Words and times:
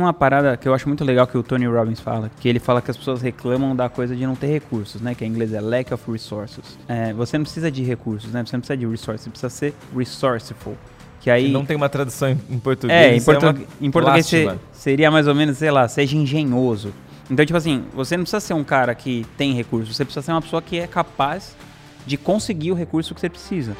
uma 0.00 0.12
parada 0.12 0.56
que 0.56 0.68
eu 0.68 0.74
acho 0.74 0.88
muito 0.88 1.04
legal 1.04 1.26
que 1.26 1.36
o 1.36 1.42
Tony 1.42 1.66
Robbins 1.66 2.00
fala, 2.00 2.30
que 2.40 2.48
ele 2.48 2.58
fala 2.58 2.80
que 2.82 2.90
as 2.90 2.96
pessoas 2.96 3.22
reclamam 3.22 3.74
da 3.74 3.88
coisa 3.88 4.14
de 4.16 4.26
não 4.26 4.34
ter 4.34 4.48
recursos, 4.48 5.00
né? 5.00 5.14
Que 5.14 5.24
em 5.24 5.28
inglês 5.28 5.52
é 5.52 5.60
lack 5.60 5.92
of 5.92 6.10
resources. 6.10 6.78
É, 6.88 7.12
você 7.12 7.38
não 7.38 7.44
precisa 7.44 7.70
de 7.70 7.82
recursos, 7.82 8.32
né? 8.32 8.44
Você 8.44 8.56
não 8.56 8.60
precisa 8.60 8.76
de 8.76 8.86
resources, 8.86 9.24
você 9.24 9.30
precisa 9.30 9.50
ser 9.50 9.74
resourceful. 9.96 10.76
Que 11.20 11.30
aí... 11.30 11.52
Não 11.52 11.64
tem 11.64 11.76
uma 11.76 11.88
tradução 11.88 12.30
em 12.30 12.58
português. 12.58 12.98
É, 12.98 13.14
em, 13.14 13.22
portu... 13.22 13.46
é 13.46 13.56
em 13.80 13.90
português 13.90 14.30
seria 14.72 15.10
mais 15.10 15.26
ou 15.26 15.34
menos, 15.34 15.58
sei 15.58 15.70
lá, 15.70 15.86
seja 15.86 16.16
engenhoso. 16.16 16.92
Então, 17.30 17.44
tipo 17.44 17.56
assim, 17.56 17.84
você 17.94 18.16
não 18.16 18.24
precisa 18.24 18.40
ser 18.40 18.54
um 18.54 18.64
cara 18.64 18.94
que 18.94 19.24
tem 19.36 19.52
recursos, 19.52 19.94
você 19.94 20.04
precisa 20.04 20.24
ser 20.24 20.32
uma 20.32 20.42
pessoa 20.42 20.60
que 20.60 20.78
é 20.78 20.86
capaz 20.86 21.54
de 22.04 22.16
conseguir 22.16 22.72
o 22.72 22.74
recurso 22.74 23.14
que 23.14 23.20
você 23.20 23.28
precisa. 23.28 23.76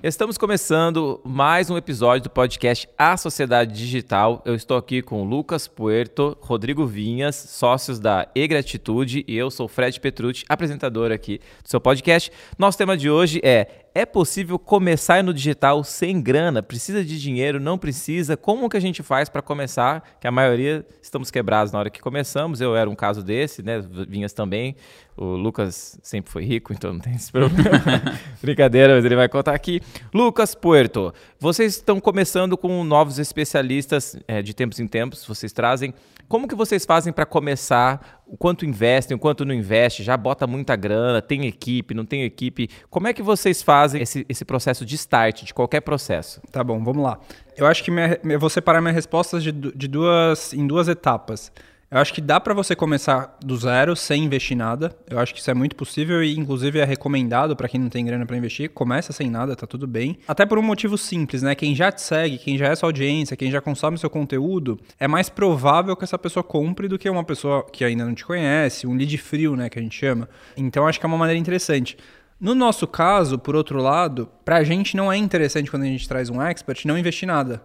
Estamos 0.00 0.38
começando 0.38 1.20
mais 1.24 1.68
um 1.70 1.76
episódio 1.76 2.22
do 2.22 2.30
podcast 2.30 2.88
A 2.96 3.16
Sociedade 3.16 3.76
Digital. 3.76 4.40
Eu 4.44 4.54
estou 4.54 4.76
aqui 4.76 5.02
com 5.02 5.24
Lucas 5.24 5.66
Puerto, 5.66 6.38
Rodrigo 6.40 6.86
Vinhas, 6.86 7.34
sócios 7.34 7.98
da 7.98 8.28
E-Gratitude, 8.32 9.24
e 9.26 9.36
eu 9.36 9.50
sou 9.50 9.66
Fred 9.66 9.98
Petrucci, 9.98 10.44
apresentador 10.48 11.10
aqui 11.10 11.40
do 11.64 11.68
seu 11.68 11.80
podcast. 11.80 12.30
Nosso 12.56 12.78
tema 12.78 12.96
de 12.96 13.10
hoje 13.10 13.40
é 13.42 13.87
é 13.98 14.06
possível 14.06 14.60
começar 14.60 15.24
no 15.24 15.34
digital 15.34 15.82
sem 15.82 16.22
grana? 16.22 16.62
Precisa 16.62 17.04
de 17.04 17.20
dinheiro? 17.20 17.58
Não 17.58 17.76
precisa? 17.76 18.36
Como 18.36 18.68
que 18.68 18.76
a 18.76 18.80
gente 18.80 19.02
faz 19.02 19.28
para 19.28 19.42
começar? 19.42 20.04
Que 20.20 20.28
a 20.28 20.30
maioria 20.30 20.86
estamos 21.02 21.32
quebrados 21.32 21.72
na 21.72 21.80
hora 21.80 21.90
que 21.90 22.00
começamos. 22.00 22.60
Eu 22.60 22.76
era 22.76 22.88
um 22.88 22.94
caso 22.94 23.24
desse, 23.24 23.60
né? 23.60 23.84
Vinhas 24.08 24.32
também. 24.32 24.76
O 25.16 25.34
Lucas 25.34 25.98
sempre 26.00 26.30
foi 26.30 26.44
rico, 26.44 26.70
então 26.78 26.92
não 26.92 27.00
tem 27.00 27.12
esse 27.16 27.32
problema. 27.32 27.82
Brincadeira, 28.40 28.94
mas 28.94 29.04
ele 29.04 29.16
vai 29.16 29.28
contar 29.28 29.52
aqui. 29.52 29.80
Lucas 30.14 30.54
Puerto, 30.54 31.12
vocês 31.40 31.74
estão 31.74 31.98
começando 31.98 32.56
com 32.56 32.84
novos 32.84 33.18
especialistas 33.18 34.16
é, 34.28 34.40
de 34.40 34.54
tempos 34.54 34.78
em 34.78 34.86
tempos, 34.86 35.26
vocês 35.26 35.52
trazem. 35.52 35.92
Como 36.28 36.46
que 36.46 36.54
vocês 36.54 36.84
fazem 36.84 37.12
para 37.12 37.26
começar? 37.26 38.17
O 38.30 38.36
quanto 38.36 38.66
investem, 38.66 39.16
o 39.16 39.18
quanto 39.18 39.42
não 39.42 39.54
investe? 39.54 40.02
Já 40.02 40.14
bota 40.14 40.46
muita 40.46 40.76
grana? 40.76 41.22
Tem 41.22 41.46
equipe, 41.46 41.94
não 41.94 42.04
tem 42.04 42.24
equipe? 42.24 42.68
Como 42.90 43.08
é 43.08 43.14
que 43.14 43.22
vocês 43.22 43.62
fazem 43.62 44.02
esse, 44.02 44.26
esse 44.28 44.44
processo 44.44 44.84
de 44.84 44.94
start, 44.96 45.44
de 45.44 45.54
qualquer 45.54 45.80
processo? 45.80 46.42
Tá 46.52 46.62
bom, 46.62 46.84
vamos 46.84 47.02
lá. 47.02 47.18
Eu 47.56 47.66
acho 47.66 47.82
que 47.82 47.90
minha, 47.90 48.20
eu 48.22 48.38
vou 48.38 48.50
separar 48.50 48.82
minhas 48.82 48.96
respostas 48.96 49.42
de, 49.42 49.50
de 49.50 49.88
duas, 49.88 50.52
em 50.52 50.66
duas 50.66 50.88
etapas. 50.88 51.50
Eu 51.90 51.96
acho 51.96 52.12
que 52.12 52.20
dá 52.20 52.38
para 52.38 52.52
você 52.52 52.76
começar 52.76 53.38
do 53.42 53.56
zero 53.56 53.96
sem 53.96 54.24
investir 54.24 54.54
nada. 54.54 54.94
Eu 55.08 55.18
acho 55.18 55.32
que 55.32 55.40
isso 55.40 55.50
é 55.50 55.54
muito 55.54 55.74
possível 55.74 56.22
e 56.22 56.38
inclusive 56.38 56.78
é 56.78 56.84
recomendado 56.84 57.56
para 57.56 57.66
quem 57.66 57.80
não 57.80 57.88
tem 57.88 58.04
grana 58.04 58.26
para 58.26 58.36
investir. 58.36 58.68
Começa 58.68 59.10
sem 59.10 59.30
nada, 59.30 59.56
tá 59.56 59.66
tudo 59.66 59.86
bem. 59.86 60.18
Até 60.28 60.44
por 60.44 60.58
um 60.58 60.62
motivo 60.62 60.98
simples, 60.98 61.40
né? 61.40 61.54
Quem 61.54 61.74
já 61.74 61.90
te 61.90 62.02
segue, 62.02 62.36
quem 62.36 62.58
já 62.58 62.66
é 62.66 62.76
sua 62.76 62.90
audiência, 62.90 63.38
quem 63.38 63.50
já 63.50 63.62
consome 63.62 63.96
seu 63.96 64.10
conteúdo, 64.10 64.78
é 65.00 65.08
mais 65.08 65.30
provável 65.30 65.96
que 65.96 66.04
essa 66.04 66.18
pessoa 66.18 66.44
compre 66.44 66.88
do 66.88 66.98
que 66.98 67.08
uma 67.08 67.24
pessoa 67.24 67.64
que 67.64 67.82
ainda 67.82 68.04
não 68.04 68.14
te 68.14 68.22
conhece, 68.22 68.86
um 68.86 68.94
lead 68.94 69.16
frio, 69.16 69.56
né, 69.56 69.70
que 69.70 69.78
a 69.78 69.82
gente 69.82 69.98
chama. 69.98 70.28
Então 70.58 70.86
acho 70.86 71.00
que 71.00 71.06
é 71.06 71.08
uma 71.08 71.16
maneira 71.16 71.40
interessante. 71.40 71.96
No 72.38 72.54
nosso 72.54 72.86
caso, 72.86 73.38
por 73.38 73.56
outro 73.56 73.80
lado, 73.80 74.28
pra 74.44 74.62
gente 74.62 74.94
não 74.94 75.10
é 75.10 75.16
interessante 75.16 75.70
quando 75.70 75.84
a 75.84 75.86
gente 75.86 76.06
traz 76.06 76.28
um 76.28 76.42
expert 76.42 76.84
não 76.84 76.98
investir 76.98 77.26
nada. 77.26 77.62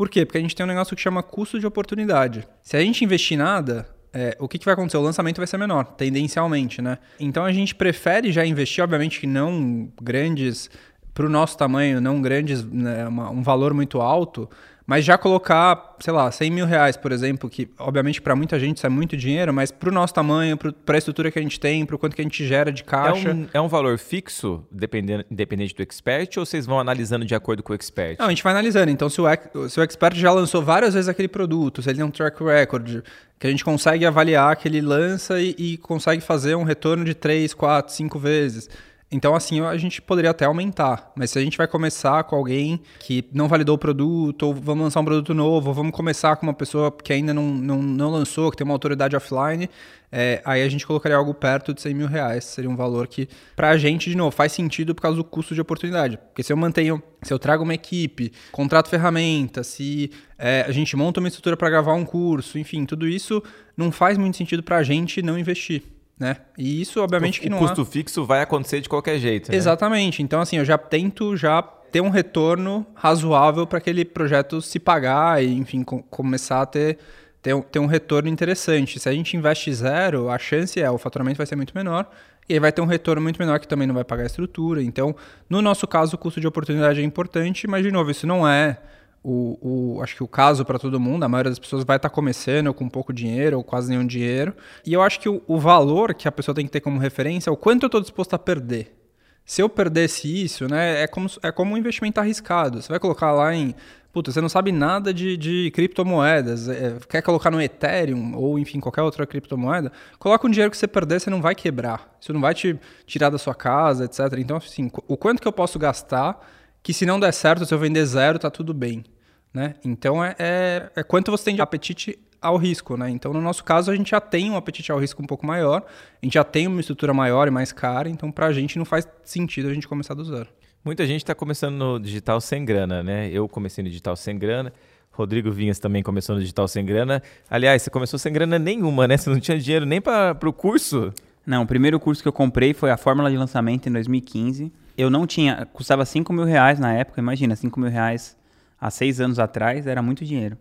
Por 0.00 0.08
quê? 0.08 0.24
Porque 0.24 0.38
a 0.38 0.40
gente 0.40 0.56
tem 0.56 0.64
um 0.64 0.66
negócio 0.66 0.96
que 0.96 1.02
chama 1.02 1.22
custo 1.22 1.60
de 1.60 1.66
oportunidade. 1.66 2.48
Se 2.62 2.74
a 2.74 2.80
gente 2.80 3.04
investir 3.04 3.36
nada, 3.36 3.86
é, 4.14 4.34
o 4.40 4.48
que, 4.48 4.58
que, 4.58 4.64
vai 4.64 4.72
acontecer? 4.72 4.96
O 4.96 5.02
lançamento 5.02 5.36
vai 5.36 5.46
ser 5.46 5.58
menor, 5.58 5.84
tendencialmente, 5.84 6.80
né? 6.80 6.96
Então 7.20 7.44
a 7.44 7.52
gente 7.52 7.74
prefere 7.74 8.32
já 8.32 8.46
investir, 8.46 8.82
obviamente 8.82 9.20
que 9.20 9.26
não 9.26 9.92
grandes, 10.00 10.70
para 11.12 11.26
o 11.26 11.28
nosso 11.28 11.58
tamanho, 11.58 12.00
não 12.00 12.22
grandes, 12.22 12.64
né, 12.64 13.06
uma, 13.06 13.28
um 13.30 13.42
valor 13.42 13.74
muito 13.74 14.00
alto, 14.00 14.48
mas 14.90 15.04
já 15.04 15.16
colocar, 15.16 15.94
sei 16.00 16.12
lá, 16.12 16.32
100 16.32 16.50
mil 16.50 16.66
reais, 16.66 16.96
por 16.96 17.12
exemplo, 17.12 17.48
que 17.48 17.70
obviamente 17.78 18.20
para 18.20 18.34
muita 18.34 18.58
gente 18.58 18.78
isso 18.78 18.86
é 18.86 18.88
muito 18.88 19.16
dinheiro, 19.16 19.54
mas 19.54 19.70
para 19.70 19.88
o 19.88 19.92
nosso 19.92 20.12
tamanho, 20.12 20.56
para 20.56 20.96
a 20.96 20.98
estrutura 20.98 21.30
que 21.30 21.38
a 21.38 21.42
gente 21.42 21.60
tem, 21.60 21.86
para 21.86 21.94
o 21.94 21.98
quanto 21.98 22.16
que 22.16 22.20
a 22.20 22.24
gente 22.24 22.44
gera 22.44 22.72
de 22.72 22.82
caixa. 22.82 23.28
É 23.28 23.32
um, 23.32 23.46
é 23.54 23.60
um 23.60 23.68
valor 23.68 23.96
fixo, 23.98 24.66
dependendo, 24.68 25.24
independente 25.30 25.76
do 25.76 25.80
expert, 25.80 26.36
ou 26.38 26.44
vocês 26.44 26.66
vão 26.66 26.80
analisando 26.80 27.24
de 27.24 27.36
acordo 27.36 27.62
com 27.62 27.72
o 27.72 27.76
expert? 27.76 28.18
Não, 28.18 28.26
a 28.26 28.30
gente 28.30 28.42
vai 28.42 28.52
analisando. 28.52 28.90
Então, 28.90 29.08
se 29.08 29.20
o, 29.20 29.68
se 29.68 29.78
o 29.78 29.82
expert 29.84 30.16
já 30.16 30.32
lançou 30.32 30.60
várias 30.60 30.94
vezes 30.94 31.08
aquele 31.08 31.28
produto, 31.28 31.80
se 31.82 31.88
ele 31.88 31.98
tem 31.98 32.04
um 32.04 32.10
track 32.10 32.42
record, 32.42 33.04
que 33.38 33.46
a 33.46 33.50
gente 33.50 33.64
consegue 33.64 34.04
avaliar 34.04 34.56
que 34.56 34.66
ele 34.66 34.80
lança 34.80 35.40
e, 35.40 35.54
e 35.56 35.76
consegue 35.76 36.20
fazer 36.20 36.56
um 36.56 36.64
retorno 36.64 37.04
de 37.04 37.14
3, 37.14 37.54
4, 37.54 37.94
5 37.94 38.18
vezes 38.18 38.68
então, 39.12 39.34
assim, 39.34 39.60
a 39.60 39.76
gente 39.76 40.00
poderia 40.00 40.30
até 40.30 40.44
aumentar. 40.44 41.10
Mas 41.16 41.32
se 41.32 41.38
a 41.38 41.42
gente 41.42 41.58
vai 41.58 41.66
começar 41.66 42.22
com 42.22 42.36
alguém 42.36 42.80
que 43.00 43.24
não 43.32 43.48
validou 43.48 43.74
o 43.74 43.78
produto, 43.78 44.44
ou 44.44 44.54
vamos 44.54 44.84
lançar 44.84 45.00
um 45.00 45.04
produto 45.04 45.34
novo, 45.34 45.68
ou 45.68 45.74
vamos 45.74 45.92
começar 45.92 46.36
com 46.36 46.46
uma 46.46 46.54
pessoa 46.54 46.92
que 46.92 47.12
ainda 47.12 47.34
não, 47.34 47.50
não, 47.50 47.82
não 47.82 48.10
lançou, 48.10 48.52
que 48.52 48.56
tem 48.56 48.64
uma 48.64 48.72
autoridade 48.72 49.16
offline, 49.16 49.68
é, 50.12 50.40
aí 50.44 50.62
a 50.62 50.68
gente 50.68 50.86
colocaria 50.86 51.16
algo 51.16 51.34
perto 51.34 51.74
de 51.74 51.80
100 51.80 51.94
mil 51.94 52.06
reais. 52.06 52.44
Seria 52.44 52.70
um 52.70 52.76
valor 52.76 53.08
que, 53.08 53.28
para 53.56 53.70
a 53.70 53.76
gente, 53.76 54.08
de 54.08 54.16
novo, 54.16 54.30
faz 54.30 54.52
sentido 54.52 54.94
por 54.94 55.02
causa 55.02 55.16
do 55.16 55.24
custo 55.24 55.56
de 55.56 55.60
oportunidade. 55.60 56.16
Porque 56.16 56.44
se 56.44 56.52
eu 56.52 56.56
mantenho, 56.56 57.02
se 57.20 57.32
eu 57.32 57.38
trago 57.38 57.64
uma 57.64 57.74
equipe, 57.74 58.32
contrato 58.52 58.88
ferramenta, 58.88 59.64
se 59.64 60.12
é, 60.38 60.64
a 60.68 60.70
gente 60.70 60.94
monta 60.94 61.18
uma 61.18 61.26
estrutura 61.26 61.56
para 61.56 61.68
gravar 61.68 61.94
um 61.94 62.04
curso, 62.04 62.60
enfim, 62.60 62.86
tudo 62.86 63.08
isso 63.08 63.42
não 63.76 63.90
faz 63.90 64.16
muito 64.16 64.36
sentido 64.36 64.62
para 64.62 64.76
a 64.76 64.82
gente 64.84 65.20
não 65.20 65.36
investir 65.36 65.82
né? 66.20 66.36
E 66.58 66.82
isso, 66.82 67.00
obviamente, 67.00 67.40
o, 67.40 67.42
que 67.42 67.48
não 67.48 67.56
O 67.56 67.60
custo 67.60 67.80
há... 67.80 67.84
fixo 67.86 68.26
vai 68.26 68.42
acontecer 68.42 68.82
de 68.82 68.90
qualquer 68.90 69.18
jeito, 69.18 69.50
né? 69.50 69.56
Exatamente. 69.56 70.22
Então, 70.22 70.38
assim, 70.38 70.58
eu 70.58 70.64
já 70.66 70.76
tento 70.76 71.34
já 71.34 71.62
ter 71.62 72.02
um 72.02 72.10
retorno 72.10 72.86
razoável 72.94 73.66
para 73.66 73.78
aquele 73.78 74.04
projeto 74.04 74.60
se 74.60 74.78
pagar 74.78 75.42
e, 75.42 75.50
enfim, 75.56 75.82
com, 75.82 76.02
começar 76.02 76.60
a 76.60 76.66
ter, 76.66 76.98
ter, 77.40 77.58
ter 77.64 77.78
um 77.78 77.86
retorno 77.86 78.28
interessante. 78.28 79.00
Se 79.00 79.08
a 79.08 79.12
gente 79.12 79.34
investe 79.34 79.72
zero, 79.72 80.28
a 80.28 80.38
chance 80.38 80.78
é 80.78 80.90
o 80.90 80.98
faturamento 80.98 81.38
vai 81.38 81.46
ser 81.46 81.56
muito 81.56 81.74
menor 81.74 82.06
e 82.46 82.52
aí 82.52 82.60
vai 82.60 82.70
ter 82.70 82.82
um 82.82 82.86
retorno 82.86 83.22
muito 83.22 83.38
menor 83.38 83.58
que 83.58 83.66
também 83.66 83.88
não 83.88 83.94
vai 83.94 84.04
pagar 84.04 84.24
a 84.24 84.26
estrutura. 84.26 84.82
Então, 84.82 85.16
no 85.48 85.62
nosso 85.62 85.86
caso, 85.86 86.16
o 86.16 86.18
custo 86.18 86.38
de 86.38 86.46
oportunidade 86.46 87.00
é 87.00 87.02
importante, 87.02 87.66
mas, 87.66 87.82
de 87.82 87.90
novo, 87.90 88.10
isso 88.10 88.26
não 88.26 88.46
é 88.46 88.78
o, 89.22 89.96
o, 89.96 90.02
acho 90.02 90.16
que 90.16 90.22
o 90.22 90.28
caso 90.28 90.64
para 90.64 90.78
todo 90.78 90.98
mundo, 90.98 91.24
a 91.24 91.28
maioria 91.28 91.50
das 91.50 91.58
pessoas 91.58 91.84
vai 91.84 91.96
estar 91.96 92.08
tá 92.08 92.14
começando 92.14 92.72
com 92.72 92.88
pouco 92.88 93.12
dinheiro 93.12 93.58
ou 93.58 93.64
quase 93.64 93.90
nenhum 93.90 94.06
dinheiro. 94.06 94.54
E 94.84 94.92
eu 94.92 95.02
acho 95.02 95.20
que 95.20 95.28
o, 95.28 95.42
o 95.46 95.58
valor 95.58 96.14
que 96.14 96.26
a 96.26 96.32
pessoa 96.32 96.54
tem 96.54 96.64
que 96.64 96.72
ter 96.72 96.80
como 96.80 96.98
referência 96.98 97.50
é 97.50 97.52
o 97.52 97.56
quanto 97.56 97.84
eu 97.84 97.88
estou 97.88 98.00
disposto 98.00 98.34
a 98.34 98.38
perder. 98.38 98.96
Se 99.44 99.60
eu 99.60 99.68
perdesse 99.68 100.44
isso, 100.44 100.68
né, 100.68 101.02
é 101.02 101.06
como, 101.06 101.28
é 101.42 101.52
como 101.52 101.74
um 101.74 101.76
investimento 101.76 102.20
arriscado. 102.20 102.80
Você 102.80 102.88
vai 102.88 103.00
colocar 103.00 103.32
lá 103.32 103.54
em. 103.54 103.74
Puta, 104.12 104.32
você 104.32 104.40
não 104.40 104.48
sabe 104.48 104.72
nada 104.72 105.14
de, 105.14 105.36
de 105.36 105.70
criptomoedas, 105.72 106.68
é, 106.68 106.96
quer 107.08 107.22
colocar 107.22 107.48
no 107.48 107.62
Ethereum 107.62 108.34
ou, 108.34 108.58
enfim, 108.58 108.80
qualquer 108.80 109.02
outra 109.02 109.24
criptomoeda, 109.24 109.92
coloca 110.18 110.44
um 110.48 110.50
dinheiro 110.50 110.68
que 110.68 110.76
você 110.76 110.88
perder, 110.88 111.20
você 111.20 111.30
não 111.30 111.40
vai 111.40 111.54
quebrar. 111.54 112.12
Isso 112.20 112.32
não 112.32 112.40
vai 112.40 112.52
te 112.52 112.76
tirar 113.06 113.30
da 113.30 113.38
sua 113.38 113.54
casa, 113.54 114.04
etc. 114.04 114.20
Então, 114.38 114.56
assim, 114.56 114.90
o 115.06 115.16
quanto 115.16 115.40
que 115.40 115.46
eu 115.46 115.52
posso 115.52 115.78
gastar 115.78 116.44
que 116.82 116.92
se 116.92 117.04
não 117.04 117.20
der 117.20 117.32
certo, 117.32 117.66
se 117.66 117.74
eu 117.74 117.78
vender 117.78 118.04
zero, 118.04 118.38
tá 118.38 118.50
tudo 118.50 118.72
bem. 118.72 119.04
Né? 119.52 119.74
Então 119.84 120.24
é, 120.24 120.34
é, 120.38 120.90
é 120.96 121.02
quanto 121.02 121.30
você 121.30 121.44
tem 121.44 121.54
de 121.54 121.62
apetite 121.62 122.18
ao 122.40 122.56
risco, 122.56 122.96
né? 122.96 123.10
Então, 123.10 123.32
no 123.32 123.40
nosso 123.40 123.62
caso, 123.62 123.90
a 123.90 123.96
gente 123.96 124.10
já 124.10 124.20
tem 124.20 124.50
um 124.50 124.56
apetite 124.56 124.90
ao 124.90 124.98
risco 124.98 125.22
um 125.22 125.26
pouco 125.26 125.46
maior, 125.46 125.84
a 125.84 126.24
gente 126.24 126.34
já 126.34 126.44
tem 126.44 126.66
uma 126.66 126.80
estrutura 126.80 127.12
maior 127.12 127.46
e 127.46 127.50
mais 127.50 127.70
cara, 127.72 128.08
então 128.08 128.32
para 128.32 128.46
a 128.46 128.52
gente 128.52 128.78
não 128.78 128.84
faz 128.84 129.06
sentido 129.22 129.68
a 129.68 129.74
gente 129.74 129.86
começar 129.86 130.14
do 130.14 130.24
zero. 130.24 130.48
Muita 130.82 131.06
gente 131.06 131.18
está 131.18 131.34
começando 131.34 131.74
no 131.74 131.98
digital 131.98 132.40
sem 132.40 132.64
grana, 132.64 133.02
né? 133.02 133.28
Eu 133.30 133.46
comecei 133.46 133.84
no 133.84 133.90
digital 133.90 134.16
sem 134.16 134.38
grana, 134.38 134.72
Rodrigo 135.10 135.50
Vinhas 135.50 135.78
também 135.78 136.02
começou 136.02 136.34
no 136.34 136.40
digital 136.40 136.66
sem 136.66 136.84
grana. 136.84 137.22
Aliás, 137.50 137.82
você 137.82 137.90
começou 137.90 138.18
sem 138.18 138.32
grana 138.32 138.58
nenhuma, 138.58 139.06
né? 139.06 139.18
Você 139.18 139.28
não 139.28 139.40
tinha 139.40 139.58
dinheiro 139.58 139.84
nem 139.84 140.00
para 140.00 140.38
o 140.46 140.52
curso. 140.52 141.12
Não, 141.44 141.64
o 141.64 141.66
primeiro 141.66 142.00
curso 142.00 142.22
que 142.22 142.28
eu 142.28 142.32
comprei 142.32 142.72
foi 142.72 142.90
a 142.90 142.96
Fórmula 142.96 143.30
de 143.30 143.36
Lançamento 143.36 143.88
em 143.88 143.92
2015 143.92 144.72
eu 145.00 145.10
não 145.10 145.26
tinha, 145.26 145.66
custava 145.72 146.04
5 146.04 146.32
mil 146.32 146.44
reais 146.44 146.78
na 146.78 146.92
época, 146.92 147.20
imagina, 147.20 147.56
5 147.56 147.78
mil 147.80 147.90
reais 147.90 148.36
há 148.80 148.90
seis 148.90 149.20
anos 149.20 149.38
atrás 149.38 149.86
era 149.86 150.00
muito 150.00 150.24
dinheiro. 150.24 150.56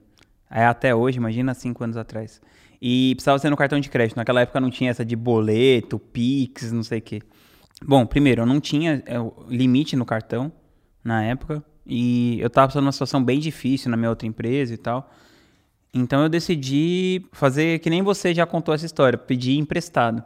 É 0.52 0.66
até 0.66 0.94
hoje, 0.94 1.18
imagina 1.18 1.54
cinco 1.54 1.84
anos 1.84 1.96
atrás. 1.96 2.42
E 2.82 3.14
precisava 3.16 3.38
ser 3.40 3.50
no 3.50 3.58
cartão 3.58 3.80
de 3.80 3.90
crédito. 3.90 4.18
Naquela 4.18 4.42
época 4.42 4.60
não 4.60 4.70
tinha 4.70 4.90
essa 4.90 5.06
de 5.06 5.16
boleto, 5.16 6.00
Pix, 6.00 6.72
não 6.72 6.84
sei 6.84 7.00
o 7.00 7.02
quê. 7.02 7.22
Bom, 7.86 8.06
primeiro, 8.06 8.42
eu 8.42 8.46
não 8.46 8.60
tinha 8.60 9.04
é, 9.06 9.16
limite 9.48 9.96
no 9.96 10.06
cartão 10.06 10.52
na 11.04 11.24
época. 11.24 11.64
E 11.86 12.40
eu 12.40 12.48
estava 12.48 12.68
passando 12.68 12.84
uma 12.84 12.92
situação 12.92 13.24
bem 13.24 13.40
difícil 13.40 13.92
na 13.92 13.98
minha 13.98 14.10
outra 14.10 14.28
empresa 14.28 14.74
e 14.74 14.78
tal. 14.78 15.12
Então 15.94 16.24
eu 16.24 16.30
decidi 16.30 17.26
fazer 17.32 17.80
que 17.80 17.90
nem 17.90 18.02
você 18.02 18.34
já 18.34 18.46
contou 18.46 18.74
essa 18.74 18.86
história, 18.86 19.18
pedir 19.18 19.58
emprestado. 19.58 20.24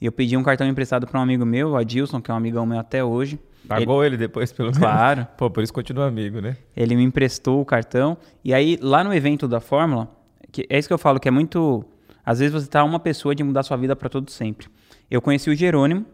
Eu 0.00 0.10
pedi 0.10 0.36
um 0.36 0.42
cartão 0.42 0.66
emprestado 0.66 1.06
para 1.06 1.18
um 1.18 1.22
amigo 1.22 1.44
meu, 1.44 1.70
o 1.70 1.76
Adilson, 1.76 2.20
que 2.20 2.30
é 2.30 2.34
um 2.34 2.36
amigão 2.36 2.64
meu 2.64 2.78
até 2.78 3.04
hoje. 3.04 3.38
Pagou 3.68 4.04
ele, 4.04 4.14
ele 4.14 4.26
depois, 4.26 4.52
pelo 4.52 4.68
menos? 4.72 4.78
Claro. 4.78 5.26
Pô, 5.36 5.50
por 5.50 5.62
isso 5.62 5.72
continua 5.72 6.06
amigo, 6.06 6.40
né? 6.40 6.56
Ele 6.76 6.96
me 6.96 7.02
emprestou 7.02 7.60
o 7.60 7.64
cartão. 7.64 8.16
E 8.44 8.52
aí, 8.52 8.78
lá 8.80 9.04
no 9.04 9.14
evento 9.14 9.46
da 9.46 9.60
Fórmula, 9.60 10.08
que 10.50 10.66
é 10.68 10.78
isso 10.78 10.88
que 10.88 10.94
eu 10.94 10.98
falo, 10.98 11.20
que 11.20 11.28
é 11.28 11.30
muito... 11.30 11.84
Às 12.24 12.38
vezes 12.38 12.52
você 12.52 12.68
tá 12.68 12.84
uma 12.84 13.00
pessoa 13.00 13.34
de 13.34 13.42
mudar 13.42 13.62
sua 13.62 13.76
vida 13.76 13.96
para 13.96 14.08
todo 14.08 14.30
sempre. 14.30 14.68
eu 15.10 15.20
conheci 15.22 15.50
o 15.50 15.54
Jerônimo. 15.54 16.04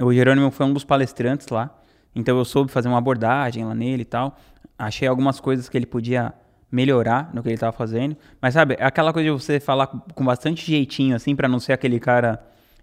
O 0.00 0.12
Jerônimo 0.12 0.50
foi 0.50 0.66
um 0.66 0.72
dos 0.72 0.84
palestrantes 0.84 1.48
lá. 1.48 1.74
Então 2.14 2.36
eu 2.36 2.44
soube 2.44 2.70
fazer 2.70 2.88
uma 2.88 2.98
abordagem 2.98 3.64
lá 3.64 3.74
nele 3.74 4.02
e 4.02 4.04
tal. 4.04 4.36
Achei 4.78 5.08
algumas 5.08 5.40
coisas 5.40 5.68
que 5.68 5.76
ele 5.76 5.86
podia 5.86 6.32
melhorar 6.70 7.30
no 7.32 7.42
que 7.42 7.48
ele 7.48 7.54
estava 7.54 7.72
fazendo. 7.72 8.16
Mas 8.40 8.54
sabe, 8.54 8.76
é 8.78 8.84
aquela 8.84 9.12
coisa 9.12 9.26
de 9.26 9.32
você 9.32 9.58
falar 9.58 9.86
com 9.86 10.24
bastante 10.24 10.64
jeitinho, 10.66 11.16
assim, 11.16 11.34
para 11.34 11.48
não 11.48 11.58
ser 11.58 11.72
aquele 11.72 11.98
cara 11.98 12.40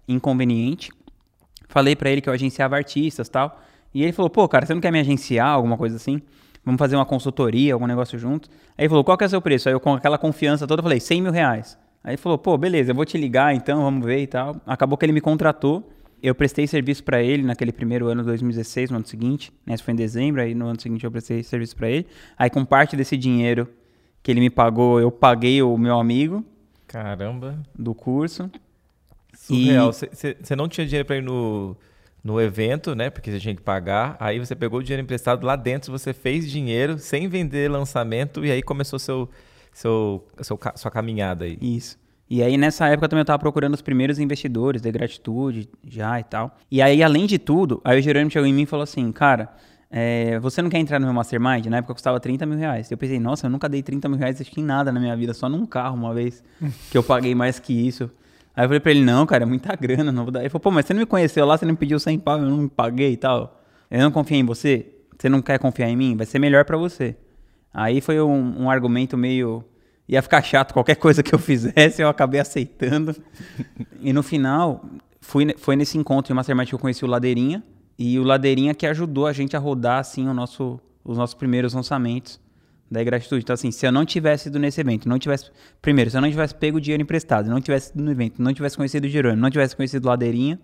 inconveniente. 0.08 0.90
Falei 1.68 1.96
para 1.96 2.10
ele 2.10 2.20
que 2.20 2.28
eu 2.28 2.32
agenciava 2.32 2.76
artistas 2.76 3.28
tal. 3.28 3.60
E 3.96 4.02
ele 4.02 4.12
falou, 4.12 4.28
pô, 4.28 4.46
cara, 4.46 4.66
você 4.66 4.74
não 4.74 4.80
quer 4.82 4.92
me 4.92 5.00
agenciar, 5.00 5.48
alguma 5.48 5.78
coisa 5.78 5.96
assim? 5.96 6.20
Vamos 6.62 6.78
fazer 6.78 6.96
uma 6.96 7.06
consultoria, 7.06 7.72
algum 7.72 7.86
negócio 7.86 8.18
junto. 8.18 8.50
Aí 8.76 8.82
ele 8.84 8.90
falou, 8.90 9.02
qual 9.02 9.16
que 9.16 9.24
é 9.24 9.26
o 9.26 9.30
seu 9.30 9.40
preço? 9.40 9.70
Aí 9.70 9.74
eu, 9.74 9.80
com 9.80 9.94
aquela 9.94 10.18
confiança 10.18 10.66
toda, 10.66 10.82
falei, 10.82 11.00
100 11.00 11.22
mil 11.22 11.32
reais. 11.32 11.78
Aí 12.04 12.10
ele 12.10 12.18
falou, 12.18 12.36
pô, 12.36 12.58
beleza, 12.58 12.90
eu 12.90 12.94
vou 12.94 13.06
te 13.06 13.16
ligar 13.16 13.54
então, 13.54 13.80
vamos 13.80 14.04
ver 14.04 14.20
e 14.20 14.26
tal. 14.26 14.60
Acabou 14.66 14.98
que 14.98 15.06
ele 15.06 15.14
me 15.14 15.20
contratou. 15.22 15.90
Eu 16.22 16.34
prestei 16.34 16.66
serviço 16.66 17.02
para 17.04 17.22
ele 17.22 17.42
naquele 17.42 17.72
primeiro 17.72 18.06
ano, 18.08 18.22
2016, 18.22 18.90
no 18.90 18.96
ano 18.96 19.06
seguinte. 19.06 19.50
Né? 19.64 19.72
Isso 19.72 19.82
foi 19.82 19.94
em 19.94 19.96
dezembro, 19.96 20.42
aí 20.42 20.54
no 20.54 20.66
ano 20.66 20.78
seguinte 20.78 21.02
eu 21.02 21.10
prestei 21.10 21.42
serviço 21.42 21.74
para 21.74 21.88
ele. 21.88 22.06
Aí 22.36 22.50
com 22.50 22.66
parte 22.66 22.96
desse 22.96 23.16
dinheiro 23.16 23.66
que 24.22 24.30
ele 24.30 24.40
me 24.40 24.50
pagou, 24.50 25.00
eu 25.00 25.10
paguei 25.10 25.62
o 25.62 25.78
meu 25.78 25.98
amigo. 25.98 26.44
Caramba. 26.86 27.58
Do 27.74 27.94
curso. 27.94 28.50
Surreal. 29.32 29.90
Você 29.90 30.36
e... 30.50 30.54
não 30.54 30.68
tinha 30.68 30.86
dinheiro 30.86 31.06
para 31.06 31.16
ir 31.16 31.22
no, 31.22 31.74
no 32.26 32.40
evento, 32.40 32.96
né? 32.96 33.08
Porque 33.08 33.30
você 33.30 33.38
tinha 33.38 33.54
que 33.54 33.62
pagar. 33.62 34.16
Aí 34.18 34.40
você 34.40 34.56
pegou 34.56 34.80
o 34.80 34.82
dinheiro 34.82 35.02
emprestado 35.02 35.46
lá 35.46 35.54
dentro, 35.54 35.92
você 35.92 36.12
fez 36.12 36.50
dinheiro 36.50 36.98
sem 36.98 37.28
vender 37.28 37.70
lançamento 37.70 38.44
e 38.44 38.50
aí 38.50 38.62
começou 38.62 38.98
seu, 38.98 39.30
seu, 39.72 40.26
seu, 40.40 40.58
sua 40.74 40.90
caminhada 40.90 41.44
aí. 41.44 41.56
Isso. 41.62 41.96
E 42.28 42.42
aí, 42.42 42.56
nessa 42.56 42.88
época, 42.88 43.08
também 43.08 43.20
eu 43.20 43.24
tava 43.24 43.38
procurando 43.38 43.74
os 43.74 43.80
primeiros 43.80 44.18
investidores 44.18 44.82
de 44.82 44.90
gratitude 44.90 45.68
já 45.86 46.18
e 46.18 46.24
tal. 46.24 46.58
E 46.68 46.82
aí, 46.82 47.00
além 47.00 47.24
de 47.26 47.38
tudo, 47.38 47.80
aí 47.84 48.00
o 48.00 48.02
Jerônimo 48.02 48.32
chegou 48.32 48.48
em 48.48 48.52
mim 48.52 48.62
e 48.62 48.66
falou 48.66 48.82
assim, 48.82 49.12
cara, 49.12 49.48
é, 49.88 50.36
você 50.40 50.60
não 50.60 50.68
quer 50.68 50.78
entrar 50.78 50.98
no 50.98 51.06
meu 51.06 51.14
mastermind? 51.14 51.66
Na 51.66 51.76
época 51.76 51.94
custava 51.94 52.18
30 52.18 52.44
mil 52.44 52.58
reais. 52.58 52.90
Eu 52.90 52.98
pensei, 52.98 53.20
nossa, 53.20 53.46
eu 53.46 53.50
nunca 53.50 53.68
dei 53.68 53.84
30 53.84 54.08
mil 54.08 54.18
reais 54.18 54.40
em 54.40 54.62
nada 54.64 54.90
na 54.90 54.98
minha 54.98 55.16
vida, 55.16 55.32
só 55.32 55.48
num 55.48 55.64
carro 55.64 55.94
uma 55.94 56.12
vez, 56.12 56.42
que 56.90 56.98
eu 56.98 57.04
paguei 57.04 57.36
mais 57.36 57.60
que 57.60 57.72
isso. 57.72 58.10
Aí 58.56 58.64
eu 58.64 58.68
falei 58.68 58.80
pra 58.80 58.90
ele, 58.90 59.04
não, 59.04 59.26
cara, 59.26 59.42
é 59.42 59.46
muita 59.46 59.76
grana, 59.76 60.10
não 60.10 60.22
vou 60.22 60.32
dar. 60.32 60.40
Ele 60.40 60.48
falou, 60.48 60.62
pô, 60.62 60.70
mas 60.70 60.86
você 60.86 60.94
não 60.94 61.00
me 61.00 61.06
conheceu 61.06 61.44
lá, 61.44 61.58
você 61.58 61.66
não 61.66 61.72
me 61.72 61.78
pediu 61.78 62.00
100 62.00 62.18
pau, 62.20 62.38
eu 62.38 62.48
não 62.48 62.56
me 62.56 62.68
paguei 62.70 63.12
e 63.12 63.16
tal. 63.16 63.60
Eu 63.90 64.00
não 64.00 64.10
confiei 64.10 64.40
em 64.40 64.44
você, 64.44 64.86
você 65.16 65.28
não 65.28 65.42
quer 65.42 65.58
confiar 65.58 65.90
em 65.90 65.96
mim, 65.96 66.16
vai 66.16 66.24
ser 66.24 66.38
melhor 66.38 66.64
para 66.64 66.78
você. 66.78 67.14
Aí 67.72 68.00
foi 68.00 68.18
um, 68.18 68.62
um 68.62 68.70
argumento 68.70 69.14
meio 69.14 69.62
ia 70.08 70.22
ficar 70.22 70.40
chato 70.40 70.72
qualquer 70.72 70.94
coisa 70.94 71.22
que 71.22 71.34
eu 71.34 71.38
fizesse, 71.38 72.00
eu 72.00 72.08
acabei 72.08 72.40
aceitando. 72.40 73.14
e 74.00 74.10
no 74.10 74.22
final, 74.22 74.86
fui, 75.20 75.54
foi 75.58 75.76
nesse 75.76 75.98
encontro 75.98 76.28
de 76.28 76.34
Mastermind 76.34 76.68
que 76.68 76.74
eu 76.74 76.78
conheci 76.78 77.04
o 77.04 77.08
Ladeirinha, 77.08 77.62
e 77.98 78.18
o 78.18 78.22
Ladeirinha 78.22 78.74
que 78.74 78.86
ajudou 78.86 79.26
a 79.26 79.32
gente 79.34 79.54
a 79.54 79.58
rodar, 79.58 79.98
assim, 79.98 80.26
o 80.28 80.32
nosso, 80.32 80.80
os 81.04 81.18
nossos 81.18 81.34
primeiros 81.34 81.74
lançamentos 81.74 82.40
da 82.90 83.02
gratitude. 83.02 83.42
Então, 83.42 83.54
assim, 83.54 83.70
se 83.70 83.86
eu 83.86 83.92
não 83.92 84.04
tivesse 84.04 84.48
ido 84.48 84.58
nesse 84.58 84.80
evento, 84.80 85.08
não 85.08 85.18
tivesse... 85.18 85.50
Primeiro, 85.82 86.10
se 86.10 86.16
eu 86.16 86.20
não 86.20 86.30
tivesse 86.30 86.54
pego 86.54 86.78
o 86.78 86.80
dinheiro 86.80 87.02
emprestado, 87.02 87.48
não 87.48 87.60
tivesse 87.60 87.92
ido 87.92 88.02
no 88.02 88.10
evento, 88.10 88.40
não 88.40 88.52
tivesse 88.52 88.76
conhecido 88.76 89.04
o 89.04 89.08
Jerônimo, 89.08 89.42
não 89.42 89.50
tivesse 89.50 89.74
conhecido 89.74 90.08
Ladeirinha, 90.08 90.58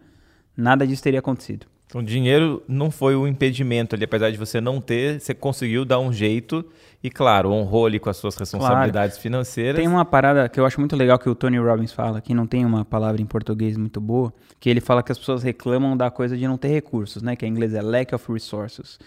nada 0.57 0.87
disso 0.87 1.03
teria 1.03 1.21
acontecido. 1.21 1.67
Então, 1.93 2.03
dinheiro 2.03 2.63
não 2.67 2.91
foi 2.91 3.15
o 3.15 3.29
impedimento 3.29 3.95
ali, 3.95 4.05
apesar 4.05 4.31
de 4.31 4.39
você 4.39 4.63
não 4.63 4.81
ter, 4.81 5.21
você 5.21 5.35
conseguiu 5.35 5.85
dar 5.85 5.99
um 5.99 6.11
jeito 6.11 6.65
e, 7.05 7.11
claro, 7.11 7.51
honrou 7.51 7.85
ali 7.85 7.99
com 7.99 8.09
as 8.09 8.17
suas 8.17 8.35
responsabilidades 8.35 9.17
claro. 9.17 9.23
financeiras. 9.23 9.77
Tem 9.79 9.87
uma 9.87 10.03
parada 10.03 10.49
que 10.49 10.59
eu 10.59 10.65
acho 10.65 10.81
muito 10.81 10.97
legal 10.97 11.19
que 11.19 11.29
o 11.29 11.35
Tony 11.35 11.59
Robbins 11.59 11.93
fala, 11.93 12.23
que 12.23 12.33
não 12.33 12.47
tem 12.47 12.65
uma 12.65 12.83
palavra 12.83 13.21
em 13.21 13.27
português 13.27 13.77
muito 13.77 14.01
boa, 14.01 14.33
que 14.59 14.71
ele 14.71 14.81
fala 14.81 15.03
que 15.03 15.13
as 15.13 15.19
pessoas 15.19 15.43
reclamam 15.43 15.95
da 15.95 16.11
coisa 16.11 16.35
de 16.35 16.49
não 16.49 16.57
ter 16.57 16.69
recursos, 16.69 17.23
né? 17.23 17.37
Que 17.37 17.45
em 17.45 17.51
inglês 17.51 17.75
é 17.75 17.83
lack 17.83 18.15
of 18.15 18.33
resources. 18.33 18.99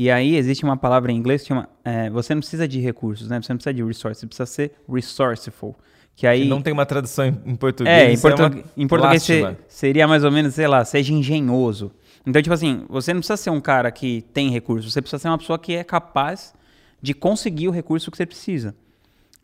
E 0.00 0.12
aí 0.12 0.36
existe 0.36 0.62
uma 0.62 0.76
palavra 0.76 1.10
em 1.10 1.16
inglês 1.16 1.42
que 1.42 1.48
chama, 1.48 1.68
é, 1.84 2.08
você 2.08 2.32
não 2.32 2.40
precisa 2.40 2.68
de 2.68 2.78
recursos, 2.78 3.28
né? 3.28 3.42
Você 3.42 3.52
não 3.52 3.56
precisa 3.56 3.74
de 3.74 3.82
resources, 3.82 4.20
você 4.20 4.26
precisa 4.28 4.46
ser 4.46 4.72
resourceful. 4.88 5.74
Que 6.14 6.24
aí 6.24 6.48
não 6.48 6.62
tem 6.62 6.72
uma 6.72 6.86
tradução 6.86 7.26
em, 7.26 7.56
português. 7.56 7.96
É, 7.96 8.12
em, 8.12 8.16
portu... 8.16 8.42
é 8.44 8.64
em 8.76 8.86
português 8.86 9.28
seria 9.66 10.06
mais 10.06 10.22
ou 10.22 10.30
menos, 10.30 10.54
sei 10.54 10.68
lá, 10.68 10.84
seja 10.84 11.12
engenhoso. 11.12 11.90
Então, 12.24 12.40
tipo 12.40 12.54
assim, 12.54 12.84
você 12.88 13.12
não 13.12 13.18
precisa 13.18 13.36
ser 13.36 13.50
um 13.50 13.60
cara 13.60 13.90
que 13.90 14.22
tem 14.32 14.50
recursos, 14.50 14.92
você 14.92 15.02
precisa 15.02 15.20
ser 15.20 15.26
uma 15.26 15.38
pessoa 15.38 15.58
que 15.58 15.74
é 15.74 15.82
capaz 15.82 16.54
de 17.02 17.12
conseguir 17.12 17.66
o 17.66 17.72
recurso 17.72 18.08
que 18.08 18.16
você 18.16 18.26
precisa. 18.26 18.76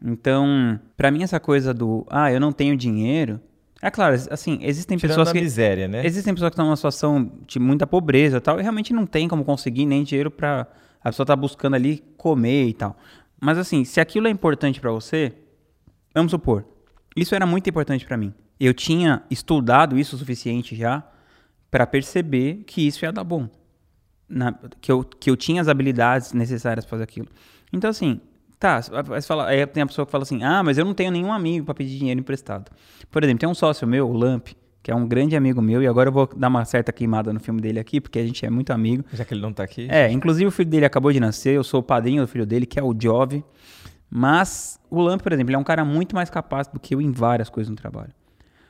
Então, 0.01 0.79
para 0.97 1.11
mim 1.11 1.25
essa 1.25 1.41
coisa 1.41 1.75
do, 1.75 2.07
ah, 2.09 2.31
eu 2.31 2.39
não 2.39 2.53
tenho 2.53 2.77
dinheiro, 2.77 3.41
é 3.85 3.91
claro, 3.91 4.17
assim, 4.31 4.59
existem 4.63 4.97
Tirando 4.97 5.11
pessoas 5.11 5.31
que 5.31 5.39
miséria, 5.39 5.87
né? 5.87 6.07
Existem 6.07 6.33
pessoas 6.33 6.49
que 6.49 6.55
estão 6.55 6.65
numa 6.65 6.75
situação 6.75 7.31
de 7.47 7.59
muita 7.59 7.87
pobreza 7.87 8.39
e 8.39 8.41
tal, 8.41 8.59
e 8.59 8.63
realmente 8.63 8.95
não 8.95 9.05
tem 9.05 9.29
como 9.29 9.45
conseguir 9.45 9.85
nem 9.85 10.03
dinheiro 10.03 10.31
para 10.31 10.67
a 11.03 11.11
pessoa 11.11 11.27
tá 11.27 11.37
buscando 11.37 11.75
ali 11.75 12.03
comer 12.17 12.67
e 12.67 12.73
tal. 12.73 12.97
Mas 13.39 13.59
assim, 13.59 13.85
se 13.85 14.01
aquilo 14.01 14.27
é 14.27 14.31
importante 14.31 14.81
para 14.81 14.91
você, 14.91 15.35
vamos 16.15 16.31
supor, 16.31 16.65
isso 17.15 17.35
era 17.35 17.45
muito 17.45 17.69
importante 17.69 18.07
para 18.07 18.17
mim. 18.17 18.33
Eu 18.59 18.73
tinha 18.73 19.23
estudado 19.31 19.99
isso 19.99 20.17
o 20.17 20.19
suficiente 20.19 20.75
já 20.75 21.07
para 21.71 21.87
perceber 21.87 22.65
que 22.67 22.87
isso 22.87 23.05
ia 23.05 23.13
dar 23.13 23.23
bom. 23.23 23.51
Na, 24.27 24.55
que, 24.81 24.91
eu, 24.91 25.05
que 25.05 25.29
eu 25.29 25.37
tinha 25.37 25.61
as 25.61 25.69
habilidades 25.69 26.33
necessárias 26.33 26.87
para 26.87 26.93
fazer 26.93 27.05
aquilo. 27.05 27.29
Então, 27.71 27.91
assim, 27.91 28.19
tá, 28.65 28.81
você 28.81 29.27
fala, 29.27 29.47
aí 29.47 29.67
tem 29.67 29.83
a 29.83 29.87
pessoa 29.87 30.07
que 30.07 30.13
fala 30.13 30.23
assim, 30.23 30.43
ah, 30.43 30.63
mas 30.63 30.79
eu 30.79 30.87
não 30.87 30.95
tenho 30.95 31.11
nenhum 31.11 31.31
amigo 31.31 31.67
para 31.67 31.75
pedir 31.75 31.99
dinheiro 31.99 32.19
emprestado. 32.19 32.71
Por 33.11 33.23
exemplo, 33.23 33.41
tem 33.41 33.49
um 33.49 33.55
sócio 33.55 33.87
meu, 33.87 34.09
o 34.09 34.13
Lamp, 34.15 34.49
que 34.83 34.91
é 34.91 34.95
um 34.95 35.07
grande 35.07 35.37
amigo 35.37 35.61
meu, 35.61 35.83
e 35.83 35.87
agora 35.87 36.09
eu 36.09 36.13
vou 36.13 36.27
dar 36.35 36.49
uma 36.49 36.65
certa 36.65 36.91
queimada 36.91 37.31
no 37.31 37.41
filme 37.41 37.61
dele 37.61 37.79
aqui, 37.79 38.01
porque 38.01 38.19
a 38.19 38.27
gente 38.27 38.45
é 38.47 38.49
muito 38.49 38.73
amigo. 38.73 39.05
Já 39.13 39.23
que 39.23 39.35
ele 39.35 39.43
não 39.43 39.53
tá 39.53 39.63
aqui? 39.63 39.87
É, 39.91 40.11
inclusive 40.11 40.47
o 40.47 40.51
filho 40.51 40.71
dele 40.71 40.87
acabou 40.87 41.13
de 41.13 41.21
nascer, 41.21 41.55
eu 41.55 41.63
sou 41.63 41.81
o 41.81 41.83
padrinho 41.83 42.23
do 42.23 42.29
filho 42.29 42.47
dele, 42.47 42.65
que 42.65 42.79
é 42.79 42.83
o 42.83 42.95
Jove. 42.99 43.45
Mas 44.09 44.81
o 44.89 45.03
Lamp, 45.03 45.21
por 45.21 45.33
exemplo, 45.33 45.51
ele 45.51 45.57
é 45.57 45.59
um 45.59 45.65
cara 45.65 45.85
muito 45.85 46.15
mais 46.15 46.31
capaz 46.31 46.67
do 46.67 46.81
que 46.81 46.95
eu 46.95 47.03
em 47.03 47.13
várias 47.13 47.51
coisas 47.51 47.69
no 47.69 47.77
trabalho. 47.77 48.13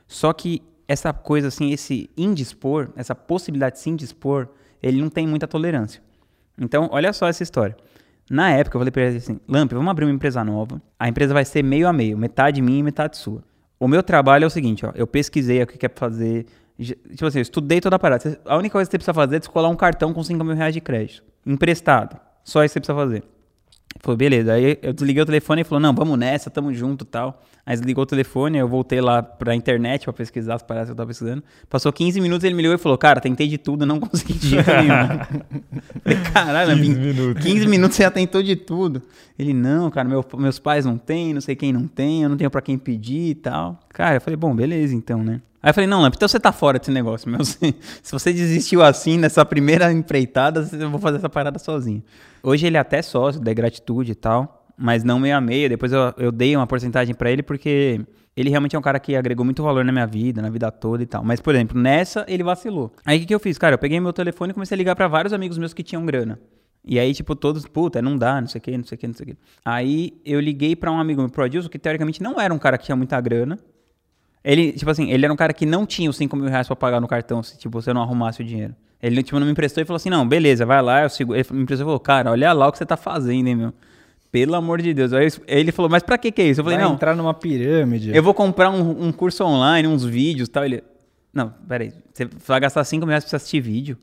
Só 0.07 0.33
que 0.33 0.61
essa 0.87 1.13
coisa 1.13 1.47
assim, 1.47 1.71
esse 1.71 2.09
indispor, 2.17 2.89
essa 2.97 3.15
possibilidade 3.15 3.75
de 3.75 3.81
se 3.81 3.89
indispor, 3.89 4.49
ele 4.83 5.01
não 5.01 5.09
tem 5.09 5.25
muita 5.25 5.47
tolerância. 5.47 6.01
Então, 6.57 6.89
olha 6.91 7.13
só 7.13 7.27
essa 7.27 7.43
história. 7.43 7.75
Na 8.29 8.49
época, 8.49 8.75
eu 8.75 8.79
falei 8.79 8.91
pra 8.91 9.03
ele 9.03 9.17
assim: 9.17 9.39
Lamp, 9.47 9.71
vamos 9.71 9.89
abrir 9.89 10.05
uma 10.05 10.13
empresa 10.13 10.43
nova. 10.43 10.81
A 10.99 11.07
empresa 11.07 11.33
vai 11.33 11.45
ser 11.45 11.63
meio 11.63 11.87
a 11.87 11.93
meio, 11.93 12.17
metade 12.17 12.61
minha 12.61 12.79
e 12.79 12.83
metade 12.83 13.17
sua. 13.17 13.43
O 13.79 13.87
meu 13.87 14.01
trabalho 14.01 14.43
é 14.43 14.47
o 14.47 14.49
seguinte: 14.49 14.85
ó, 14.85 14.91
eu 14.95 15.05
pesquisei 15.05 15.61
o 15.61 15.67
que 15.67 15.77
quer 15.77 15.91
fazer. 15.95 16.45
Tipo 16.77 17.25
assim, 17.27 17.39
eu 17.39 17.43
estudei 17.43 17.79
toda 17.79 17.95
a 17.95 17.99
parada. 17.99 18.39
A 18.45 18.57
única 18.57 18.73
coisa 18.73 18.89
que 18.89 18.91
você 18.91 18.97
precisa 18.97 19.13
fazer 19.13 19.37
é 19.37 19.39
descolar 19.39 19.69
um 19.69 19.75
cartão 19.75 20.13
com 20.13 20.23
5 20.23 20.43
mil 20.43 20.55
reais 20.55 20.73
de 20.73 20.81
crédito. 20.81 21.23
Emprestado. 21.45 22.19
Só 22.43 22.63
isso 22.63 22.73
que 22.73 22.85
você 22.85 22.91
precisa 22.91 22.97
fazer. 22.97 23.23
Falou, 24.01 24.17
beleza. 24.17 24.53
Aí 24.53 24.77
eu 24.81 24.93
desliguei 24.93 25.23
o 25.23 25.25
telefone 25.25 25.61
e 25.61 25.63
falou, 25.63 25.79
não, 25.79 25.93
vamos 25.93 26.17
nessa, 26.17 26.49
tamo 26.49 26.73
junto 26.73 27.05
tal. 27.05 27.41
Aí 27.65 27.75
desligou 27.75 28.03
o 28.03 28.05
telefone, 28.05 28.59
eu 28.59 28.67
voltei 28.67 29.01
lá 29.01 29.23
pra 29.23 29.55
internet 29.55 30.03
pra 30.03 30.13
pesquisar 30.13 30.53
as 30.55 30.61
paradas 30.61 30.89
que 30.89 30.91
eu 30.91 30.95
tava 30.95 31.07
pesquisando. 31.07 31.43
Passou 31.67 31.91
15 31.91 32.21
minutos, 32.21 32.43
ele 32.43 32.53
me 32.53 32.61
ligou 32.61 32.75
e 32.75 32.77
falou, 32.77 32.95
cara, 32.95 33.19
tentei 33.19 33.47
de 33.47 33.57
tudo, 33.57 33.87
não 33.87 33.99
consegui 33.99 34.33
de 34.33 34.49
jeito 34.49 34.69
nenhum. 34.69 35.51
Falei, 36.03 36.19
caralho, 36.31 36.77
15 36.77 36.99
minutos. 36.99 37.43
15 37.43 37.67
minutos 37.67 37.97
você 37.97 38.03
já 38.03 38.11
tentou 38.11 38.43
de 38.43 38.55
tudo. 38.55 39.01
Ele, 39.37 39.51
não, 39.51 39.89
cara, 39.89 40.07
meu, 40.07 40.23
meus 40.37 40.59
pais 40.59 40.85
não 40.85 40.95
têm, 40.95 41.33
não 41.33 41.41
sei 41.41 41.55
quem 41.55 41.73
não 41.73 41.87
tem, 41.87 42.21
eu 42.21 42.29
não 42.29 42.37
tenho 42.37 42.51
pra 42.51 42.61
quem 42.61 42.77
pedir 42.77 43.31
e 43.31 43.35
tal. 43.35 43.79
Cara, 43.89 44.17
eu 44.17 44.21
falei, 44.21 44.37
bom, 44.37 44.55
beleza 44.55 44.93
então, 44.93 45.23
né? 45.23 45.41
Aí 45.65 45.71
eu 45.71 45.73
falei, 45.73 45.87
não, 45.87 46.03
Lamp, 46.03 46.13
então 46.15 46.27
você 46.27 46.39
tá 46.39 46.51
fora 46.51 46.77
desse 46.77 46.91
negócio, 46.91 47.27
meu. 47.27 47.41
Se, 47.43 47.75
se 48.03 48.11
você 48.11 48.31
desistiu 48.31 48.83
assim 48.83 49.17
nessa 49.17 49.43
primeira 49.43 49.91
empreitada, 49.91 50.69
eu 50.71 50.91
vou 50.91 50.99
fazer 50.99 51.17
essa 51.17 51.29
parada 51.29 51.57
sozinho. 51.57 52.03
Hoje 52.43 52.67
ele 52.67 52.77
é 52.77 52.79
até 52.79 53.01
sócio 53.01 53.41
da 53.41 53.51
Gratitude 53.51 54.11
e 54.11 54.15
tal, 54.15 54.64
mas 54.77 55.03
não 55.03 55.19
meio 55.19 55.35
a 55.35 55.41
meio. 55.41 55.69
Depois 55.69 55.91
eu, 55.91 56.13
eu 56.17 56.31
dei 56.31 56.55
uma 56.55 56.67
porcentagem 56.67 57.13
para 57.15 57.31
ele 57.31 57.43
porque 57.43 58.01
ele 58.35 58.49
realmente 58.49 58.75
é 58.75 58.79
um 58.79 58.81
cara 58.81 58.99
que 58.99 59.15
agregou 59.15 59.45
muito 59.45 59.63
valor 59.63 59.85
na 59.85 59.91
minha 59.91 60.05
vida, 60.05 60.41
na 60.41 60.49
vida 60.49 60.69
toda 60.71 61.01
e 61.03 61.05
tal. 61.05 61.23
Mas, 61.23 61.39
por 61.39 61.55
exemplo, 61.55 61.79
nessa 61.79 62.25
ele 62.27 62.43
vacilou. 62.43 62.91
Aí 63.05 63.17
o 63.17 63.19
que, 63.21 63.27
que 63.27 63.35
eu 63.35 63.39
fiz? 63.39 63.57
Cara, 63.57 63.75
eu 63.75 63.79
peguei 63.79 63.99
meu 63.99 64.13
telefone 64.13 64.51
e 64.51 64.53
comecei 64.53 64.75
a 64.75 64.77
ligar 64.77 64.95
para 64.95 65.07
vários 65.07 65.33
amigos 65.33 65.57
meus 65.57 65.73
que 65.73 65.83
tinham 65.83 66.05
grana. 66.05 66.39
E 66.87 66.99
aí, 66.99 67.13
tipo, 67.13 67.35
todos, 67.35 67.65
puta, 67.65 67.99
não 68.01 68.15
dá, 68.15 68.39
não 68.39 68.47
sei 68.47 68.59
o 68.59 68.61
que, 68.61 68.77
não 68.77 68.83
sei 68.83 68.95
o 68.95 68.99
que, 68.99 69.07
não 69.07 69.13
sei 69.15 69.23
o 69.23 69.29
que. 69.29 69.37
Aí 69.63 70.13
eu 70.23 70.39
liguei 70.39 70.75
para 70.75 70.91
um 70.91 70.99
amigo 70.99 71.21
meu, 71.21 71.29
pro 71.29 71.49
que 71.69 71.79
teoricamente 71.79 72.21
não 72.21 72.39
era 72.39 72.53
um 72.53 72.59
cara 72.59 72.77
que 72.77 72.85
tinha 72.85 72.95
muita 72.95 73.19
grana. 73.19 73.57
Ele, 74.43 74.71
tipo 74.73 74.91
assim, 74.91 75.09
ele 75.09 75.25
era 75.25 75.33
um 75.33 75.35
cara 75.35 75.51
que 75.51 75.65
não 75.65 75.87
tinha 75.87 76.07
os 76.07 76.15
5 76.17 76.35
mil 76.35 76.47
reais 76.47 76.67
pra 76.67 76.75
pagar 76.75 77.01
no 77.01 77.07
cartão 77.07 77.41
se, 77.41 77.57
tipo, 77.57 77.81
você 77.81 77.91
não 77.91 78.03
arrumasse 78.03 78.43
o 78.43 78.45
dinheiro. 78.45 78.75
Ele, 79.01 79.23
tipo, 79.23 79.39
não 79.39 79.45
me 79.47 79.51
emprestou 79.51 79.81
e 79.81 79.85
falou 79.85 79.95
assim, 79.95 80.11
não, 80.11 80.27
beleza, 80.27 80.65
vai 80.65 80.81
lá, 80.83 81.01
eu 81.01 81.09
sigo. 81.09 81.33
Ele 81.33 81.43
me 81.51 81.63
emprestou 81.63 81.85
e 81.85 81.87
falou, 81.87 81.99
cara, 81.99 82.29
olha 82.29 82.53
lá 82.53 82.67
o 82.67 82.71
que 82.71 82.77
você 82.77 82.85
tá 82.85 82.95
fazendo, 82.95 83.47
hein, 83.47 83.55
meu. 83.55 83.73
Pelo 84.35 84.53
amor 84.55 84.81
de 84.81 84.93
Deus. 84.93 85.13
Aí 85.13 85.29
ele 85.47 85.71
falou, 85.71 85.89
mas 85.89 86.03
pra 86.03 86.17
que 86.17 86.29
que 86.29 86.41
é 86.41 86.47
isso? 86.49 86.59
Eu 86.59 86.65
falei, 86.65 86.77
vai 86.77 86.85
não. 86.85 86.95
entrar 86.95 87.15
numa 87.15 87.33
pirâmide. 87.33 88.13
Eu 88.13 88.21
vou 88.21 88.33
comprar 88.33 88.69
um, 88.69 89.05
um 89.05 89.09
curso 89.09 89.45
online, 89.45 89.87
uns 89.87 90.03
vídeos 90.03 90.49
e 90.49 90.51
tal. 90.51 90.65
Ele, 90.65 90.83
não, 91.33 91.53
peraí, 91.65 91.93
você 92.13 92.27
vai 92.45 92.59
gastar 92.59 92.83
5 92.83 93.05
mil 93.05 93.11
reais 93.11 93.23
pra 93.23 93.37
assistir 93.37 93.61
vídeo? 93.61 93.97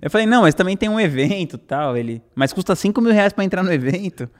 Eu 0.00 0.08
falei, 0.08 0.24
não, 0.24 0.42
mas 0.42 0.54
também 0.54 0.76
tem 0.76 0.88
um 0.88 1.00
evento 1.00 1.58
tal. 1.58 1.96
Ele, 1.96 2.22
mas 2.32 2.52
custa 2.52 2.76
5 2.76 3.00
mil 3.00 3.12
reais 3.12 3.32
pra 3.32 3.42
entrar 3.42 3.64
no 3.64 3.72
evento. 3.72 4.30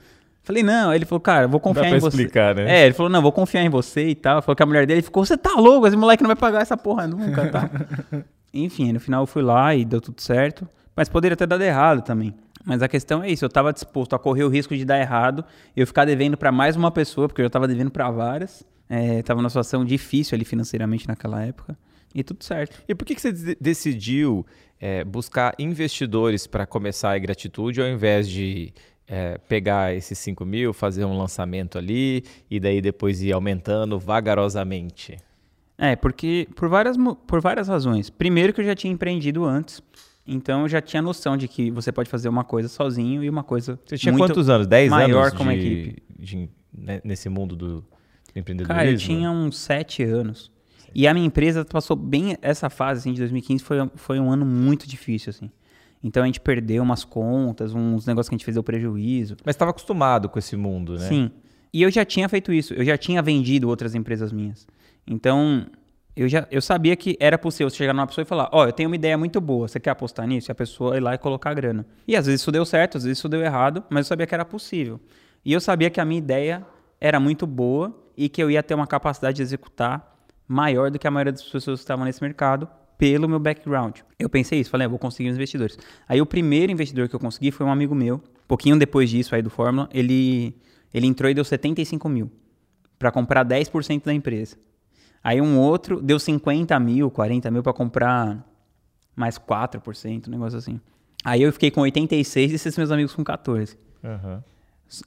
Falei, 0.44 0.62
não. 0.62 0.90
Aí 0.90 0.98
ele 0.98 1.04
falou, 1.04 1.20
cara, 1.20 1.46
eu 1.46 1.48
vou 1.48 1.58
confiar 1.58 1.82
Dá 1.82 1.88
pra 1.88 1.98
em 1.98 2.00
você. 2.00 2.16
explicar, 2.16 2.54
né? 2.54 2.82
É, 2.82 2.84
ele 2.86 2.94
falou, 2.94 3.10
não, 3.10 3.20
vou 3.20 3.32
confiar 3.32 3.64
em 3.64 3.68
você 3.68 4.10
e 4.10 4.14
tal. 4.14 4.40
Falou 4.40 4.54
que 4.54 4.62
a 4.62 4.66
mulher 4.66 4.86
dele 4.86 5.02
ficou, 5.02 5.24
você 5.24 5.36
tá 5.36 5.54
louco? 5.56 5.88
Esse 5.88 5.96
moleque 5.96 6.22
não 6.22 6.28
vai 6.28 6.36
pagar 6.36 6.62
essa 6.62 6.76
porra 6.76 7.08
nunca, 7.08 7.48
tá? 7.48 7.68
Enfim, 8.54 8.92
no 8.92 9.00
final 9.00 9.24
eu 9.24 9.26
fui 9.26 9.42
lá 9.42 9.74
e 9.74 9.84
deu 9.84 10.00
tudo 10.00 10.20
certo. 10.22 10.68
Mas 10.94 11.08
poderia 11.08 11.36
ter 11.36 11.48
dado 11.48 11.62
errado 11.62 12.02
também. 12.02 12.32
Mas 12.64 12.82
a 12.82 12.88
questão 12.88 13.22
é 13.22 13.30
isso, 13.30 13.44
eu 13.44 13.48
tava 13.48 13.72
disposto 13.72 14.14
a 14.14 14.18
correr 14.18 14.44
o 14.44 14.48
risco 14.48 14.76
de 14.76 14.84
dar 14.84 14.98
errado, 15.00 15.44
eu 15.74 15.86
ficar 15.86 16.04
devendo 16.04 16.36
pra 16.36 16.52
mais 16.52 16.76
uma 16.76 16.90
pessoa, 16.90 17.26
porque 17.26 17.40
eu 17.40 17.46
já 17.46 17.50
tava 17.50 17.66
devendo 17.66 17.90
pra 17.90 18.10
várias. 18.10 18.62
É, 18.88 19.22
tava 19.22 19.40
numa 19.40 19.48
situação 19.48 19.84
difícil 19.84 20.34
ali 20.36 20.44
financeiramente 20.44 21.06
naquela 21.08 21.42
época. 21.42 21.78
E 22.14 22.24
tudo 22.24 22.42
certo. 22.42 22.82
E 22.88 22.94
por 22.94 23.04
que, 23.04 23.14
que 23.14 23.20
você 23.20 23.32
de- 23.32 23.56
decidiu 23.60 24.44
é, 24.80 25.04
buscar 25.04 25.54
investidores 25.58 26.46
para 26.46 26.66
começar 26.66 27.12
a 27.12 27.18
gratitude 27.18 27.80
ao 27.80 27.86
invés 27.88 28.28
de 28.28 28.72
é, 29.06 29.38
pegar 29.48 29.94
esses 29.94 30.18
5 30.18 30.44
mil, 30.44 30.72
fazer 30.72 31.04
um 31.04 31.16
lançamento 31.16 31.78
ali 31.78 32.24
e 32.50 32.58
daí 32.58 32.80
depois 32.80 33.22
ir 33.22 33.32
aumentando 33.32 33.98
vagarosamente? 33.98 35.16
É, 35.78 35.96
porque 35.96 36.46
por 36.54 36.68
várias, 36.68 36.96
por 37.26 37.40
várias 37.40 37.68
razões. 37.68 38.10
Primeiro 38.10 38.52
que 38.52 38.60
eu 38.60 38.64
já 38.64 38.74
tinha 38.74 38.92
empreendido 38.92 39.44
antes, 39.44 39.80
então 40.26 40.62
eu 40.62 40.68
já 40.68 40.80
tinha 40.80 41.02
noção 41.02 41.36
de 41.36 41.48
que 41.48 41.70
você 41.70 41.90
pode 41.90 42.08
fazer 42.08 42.28
uma 42.28 42.44
coisa 42.44 42.68
sozinho 42.68 43.22
e 43.24 43.28
uma 43.30 43.42
coisa 43.42 43.78
Você 43.84 43.96
tinha 43.98 44.16
quantos 44.16 44.48
anos? 44.48 44.66
10 44.66 44.90
maior 44.90 45.22
anos 45.28 45.34
como 45.38 45.50
de, 45.52 45.56
equipe. 45.58 46.02
de- 46.18 46.50
né, 46.72 47.00
nesse 47.04 47.28
mundo 47.28 47.56
do 47.56 47.84
empreendedorismo? 48.34 48.74
Cara, 48.76 48.90
eu 48.90 48.96
tinha 48.96 49.30
uns 49.30 49.58
sete 49.58 50.02
anos. 50.02 50.50
E 50.94 51.06
a 51.06 51.14
minha 51.14 51.26
empresa 51.26 51.64
passou 51.64 51.96
bem 51.96 52.36
essa 52.42 52.68
fase 52.70 53.00
assim, 53.00 53.12
de 53.12 53.20
2015 53.20 53.62
foi, 53.64 53.76
foi 53.94 54.20
um 54.20 54.30
ano 54.30 54.44
muito 54.44 54.88
difícil 54.88 55.30
assim. 55.30 55.50
Então 56.02 56.22
a 56.22 56.26
gente 56.26 56.40
perdeu 56.40 56.82
umas 56.82 57.04
contas, 57.04 57.74
uns 57.74 58.06
negócios 58.06 58.28
que 58.28 58.34
a 58.34 58.38
gente 58.38 58.44
fez 58.44 58.54
deu 58.54 58.62
prejuízo. 58.62 59.36
Mas 59.44 59.54
estava 59.54 59.70
acostumado 59.70 60.28
com 60.28 60.38
esse 60.38 60.56
mundo, 60.56 60.94
né? 60.94 61.06
Sim. 61.08 61.30
E 61.72 61.82
eu 61.82 61.90
já 61.90 62.04
tinha 62.04 62.28
feito 62.28 62.52
isso, 62.52 62.74
eu 62.74 62.84
já 62.84 62.96
tinha 62.96 63.22
vendido 63.22 63.68
outras 63.68 63.94
empresas 63.94 64.32
minhas. 64.32 64.66
Então, 65.06 65.66
eu 66.22 66.28
já 66.28 66.46
eu 66.50 66.60
sabia 66.60 66.94
que 66.96 67.16
era 67.18 67.38
possível 67.38 67.70
você 67.70 67.76
chegar 67.76 67.94
numa 67.94 68.06
pessoa 68.06 68.22
e 68.22 68.26
falar: 68.26 68.50
Ó, 68.52 68.66
eu 68.66 68.72
tenho 68.72 68.90
uma 68.90 68.96
ideia 68.96 69.16
muito 69.16 69.40
boa, 69.40 69.66
você 69.66 69.80
quer 69.80 69.90
apostar 69.90 70.26
nisso? 70.26 70.50
E 70.50 70.52
a 70.52 70.54
pessoa 70.54 70.96
ir 70.96 71.00
lá 71.00 71.14
e 71.14 71.18
colocar 71.18 71.54
grana. 71.54 71.86
E 72.06 72.14
às 72.14 72.26
vezes 72.26 72.42
isso 72.42 72.52
deu 72.52 72.64
certo, 72.64 72.98
às 72.98 73.04
vezes 73.04 73.18
isso 73.18 73.28
deu 73.28 73.40
errado, 73.40 73.82
mas 73.88 74.06
eu 74.06 74.08
sabia 74.08 74.26
que 74.26 74.34
era 74.34 74.44
possível. 74.44 75.00
E 75.42 75.52
eu 75.52 75.60
sabia 75.60 75.88
que 75.88 76.00
a 76.00 76.04
minha 76.04 76.18
ideia 76.18 76.66
era 77.00 77.18
muito 77.18 77.46
boa 77.46 77.96
e 78.16 78.28
que 78.28 78.42
eu 78.42 78.50
ia 78.50 78.62
ter 78.62 78.74
uma 78.74 78.86
capacidade 78.86 79.36
de 79.36 79.42
executar 79.42 80.14
maior 80.46 80.90
do 80.90 80.98
que 80.98 81.06
a 81.06 81.10
maioria 81.10 81.32
das 81.32 81.42
pessoas 81.42 81.80
que 81.80 81.84
estavam 81.84 82.04
nesse 82.04 82.22
mercado 82.22 82.68
pelo 82.98 83.26
meu 83.26 83.38
background. 83.38 84.00
Eu 84.18 84.28
pensei 84.28 84.60
isso, 84.60 84.68
falei, 84.68 84.84
ah, 84.84 84.88
vou 84.88 84.98
conseguir 84.98 85.30
investidores. 85.30 85.78
Aí 86.06 86.20
o 86.20 86.26
primeiro 86.26 86.70
investidor 86.70 87.08
que 87.08 87.16
eu 87.16 87.20
consegui 87.20 87.50
foi 87.50 87.64
um 87.64 87.72
amigo 87.72 87.94
meu. 87.94 88.22
Pouquinho 88.46 88.78
depois 88.78 89.08
disso 89.08 89.34
aí 89.34 89.40
do 89.40 89.48
Fórmula, 89.48 89.88
ele, 89.90 90.54
ele 90.92 91.06
entrou 91.06 91.30
e 91.30 91.34
deu 91.34 91.44
75 91.44 92.06
mil 92.10 92.30
para 92.98 93.10
comprar 93.10 93.42
10% 93.42 94.04
da 94.04 94.12
empresa. 94.12 94.58
Aí 95.22 95.40
um 95.40 95.58
outro 95.58 96.00
deu 96.00 96.18
50 96.18 96.78
mil, 96.80 97.10
40 97.10 97.50
mil 97.50 97.62
para 97.62 97.72
comprar 97.72 98.44
mais 99.14 99.38
4%, 99.38 100.28
um 100.28 100.30
negócio 100.30 100.58
assim. 100.58 100.80
Aí 101.24 101.42
eu 101.42 101.52
fiquei 101.52 101.70
com 101.70 101.82
86 101.82 102.52
e 102.52 102.54
esses 102.54 102.76
meus 102.76 102.90
amigos 102.90 103.14
com 103.14 103.22
14. 103.22 103.76
Aham. 104.02 104.42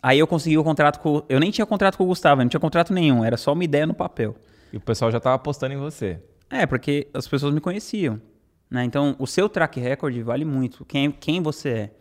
Aí 0.02 0.20
eu 0.20 0.28
consegui 0.28 0.58
o 0.58 0.64
contrato 0.64 1.00
com. 1.00 1.24
Eu 1.28 1.40
nem 1.40 1.52
tinha 1.52 1.66
contrato 1.66 1.98
com 1.98 2.04
o 2.06 2.08
Gustavo, 2.08 2.42
não 2.42 2.48
tinha 2.48 2.60
contrato 2.60 2.94
nenhum, 2.94 3.24
era 3.24 3.36
só 3.36 3.52
uma 3.52 3.64
ideia 3.64 3.86
no 3.86 3.94
papel. 3.94 4.36
E 4.72 4.78
o 4.78 4.82
pessoal 4.82 5.12
já 5.12 5.18
estava 5.18 5.36
apostando 5.36 5.74
em 5.74 5.78
você. 5.78 6.20
É, 6.50 6.66
porque 6.66 7.08
as 7.14 7.28
pessoas 7.28 7.54
me 7.54 7.60
conheciam. 7.60 8.22
Né? 8.70 8.84
Então, 8.84 9.16
o 9.20 9.28
seu 9.28 9.50
track 9.50 9.80
record 9.80 10.18
vale 10.22 10.46
muito. 10.46 10.86
Quem, 10.86 11.12
quem 11.12 11.42
você 11.42 11.70
é. 11.70 11.92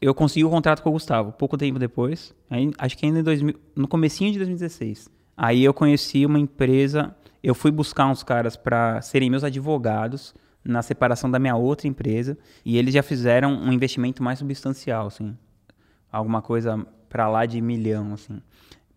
Eu 0.00 0.14
consegui 0.14 0.44
o 0.44 0.50
contrato 0.50 0.82
com 0.82 0.90
o 0.90 0.92
Gustavo 0.92 1.32
pouco 1.32 1.56
tempo 1.56 1.78
depois. 1.78 2.34
Aí, 2.50 2.70
acho 2.78 2.96
que 2.96 3.06
ainda 3.06 3.20
em 3.20 3.22
2000, 3.22 3.54
no 3.74 3.88
comecinho 3.88 4.32
de 4.32 4.38
2016. 4.38 5.08
Aí 5.36 5.64
eu 5.64 5.72
conheci 5.72 6.24
uma 6.26 6.38
empresa. 6.38 7.14
Eu 7.42 7.54
fui 7.54 7.70
buscar 7.70 8.06
uns 8.06 8.22
caras 8.22 8.56
para 8.56 9.00
serem 9.02 9.30
meus 9.30 9.44
advogados 9.44 10.34
na 10.64 10.82
separação 10.82 11.30
da 11.30 11.38
minha 11.38 11.56
outra 11.56 11.86
empresa. 11.86 12.36
E 12.64 12.76
eles 12.76 12.92
já 12.92 13.02
fizeram 13.02 13.52
um 13.52 13.72
investimento 13.72 14.22
mais 14.22 14.38
substancial, 14.38 15.06
assim. 15.06 15.36
Alguma 16.10 16.42
coisa 16.42 16.84
para 17.08 17.28
lá 17.28 17.46
de 17.46 17.60
milhão, 17.60 18.14
assim. 18.14 18.40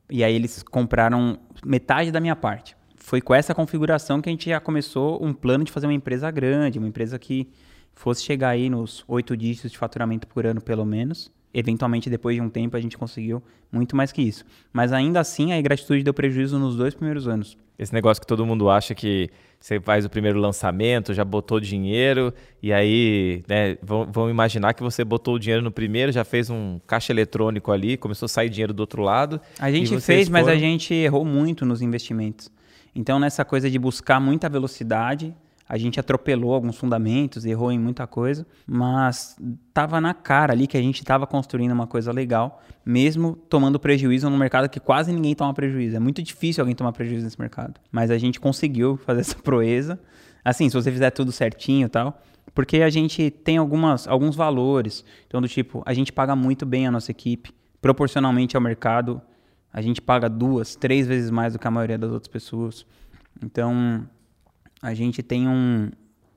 E 0.10 0.24
aí 0.24 0.34
eles 0.34 0.64
compraram 0.64 1.40
metade 1.64 2.12
da 2.12 2.20
minha 2.20 2.36
parte. 2.36 2.76
Foi 2.96 3.22
com 3.22 3.34
essa 3.34 3.56
configuração 3.56 4.22
que 4.22 4.30
a 4.30 4.32
gente 4.32 4.50
já 4.50 4.60
começou 4.60 5.24
um 5.24 5.34
plano 5.34 5.64
de 5.64 5.72
fazer 5.72 5.88
uma 5.88 5.94
empresa 5.94 6.30
grande, 6.32 6.80
uma 6.80 6.88
empresa 6.88 7.18
que 7.18 7.50
fosse 7.94 8.24
chegar 8.24 8.50
aí 8.50 8.70
nos 8.70 9.04
oito 9.08 9.36
dígitos 9.36 9.72
de 9.72 9.78
faturamento 9.78 10.28
por 10.28 10.46
ano, 10.46 10.62
pelo 10.62 10.86
menos. 10.86 11.32
Eventualmente, 11.54 12.10
depois 12.10 12.36
de 12.36 12.42
um 12.42 12.50
tempo, 12.50 12.78
a 12.78 12.80
gente 12.80 12.98
conseguiu 12.98 13.42
muito 13.72 13.96
mais 13.96 14.12
que 14.12 14.22
isso. 14.22 14.46
Mas 14.72 14.94
ainda 14.94 15.20
assim, 15.20 15.52
a 15.52 15.62
gratitude 15.62 16.04
deu 16.04 16.14
prejuízo 16.14 16.60
nos 16.60 16.76
dois 16.76 16.94
primeiros 16.94 17.28
anos. 17.28 17.58
Esse 17.78 17.94
negócio 17.94 18.20
que 18.22 18.28
todo 18.28 18.46
mundo 18.46 18.70
acha 18.70 18.94
que 18.94 19.30
você 19.60 19.80
faz 19.80 20.06
o 20.06 20.10
primeiro 20.10 20.38
lançamento, 20.40 21.14
já 21.14 21.24
botou 21.26 21.60
dinheiro, 21.60 22.34
e 22.62 22.72
aí 22.74 23.44
né, 23.48 23.78
vão, 23.82 24.06
vão 24.12 24.30
imaginar 24.30 24.74
que 24.74 24.84
você 24.84 25.04
botou 25.04 25.36
o 25.36 25.40
dinheiro 25.40 25.64
no 25.64 25.72
primeiro, 25.72 26.12
já 26.12 26.24
fez 26.24 26.50
um 26.50 26.80
caixa 26.86 27.12
eletrônico 27.14 27.72
ali, 27.72 27.98
começou 27.98 28.26
a 28.26 28.30
sair 28.30 28.50
dinheiro 28.50 28.74
do 28.74 28.82
outro 28.82 29.02
lado. 29.02 29.40
A 29.60 29.72
gente 29.72 30.00
fez, 30.02 30.30
mas 30.30 30.44
a 30.48 30.52
foram- 30.52 30.60
gente 30.60 30.94
errou 30.94 31.26
muito 31.26 31.66
nos 31.66 31.82
investimentos. 31.82 32.52
Então, 32.94 33.20
nessa 33.20 33.44
coisa 33.46 33.70
de 33.70 33.80
buscar 33.80 34.20
muita 34.20 34.48
velocidade, 34.50 35.34
a 35.70 35.78
gente 35.78 36.00
atropelou 36.00 36.52
alguns 36.52 36.76
fundamentos, 36.76 37.46
errou 37.46 37.72
em 37.72 37.78
muita 37.78 38.08
coisa, 38.08 38.44
mas 38.66 39.38
tava 39.72 40.02
na 40.02 40.16
cara 40.16 40.52
ali 40.52 40.66
que 40.66 40.76
a 40.76 40.82
gente 40.82 41.02
estava 41.02 41.28
construindo 41.28 41.72
uma 41.72 41.86
coisa 41.86 42.12
legal, 42.12 42.64
mesmo 42.84 43.36
tomando 43.48 43.80
prejuízo 43.80 44.28
num 44.32 44.38
mercado 44.38 44.68
que 44.68 44.80
quase 44.80 45.14
ninguém 45.14 45.36
toma 45.36 45.54
prejuízo. 45.54 45.96
É 45.96 46.00
muito 46.00 46.24
difícil 46.24 46.64
alguém 46.64 46.76
tomar 46.76 46.92
prejuízo 46.92 47.24
nesse 47.24 47.40
mercado. 47.40 47.80
Mas 47.92 48.10
a 48.10 48.18
gente 48.18 48.40
conseguiu 48.40 48.98
fazer 48.98 49.22
essa 49.22 49.36
proeza. 49.36 50.00
Assim, 50.44 50.68
se 50.68 50.74
você 50.74 50.92
fizer 50.92 51.12
tudo 51.12 51.32
certinho 51.32 51.86
e 51.86 51.90
tal, 51.90 52.20
porque 52.56 52.78
a 52.78 52.90
gente 52.90 53.30
tem 53.30 53.58
algumas, 53.58 54.08
alguns 54.08 54.36
valores. 54.36 55.06
Então, 55.28 55.40
do 55.40 55.48
tipo, 55.48 55.84
a 55.86 55.94
gente 55.94 56.12
paga 56.12 56.36
muito 56.36 56.66
bem 56.66 56.88
a 56.88 56.92
nossa 56.92 57.12
equipe, 57.12 57.54
proporcionalmente 57.80 58.56
ao 58.56 58.62
mercado. 58.62 59.22
A 59.72 59.82
gente 59.82 60.02
paga 60.02 60.28
duas, 60.28 60.76
três 60.76 61.06
vezes 61.06 61.30
mais 61.30 61.54
do 61.54 61.60
que 61.60 61.68
a 61.68 61.72
maioria 61.72 61.98
das 61.98 62.12
outras 62.12 62.28
pessoas. 62.28 62.88
Então, 63.44 64.10
a 64.82 64.94
gente 64.94 65.22
tem 65.22 65.48
um, 65.48 65.90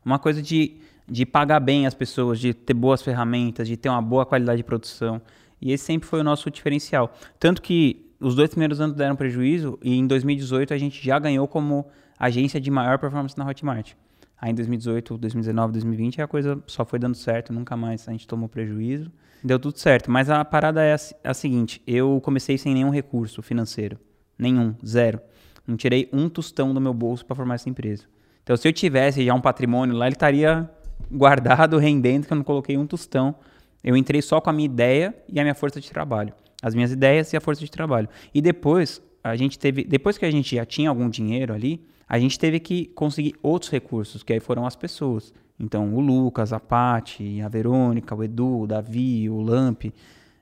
uma 0.04 0.18
coisa 0.18 0.42
de, 0.42 0.76
de 1.08 1.24
pagar 1.24 1.60
bem 1.60 1.86
as 1.86 1.94
pessoas, 1.94 2.38
de 2.38 2.52
ter 2.52 2.74
boas 2.74 3.02
ferramentas, 3.02 3.68
de 3.68 3.76
ter 3.76 3.88
uma 3.88 4.02
boa 4.02 4.26
qualidade 4.26 4.58
de 4.58 4.64
produção. 4.64 5.20
E 5.60 5.72
esse 5.72 5.84
sempre 5.84 6.08
foi 6.08 6.20
o 6.20 6.24
nosso 6.24 6.50
diferencial. 6.50 7.14
Tanto 7.38 7.62
que 7.62 8.10
os 8.18 8.34
dois 8.34 8.50
primeiros 8.50 8.80
anos 8.80 8.96
deram 8.96 9.16
prejuízo 9.16 9.78
e 9.82 9.94
em 9.94 10.06
2018 10.06 10.74
a 10.74 10.78
gente 10.78 11.04
já 11.04 11.18
ganhou 11.18 11.46
como 11.46 11.86
agência 12.18 12.60
de 12.60 12.70
maior 12.70 12.98
performance 12.98 13.36
na 13.36 13.46
Hotmart. 13.46 13.94
Aí 14.40 14.50
em 14.50 14.54
2018, 14.54 15.18
2019, 15.18 15.72
2020 15.72 16.22
a 16.22 16.26
coisa 16.26 16.62
só 16.66 16.84
foi 16.84 16.98
dando 16.98 17.14
certo, 17.14 17.52
nunca 17.52 17.76
mais 17.76 18.08
a 18.08 18.12
gente 18.12 18.26
tomou 18.26 18.48
prejuízo. 18.48 19.10
Deu 19.42 19.58
tudo 19.58 19.78
certo, 19.78 20.10
mas 20.10 20.30
a 20.30 20.44
parada 20.44 20.82
é 20.82 20.94
a, 20.94 21.30
a 21.30 21.34
seguinte, 21.34 21.82
eu 21.86 22.20
comecei 22.22 22.58
sem 22.58 22.74
nenhum 22.74 22.90
recurso 22.90 23.42
financeiro, 23.42 23.98
nenhum, 24.38 24.74
zero. 24.84 25.20
Não 25.66 25.76
tirei 25.76 26.08
um 26.12 26.28
tostão 26.28 26.74
do 26.74 26.80
meu 26.80 26.92
bolso 26.92 27.24
para 27.24 27.36
formar 27.36 27.54
essa 27.54 27.68
empresa. 27.68 28.04
Então 28.42 28.56
se 28.56 28.66
eu 28.66 28.72
tivesse 28.72 29.24
já 29.24 29.34
um 29.34 29.40
patrimônio 29.40 29.96
lá, 29.96 30.06
ele 30.06 30.14
estaria 30.14 30.68
guardado, 31.10 31.78
rendendo, 31.78 32.26
que 32.26 32.32
eu 32.32 32.36
não 32.36 32.44
coloquei 32.44 32.76
um 32.76 32.86
tostão. 32.86 33.34
Eu 33.82 33.96
entrei 33.96 34.22
só 34.22 34.40
com 34.40 34.50
a 34.50 34.52
minha 34.52 34.66
ideia 34.66 35.14
e 35.28 35.40
a 35.40 35.42
minha 35.42 35.54
força 35.54 35.80
de 35.80 35.90
trabalho. 35.90 36.32
As 36.62 36.74
minhas 36.74 36.92
ideias 36.92 37.32
e 37.32 37.36
a 37.36 37.40
força 37.40 37.64
de 37.64 37.70
trabalho. 37.70 38.08
E 38.32 38.40
depois, 38.40 39.02
a 39.24 39.34
gente 39.34 39.58
teve, 39.58 39.84
depois 39.84 40.16
que 40.16 40.24
a 40.24 40.30
gente 40.30 40.54
já 40.54 40.64
tinha 40.64 40.88
algum 40.88 41.08
dinheiro 41.08 41.52
ali, 41.52 41.84
a 42.08 42.18
gente 42.18 42.38
teve 42.38 42.60
que 42.60 42.86
conseguir 42.86 43.34
outros 43.42 43.70
recursos, 43.70 44.22
que 44.22 44.32
aí 44.32 44.38
foram 44.38 44.66
as 44.66 44.76
pessoas. 44.76 45.32
Então, 45.58 45.94
o 45.94 46.00
Lucas, 46.00 46.52
a 46.52 46.60
Paty, 46.60 47.40
a 47.40 47.48
Verônica, 47.48 48.14
o 48.14 48.22
Edu, 48.22 48.60
o 48.60 48.66
Davi, 48.66 49.28
o 49.28 49.40
Lamp, 49.40 49.84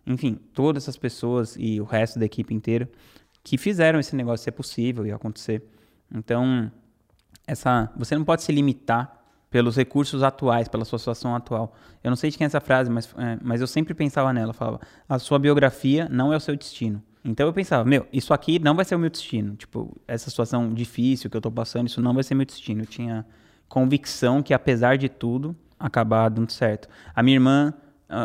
enfim, 0.07 0.39
todas 0.53 0.85
essas 0.85 0.97
pessoas 0.97 1.57
e 1.59 1.81
o 1.81 1.85
resto 1.85 2.19
da 2.19 2.27
equipe 2.27 2.55
inteira 2.55 2.89
que 3.43 3.57
fizeram 3.57 3.99
esse 3.99 4.15
negócio 4.15 4.45
ser 4.45 4.53
possível 4.53 5.07
e 5.07 5.13
acontecer. 5.13 5.63
Então, 6.13 6.71
essa, 7.51 7.91
você 7.97 8.17
não 8.17 8.25
pode 8.25 8.43
se 8.43 8.53
limitar 8.53 9.21
pelos 9.51 9.77
recursos 9.77 10.23
atuais, 10.23 10.69
pela 10.69 10.85
sua 10.85 10.99
situação 10.99 11.35
atual. 11.35 11.75
Eu 12.03 12.11
não 12.11 12.17
sei 12.17 12.31
de 12.31 12.39
quem 12.39 12.45
é 12.45 12.47
essa 12.47 12.61
frase, 12.61 12.89
mas, 12.89 13.13
é, 13.19 13.37
mas 13.43 13.61
eu 13.61 13.67
sempre 13.67 13.93
pensava 13.95 14.33
nela. 14.33 14.53
Falava, 14.53 14.81
a 15.09 15.19
sua 15.19 15.39
biografia 15.39 16.09
não 16.09 16.33
é 16.33 16.37
o 16.37 16.41
seu 16.41 16.57
destino. 16.57 17.03
Então 17.25 17.47
eu 17.47 17.53
pensava, 17.53 17.85
meu, 17.85 18.07
isso 18.13 18.33
aqui 18.33 18.59
não 18.59 18.75
vai 18.75 18.85
ser 18.85 18.95
o 18.95 18.99
meu 18.99 19.11
destino. 19.11 19.57
Tipo, 19.57 19.95
essa 20.07 20.31
situação 20.31 20.73
difícil 20.73 21.29
que 21.29 21.37
eu 21.37 21.41
tô 21.41 21.51
passando, 21.51 21.89
isso 21.89 22.01
não 22.01 22.15
vai 22.15 22.23
ser 22.23 22.35
meu 22.35 22.47
destino. 22.47 22.83
Eu 22.83 22.87
tinha 22.87 23.27
convicção 23.69 24.43
que, 24.43 24.55
apesar 24.55 24.97
de 24.97 25.09
tudo, 25.09 25.55
acabar 25.79 26.29
dando 26.29 26.51
certo. 26.53 26.89
A 27.15 27.23
minha 27.23 27.37
irmã, 27.37 27.75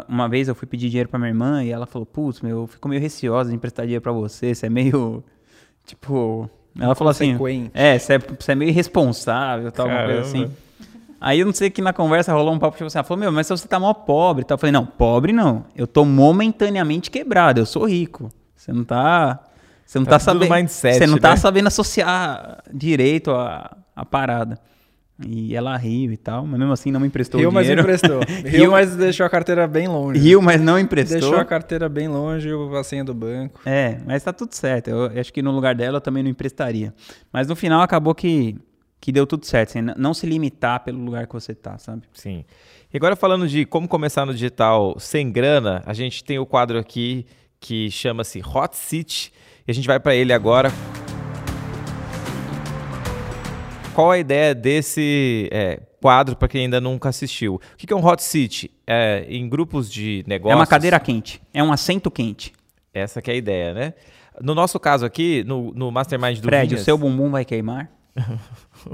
uma 0.07 0.29
vez 0.29 0.47
eu 0.47 0.53
fui 0.53 0.67
pedir 0.67 0.89
dinheiro 0.89 1.09
pra 1.09 1.17
minha 1.17 1.29
irmã 1.29 1.63
e 1.63 1.71
ela 1.71 1.87
falou, 1.87 2.05
putz, 2.05 2.41
meu, 2.41 2.61
eu 2.61 2.67
fico 2.67 2.87
meio 2.87 3.01
receosa 3.01 3.49
de 3.49 3.55
emprestar 3.55 3.85
dinheiro 3.85 4.01
pra 4.01 4.11
você, 4.11 4.53
você 4.53 4.67
é 4.67 4.69
meio, 4.69 5.23
tipo... 5.83 6.49
Ela 6.79 6.93
falou 6.95 7.11
assim, 7.11 7.37
é, 7.73 7.97
você 7.97 8.13
é, 8.13 8.19
você 8.19 8.51
é 8.51 8.55
meio 8.55 8.69
irresponsável, 8.69 9.71
tal, 9.71 9.85
alguma 9.85 10.05
coisa 10.05 10.21
assim. 10.21 10.51
Aí 11.21 11.39
eu 11.39 11.45
não 11.45 11.53
sei 11.53 11.69
que 11.69 11.81
na 11.81 11.93
conversa 11.93 12.33
rolou 12.33 12.53
um 12.53 12.59
papo, 12.59 12.75
tipo 12.75 12.85
assim, 12.85 12.97
ela 12.97 13.03
falou, 13.05 13.19
meu, 13.19 13.31
mas 13.31 13.47
se 13.47 13.51
você 13.55 13.67
tá 13.67 13.79
mó 13.79 13.93
pobre 13.93 14.43
tal. 14.43 14.55
Eu 14.55 14.59
falei, 14.59 14.71
não, 14.73 14.85
pobre 14.85 15.31
não. 15.31 15.65
Eu 15.75 15.87
tô 15.87 16.03
momentaneamente 16.05 17.09
quebrado, 17.09 17.59
eu 17.59 17.65
sou 17.65 17.85
rico. 17.85 18.29
Você 18.55 18.73
não 18.73 18.83
tá. 18.83 19.39
Você 19.85 19.99
não 19.99 20.05
Tá 20.05 20.11
tá, 20.11 20.19
sabendo. 20.19 20.53
mindset, 20.53 20.97
você 20.97 21.07
não 21.07 21.17
tá 21.17 21.31
né? 21.31 21.35
sabendo 21.37 21.67
associar 21.67 22.63
direito 22.73 23.31
a, 23.31 23.77
a 23.95 24.05
parada. 24.05 24.59
E 25.23 25.55
ela 25.55 25.77
riu 25.77 26.11
e 26.11 26.17
tal, 26.17 26.45
mas 26.45 26.59
mesmo 26.59 26.73
assim 26.73 26.91
não 26.91 26.99
me 26.99 27.07
emprestou 27.07 27.39
Riu, 27.39 27.49
o 27.49 27.53
mas 27.53 27.63
dinheiro. 27.65 27.81
emprestou. 27.81 28.19
Riu- 28.43 28.51
Riu, 28.63 28.71
mas 28.71 28.95
deixou 28.97 29.25
a 29.25 29.29
carteira 29.29 29.65
bem 29.65 29.87
longe. 29.87 30.19
Riu, 30.19 30.41
mas 30.41 30.59
não 30.59 30.77
emprestou. 30.77 31.17
Deixou 31.19 31.37
a 31.37 31.45
carteira 31.45 31.87
bem 31.87 32.09
longe 32.09 32.49
e 32.49 32.77
a 32.77 32.83
senha 32.83 33.03
do 33.03 33.13
banco. 33.13 33.61
É, 33.65 33.99
mas 34.05 34.23
tá 34.23 34.33
tudo 34.33 34.53
certo. 34.53 34.89
Eu 34.89 35.05
acho 35.17 35.31
que 35.31 35.41
no 35.41 35.51
lugar 35.51 35.73
dela 35.73 35.97
eu 35.97 36.01
também 36.01 36.21
não 36.21 36.29
emprestaria. 36.29 36.93
Mas 37.31 37.47
no 37.47 37.55
final 37.55 37.81
acabou 37.81 38.13
que, 38.13 38.57
que 38.99 39.09
deu 39.09 39.25
tudo 39.25 39.45
certo. 39.45 39.69
Assim, 39.69 39.81
não 39.95 40.13
se 40.13 40.25
limitar 40.25 40.81
pelo 40.83 40.99
lugar 40.99 41.27
que 41.27 41.33
você 41.33 41.55
tá, 41.55 41.77
sabe? 41.77 42.01
Sim. 42.11 42.43
E 42.93 42.97
agora 42.97 43.15
falando 43.15 43.47
de 43.47 43.65
como 43.65 43.87
começar 43.87 44.25
no 44.25 44.33
digital 44.33 44.95
sem 44.99 45.31
grana, 45.31 45.81
a 45.85 45.93
gente 45.93 46.25
tem 46.25 46.39
o 46.39 46.45
quadro 46.45 46.77
aqui 46.77 47.25
que 47.61 47.89
chama-se 47.89 48.41
Hot 48.41 48.75
Seat 48.75 49.31
e 49.65 49.71
a 49.71 49.73
gente 49.73 49.87
vai 49.87 49.97
para 49.99 50.13
ele 50.13 50.33
agora. 50.33 50.69
Qual 53.95 54.11
a 54.11 54.17
ideia 54.17 54.53
desse 54.53 55.47
é, 55.53 55.79
quadro 56.01 56.35
para 56.35 56.49
quem 56.49 56.63
ainda 56.65 56.81
nunca 56.81 57.07
assistiu? 57.07 57.55
O 57.55 57.77
que 57.77 57.91
é 57.93 57.95
um 57.95 58.05
Hot 58.05 58.21
Seat? 58.21 58.69
É, 58.85 59.25
em 59.29 59.47
grupos 59.47 59.89
de 59.89 60.21
negócios. 60.27 60.51
É 60.53 60.59
uma 60.59 60.67
cadeira 60.67 60.99
quente. 60.99 61.41
É 61.53 61.63
um 61.63 61.71
assento 61.71 62.11
quente. 62.11 62.51
Essa 62.93 63.21
que 63.21 63.31
é 63.31 63.33
a 63.33 63.37
ideia, 63.37 63.73
né? 63.73 63.93
No 64.41 64.53
nosso 64.53 64.77
caso 64.81 65.05
aqui, 65.05 65.45
no, 65.47 65.71
no 65.73 65.89
Mastermind 65.91 66.39
do 66.39 66.43
Fred, 66.49 66.67
Vinhas- 66.67 66.81
o 66.81 66.83
seu 66.83 66.97
bumbum 66.97 67.31
vai 67.31 67.45
queimar? 67.45 67.89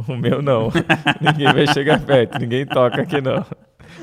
O 0.08 0.16
meu 0.16 0.42
não. 0.42 0.70
ninguém 1.20 1.52
vai 1.52 1.68
chegar 1.74 2.00
perto, 2.00 2.40
ninguém 2.40 2.66
toca 2.66 3.02
aqui 3.02 3.20
não. 3.20 3.46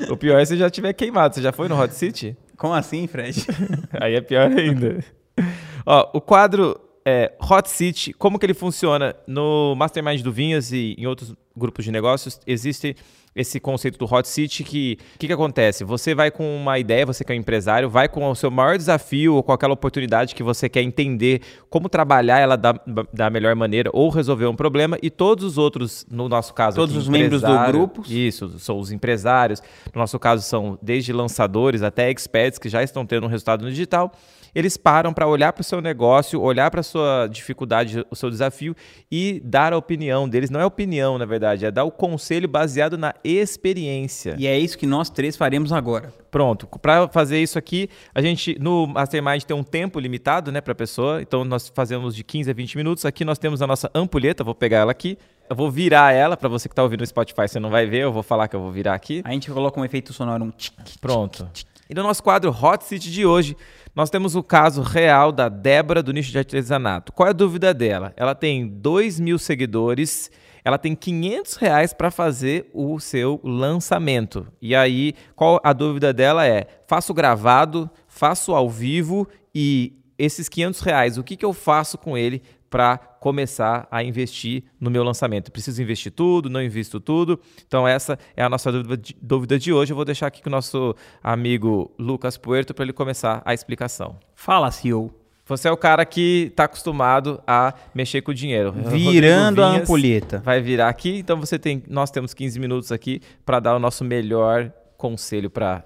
O 0.09 0.15
pior 0.15 0.39
é 0.39 0.45
se 0.45 0.55
já 0.55 0.69
tiver 0.69 0.93
queimado. 0.93 1.33
Você 1.33 1.41
já 1.41 1.51
foi 1.51 1.67
no 1.67 1.81
Hot 1.81 1.93
City? 1.95 2.37
Como 2.57 2.73
assim, 2.73 3.07
Fred? 3.07 3.43
Aí 3.99 4.13
é 4.15 4.21
pior 4.21 4.51
ainda. 4.51 5.03
Ó, 5.85 6.09
o 6.13 6.21
quadro 6.21 6.79
é, 7.09 7.31
Hot 7.41 7.67
City, 7.67 8.13
como 8.13 8.37
que 8.37 8.45
ele 8.45 8.53
funciona? 8.53 9.15
No 9.25 9.75
Mastermind 9.75 10.21
do 10.21 10.31
Vinhas 10.31 10.71
e 10.71 10.95
em 10.97 11.07
outros 11.07 11.33
grupos 11.57 11.83
de 11.83 11.91
negócios, 11.91 12.39
existe 12.45 12.95
esse 13.35 13.59
conceito 13.59 13.97
do 13.97 14.11
Hot 14.11 14.27
City 14.27 14.63
que 14.63 14.97
o 15.15 15.19
que, 15.19 15.27
que 15.27 15.33
acontece? 15.33 15.83
Você 15.83 16.13
vai 16.13 16.29
com 16.29 16.57
uma 16.57 16.77
ideia, 16.77 17.05
você 17.05 17.23
que 17.23 17.31
é 17.31 17.35
um 17.35 17.37
empresário, 17.37 17.89
vai 17.89 18.07
com 18.07 18.29
o 18.29 18.35
seu 18.35 18.51
maior 18.51 18.77
desafio 18.77 19.35
ou 19.35 19.43
com 19.43 19.51
aquela 19.51 19.73
oportunidade 19.73 20.35
que 20.35 20.43
você 20.43 20.69
quer 20.69 20.81
entender 20.81 21.41
como 21.69 21.89
trabalhar 21.89 22.39
ela 22.39 22.55
da, 22.55 22.73
da 23.13 23.29
melhor 23.29 23.55
maneira 23.55 23.89
ou 23.93 24.09
resolver 24.09 24.45
um 24.45 24.55
problema 24.55 24.97
e 25.01 25.09
todos 25.09 25.43
os 25.43 25.57
outros, 25.57 26.05
no 26.11 26.29
nosso 26.29 26.53
caso 26.53 26.75
Todos 26.75 26.95
aqui, 26.95 27.01
os 27.01 27.07
membros 27.07 27.41
do 27.41 27.65
grupo. 27.67 28.03
Isso, 28.07 28.59
são 28.59 28.79
os 28.79 28.91
empresários. 28.91 29.61
No 29.93 29.99
nosso 29.99 30.19
caso, 30.19 30.43
são 30.43 30.77
desde 30.81 31.11
lançadores 31.11 31.81
até 31.81 32.11
experts 32.11 32.59
que 32.59 32.69
já 32.69 32.83
estão 32.83 33.05
tendo 33.05 33.25
um 33.25 33.29
resultado 33.29 33.63
no 33.63 33.69
digital. 33.69 34.11
Eles 34.53 34.77
param 34.77 35.13
para 35.13 35.27
olhar 35.27 35.53
para 35.53 35.61
o 35.61 35.63
seu 35.63 35.81
negócio, 35.81 36.41
olhar 36.41 36.69
para 36.71 36.81
a 36.81 36.83
sua 36.83 37.27
dificuldade, 37.27 38.05
o 38.09 38.15
seu 38.15 38.29
desafio 38.29 38.75
e 39.11 39.41
dar 39.43 39.73
a 39.73 39.77
opinião 39.77 40.27
deles. 40.27 40.49
Não 40.49 40.59
é 40.59 40.65
opinião, 40.65 41.17
na 41.17 41.25
verdade, 41.25 41.65
é 41.65 41.71
dar 41.71 41.83
o 41.83 41.91
conselho 41.91 42.47
baseado 42.47 42.97
na 42.97 43.13
experiência. 43.23 44.35
e 44.37 44.47
é 44.47 44.57
isso 44.57 44.77
que 44.77 44.87
nós 44.87 45.09
três 45.09 45.35
faremos 45.35 45.71
agora. 45.71 46.13
Pronto, 46.31 46.67
para 46.81 47.07
fazer 47.07 47.41
isso 47.41 47.57
aqui, 47.57 47.89
a 48.13 48.21
gente 48.21 48.57
no 48.59 48.85
Mastermind 48.87 49.43
tem 49.43 49.55
um 49.57 49.63
tempo 49.63 49.99
limitado, 49.99 50.51
né, 50.51 50.61
para 50.61 50.73
a 50.73 50.75
pessoa. 50.75 51.21
Então 51.21 51.43
nós 51.43 51.71
fazemos 51.73 52.15
de 52.15 52.23
15 52.23 52.51
a 52.51 52.53
20 52.53 52.77
minutos. 52.77 53.05
Aqui 53.05 53.25
nós 53.25 53.39
temos 53.39 53.61
a 53.61 53.67
nossa 53.67 53.89
ampulheta, 53.95 54.43
vou 54.43 54.55
pegar 54.55 54.77
ela 54.77 54.91
aqui. 54.91 55.17
Eu 55.49 55.55
vou 55.55 55.71
virar 55.71 56.13
ela 56.13 56.37
para 56.37 56.47
você 56.47 56.69
que 56.69 56.73
está 56.73 56.83
ouvindo 56.83 56.99
no 56.99 57.07
Spotify, 57.07 57.47
você 57.47 57.59
não 57.59 57.71
vai 57.71 57.87
ver, 57.87 58.03
eu 58.03 58.13
vou 58.13 58.21
falar 58.21 58.47
que 58.47 58.55
eu 58.55 58.59
vou 58.59 58.71
virar 58.71 58.93
aqui. 58.93 59.23
A 59.25 59.31
gente 59.31 59.49
coloca 59.49 59.79
um 59.79 59.83
efeito 59.83 60.13
sonoro, 60.13 60.43
um 60.43 60.51
tic, 60.51 60.75
Pronto. 61.01 61.49
E 61.89 61.95
no 61.95 62.03
nosso 62.03 62.21
quadro 62.21 62.51
Hot 62.51 62.83
Seat 62.83 63.11
de 63.11 63.25
hoje, 63.25 63.57
nós 63.95 64.09
temos 64.09 64.35
o 64.35 64.43
caso 64.43 64.81
real 64.81 65.31
da 65.31 65.49
Débora 65.49 66.01
do 66.01 66.13
nicho 66.13 66.31
de 66.31 66.37
artesanato. 66.37 67.11
Qual 67.11 67.27
é 67.27 67.31
a 67.31 67.33
dúvida 67.33 67.73
dela? 67.73 68.13
Ela 68.15 68.35
tem 68.35 68.67
2 68.67 69.19
mil 69.19 69.37
seguidores, 69.37 70.31
ela 70.63 70.77
tem 70.77 70.95
500 70.95 71.55
reais 71.55 71.93
para 71.93 72.11
fazer 72.11 72.69
o 72.73 72.99
seu 72.99 73.39
lançamento. 73.43 74.47
E 74.61 74.75
aí, 74.75 75.13
qual 75.35 75.59
a 75.63 75.73
dúvida 75.73 76.13
dela 76.13 76.45
é? 76.45 76.67
Faço 76.87 77.13
gravado, 77.13 77.89
faço 78.07 78.53
ao 78.53 78.69
vivo 78.69 79.27
e 79.53 79.93
esses 80.17 80.49
500 80.49 80.81
reais, 80.81 81.17
o 81.17 81.23
que, 81.23 81.37
que 81.37 81.45
eu 81.45 81.53
faço 81.53 81.97
com 81.97 82.17
ele 82.17 82.41
para 82.69 82.97
começar 82.97 83.87
a 83.91 84.03
investir 84.03 84.63
no 84.79 84.89
meu 84.89 85.03
lançamento? 85.03 85.51
Preciso 85.51 85.81
investir 85.81 86.11
tudo? 86.11 86.49
Não 86.49 86.61
invisto 86.61 86.99
tudo? 86.99 87.39
Então 87.67 87.87
essa 87.87 88.17
é 88.35 88.43
a 88.43 88.49
nossa 88.49 88.71
dúvida 88.71 88.97
de, 88.97 89.15
dúvida 89.21 89.59
de 89.59 89.73
hoje. 89.73 89.91
Eu 89.91 89.95
vou 89.95 90.05
deixar 90.05 90.27
aqui 90.27 90.41
com 90.41 90.49
o 90.49 90.51
nosso 90.51 90.95
amigo 91.23 91.91
Lucas 91.97 92.37
Puerto 92.37 92.73
para 92.73 92.83
ele 92.83 92.93
começar 92.93 93.41
a 93.45 93.53
explicação. 93.53 94.17
Fala, 94.35 94.71
CEO. 94.71 95.13
Você 95.45 95.67
é 95.67 95.71
o 95.71 95.77
cara 95.77 96.05
que 96.05 96.49
está 96.51 96.65
acostumado 96.65 97.41
a 97.47 97.73
mexer 97.95 98.21
com 98.21 98.29
o 98.29 98.35
dinheiro. 98.35 98.71
Virando 98.71 99.63
a 99.63 99.69
ampulheta. 99.69 100.37
Vai 100.45 100.61
virar 100.61 100.89
aqui, 100.89 101.17
então 101.17 101.39
você 101.39 101.57
tem, 101.57 101.81
nós 101.87 102.11
temos 102.11 102.35
15 102.35 102.59
minutos 102.59 102.91
aqui 102.91 103.19
para 103.43 103.59
dar 103.59 103.75
o 103.75 103.79
nosso 103.79 104.05
melhor 104.05 104.71
conselho 104.95 105.49
para 105.49 105.83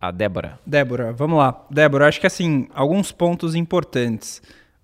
a 0.00 0.12
Débora. 0.12 0.60
Débora, 0.64 1.12
vamos 1.12 1.38
lá. 1.38 1.66
Débora, 1.68 2.06
acho 2.06 2.20
que 2.20 2.26
assim, 2.26 2.68
alguns 2.72 3.10
pontos 3.10 3.56
importantes. 3.56 4.40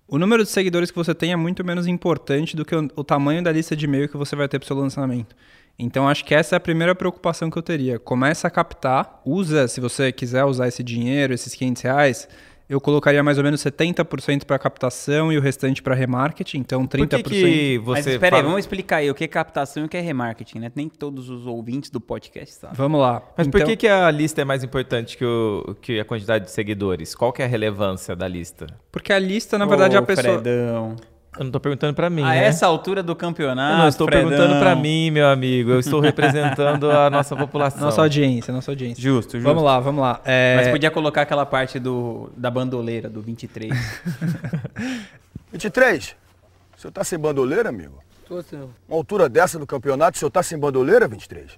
O 0.09 0.17
número 0.17 0.41
de 0.43 0.49
seguidores 0.49 0.89
que 0.89 0.95
você 0.95 1.13
tem 1.13 1.33
é 1.33 1.35
muito 1.35 1.65
menos 1.65 1.85
importante 1.85 2.55
do 2.55 2.63
que 2.63 2.73
o, 2.73 2.87
o 2.95 3.03
tamanho 3.03 3.43
da 3.43 3.51
lista 3.51 3.75
de 3.75 3.83
e-mail 3.83 4.07
que 4.07 4.15
você 4.15 4.37
vai 4.37 4.47
ter 4.47 4.57
para 4.57 4.63
o 4.63 4.67
seu 4.67 4.77
lançamento. 4.77 5.35
Então, 5.77 6.07
acho 6.07 6.23
que 6.23 6.33
essa 6.33 6.55
é 6.55 6.57
a 6.57 6.61
primeira 6.61 6.95
preocupação 6.95 7.51
que 7.51 7.57
eu 7.57 7.61
teria. 7.61 7.99
Começa 7.99 8.47
a 8.47 8.51
captar, 8.51 9.21
usa, 9.25 9.67
se 9.67 9.81
você 9.81 10.11
quiser 10.13 10.45
usar 10.45 10.69
esse 10.69 10.81
dinheiro, 10.81 11.33
esses 11.33 11.53
500 11.53 11.81
reais, 11.81 12.29
eu 12.69 12.81
colocaria 12.81 13.23
mais 13.23 13.37
ou 13.37 13.43
menos 13.43 13.61
70% 13.63 14.43
para 14.45 14.59
captação 14.59 15.31
e 15.31 15.37
o 15.37 15.41
restante 15.41 15.81
para 15.81 15.95
remarketing, 15.95 16.57
então 16.59 16.85
30%. 16.85 16.97
Por 16.99 17.07
que, 17.07 17.17
que 17.23 17.77
você 17.79 17.91
Mas 17.99 18.07
espera 18.07 18.35
aí, 18.35 18.39
fala- 18.41 18.43
vamos 18.43 18.59
explicar 18.59 18.97
aí 18.97 19.09
o 19.09 19.15
que 19.15 19.23
é 19.23 19.27
captação 19.27 19.83
e 19.83 19.85
o 19.85 19.89
que 19.89 19.95
é 19.97 20.01
remarketing, 20.01 20.59
né? 20.59 20.71
Nem 20.75 20.89
todos 20.89 21.29
os 21.29 21.45
ouvintes 21.45 21.89
do 21.89 22.01
podcast 22.01 22.55
sabem. 22.55 22.75
Vamos 22.75 22.99
lá. 22.99 23.21
Mas 23.37 23.47
por 23.47 23.57
Então- 23.57 23.69
que, 23.69 23.77
que 23.77 23.87
a 23.87 24.11
lista 24.11 24.41
é 24.41 24.45
mais 24.45 24.63
importante 24.63 25.17
que, 25.17 25.25
o, 25.25 25.75
que 25.81 25.99
a 25.99 26.05
quantidade 26.05 26.45
de 26.45 26.51
seguidores? 26.51 27.15
Qual 27.15 27.31
que 27.31 27.41
é 27.41 27.45
a 27.45 27.47
relevância 27.47 28.15
da 28.15 28.27
lista? 28.27 28.67
Porque 28.91 29.13
a 29.13 29.19
lista, 29.19 29.57
na 29.57 29.65
verdade, 29.65 29.95
Ô, 29.95 29.99
a 29.99 30.01
pessoa... 30.01 30.33
Fredão. 30.41 30.95
Eu 31.37 31.43
não 31.45 31.51
tô 31.51 31.59
perguntando 31.59 31.93
para 31.93 32.09
mim, 32.09 32.23
A 32.23 32.29
né? 32.29 32.45
essa 32.45 32.65
altura 32.65 33.03
do 33.03 33.11
Eu 33.11 33.15
campeonato. 33.15 33.77
não 33.77 33.87
estou 33.87 34.07
Fredão. 34.07 34.29
perguntando 34.29 34.59
para 34.59 34.75
mim, 34.75 35.11
meu 35.11 35.27
amigo. 35.27 35.71
Eu 35.71 35.79
estou 35.79 35.99
representando 35.99 36.89
a 36.89 37.09
nossa 37.09 37.35
população. 37.35 37.81
Nossa 37.81 38.01
audiência, 38.01 38.53
nossa 38.53 38.71
audiência. 38.71 39.01
Justo, 39.01 39.33
justo. 39.33 39.43
Vamos 39.47 39.63
lá, 39.63 39.79
vamos 39.79 40.01
lá. 40.01 40.19
É, 40.25 40.55
Mas 40.57 40.67
podia 40.69 40.89
colocar 40.89 41.21
aquela 41.21 41.45
parte 41.45 41.79
do, 41.79 42.31
da 42.35 42.49
bandoleira, 42.49 43.07
do 43.09 43.21
23. 43.21 43.71
23. 45.51 46.15
O 46.77 46.79
senhor 46.79 46.91
tá 46.91 47.03
sem 47.03 47.17
bandoleira, 47.17 47.69
amigo? 47.69 47.95
Tô 48.27 48.37
assim, 48.37 48.55
Uma 48.87 48.97
altura 48.97 49.27
dessa 49.27 49.57
do 49.57 49.65
campeonato, 49.65 50.15
o 50.15 50.19
senhor 50.19 50.29
tá 50.29 50.43
sem 50.43 50.59
bandoleira, 50.59 51.07
23? 51.07 51.57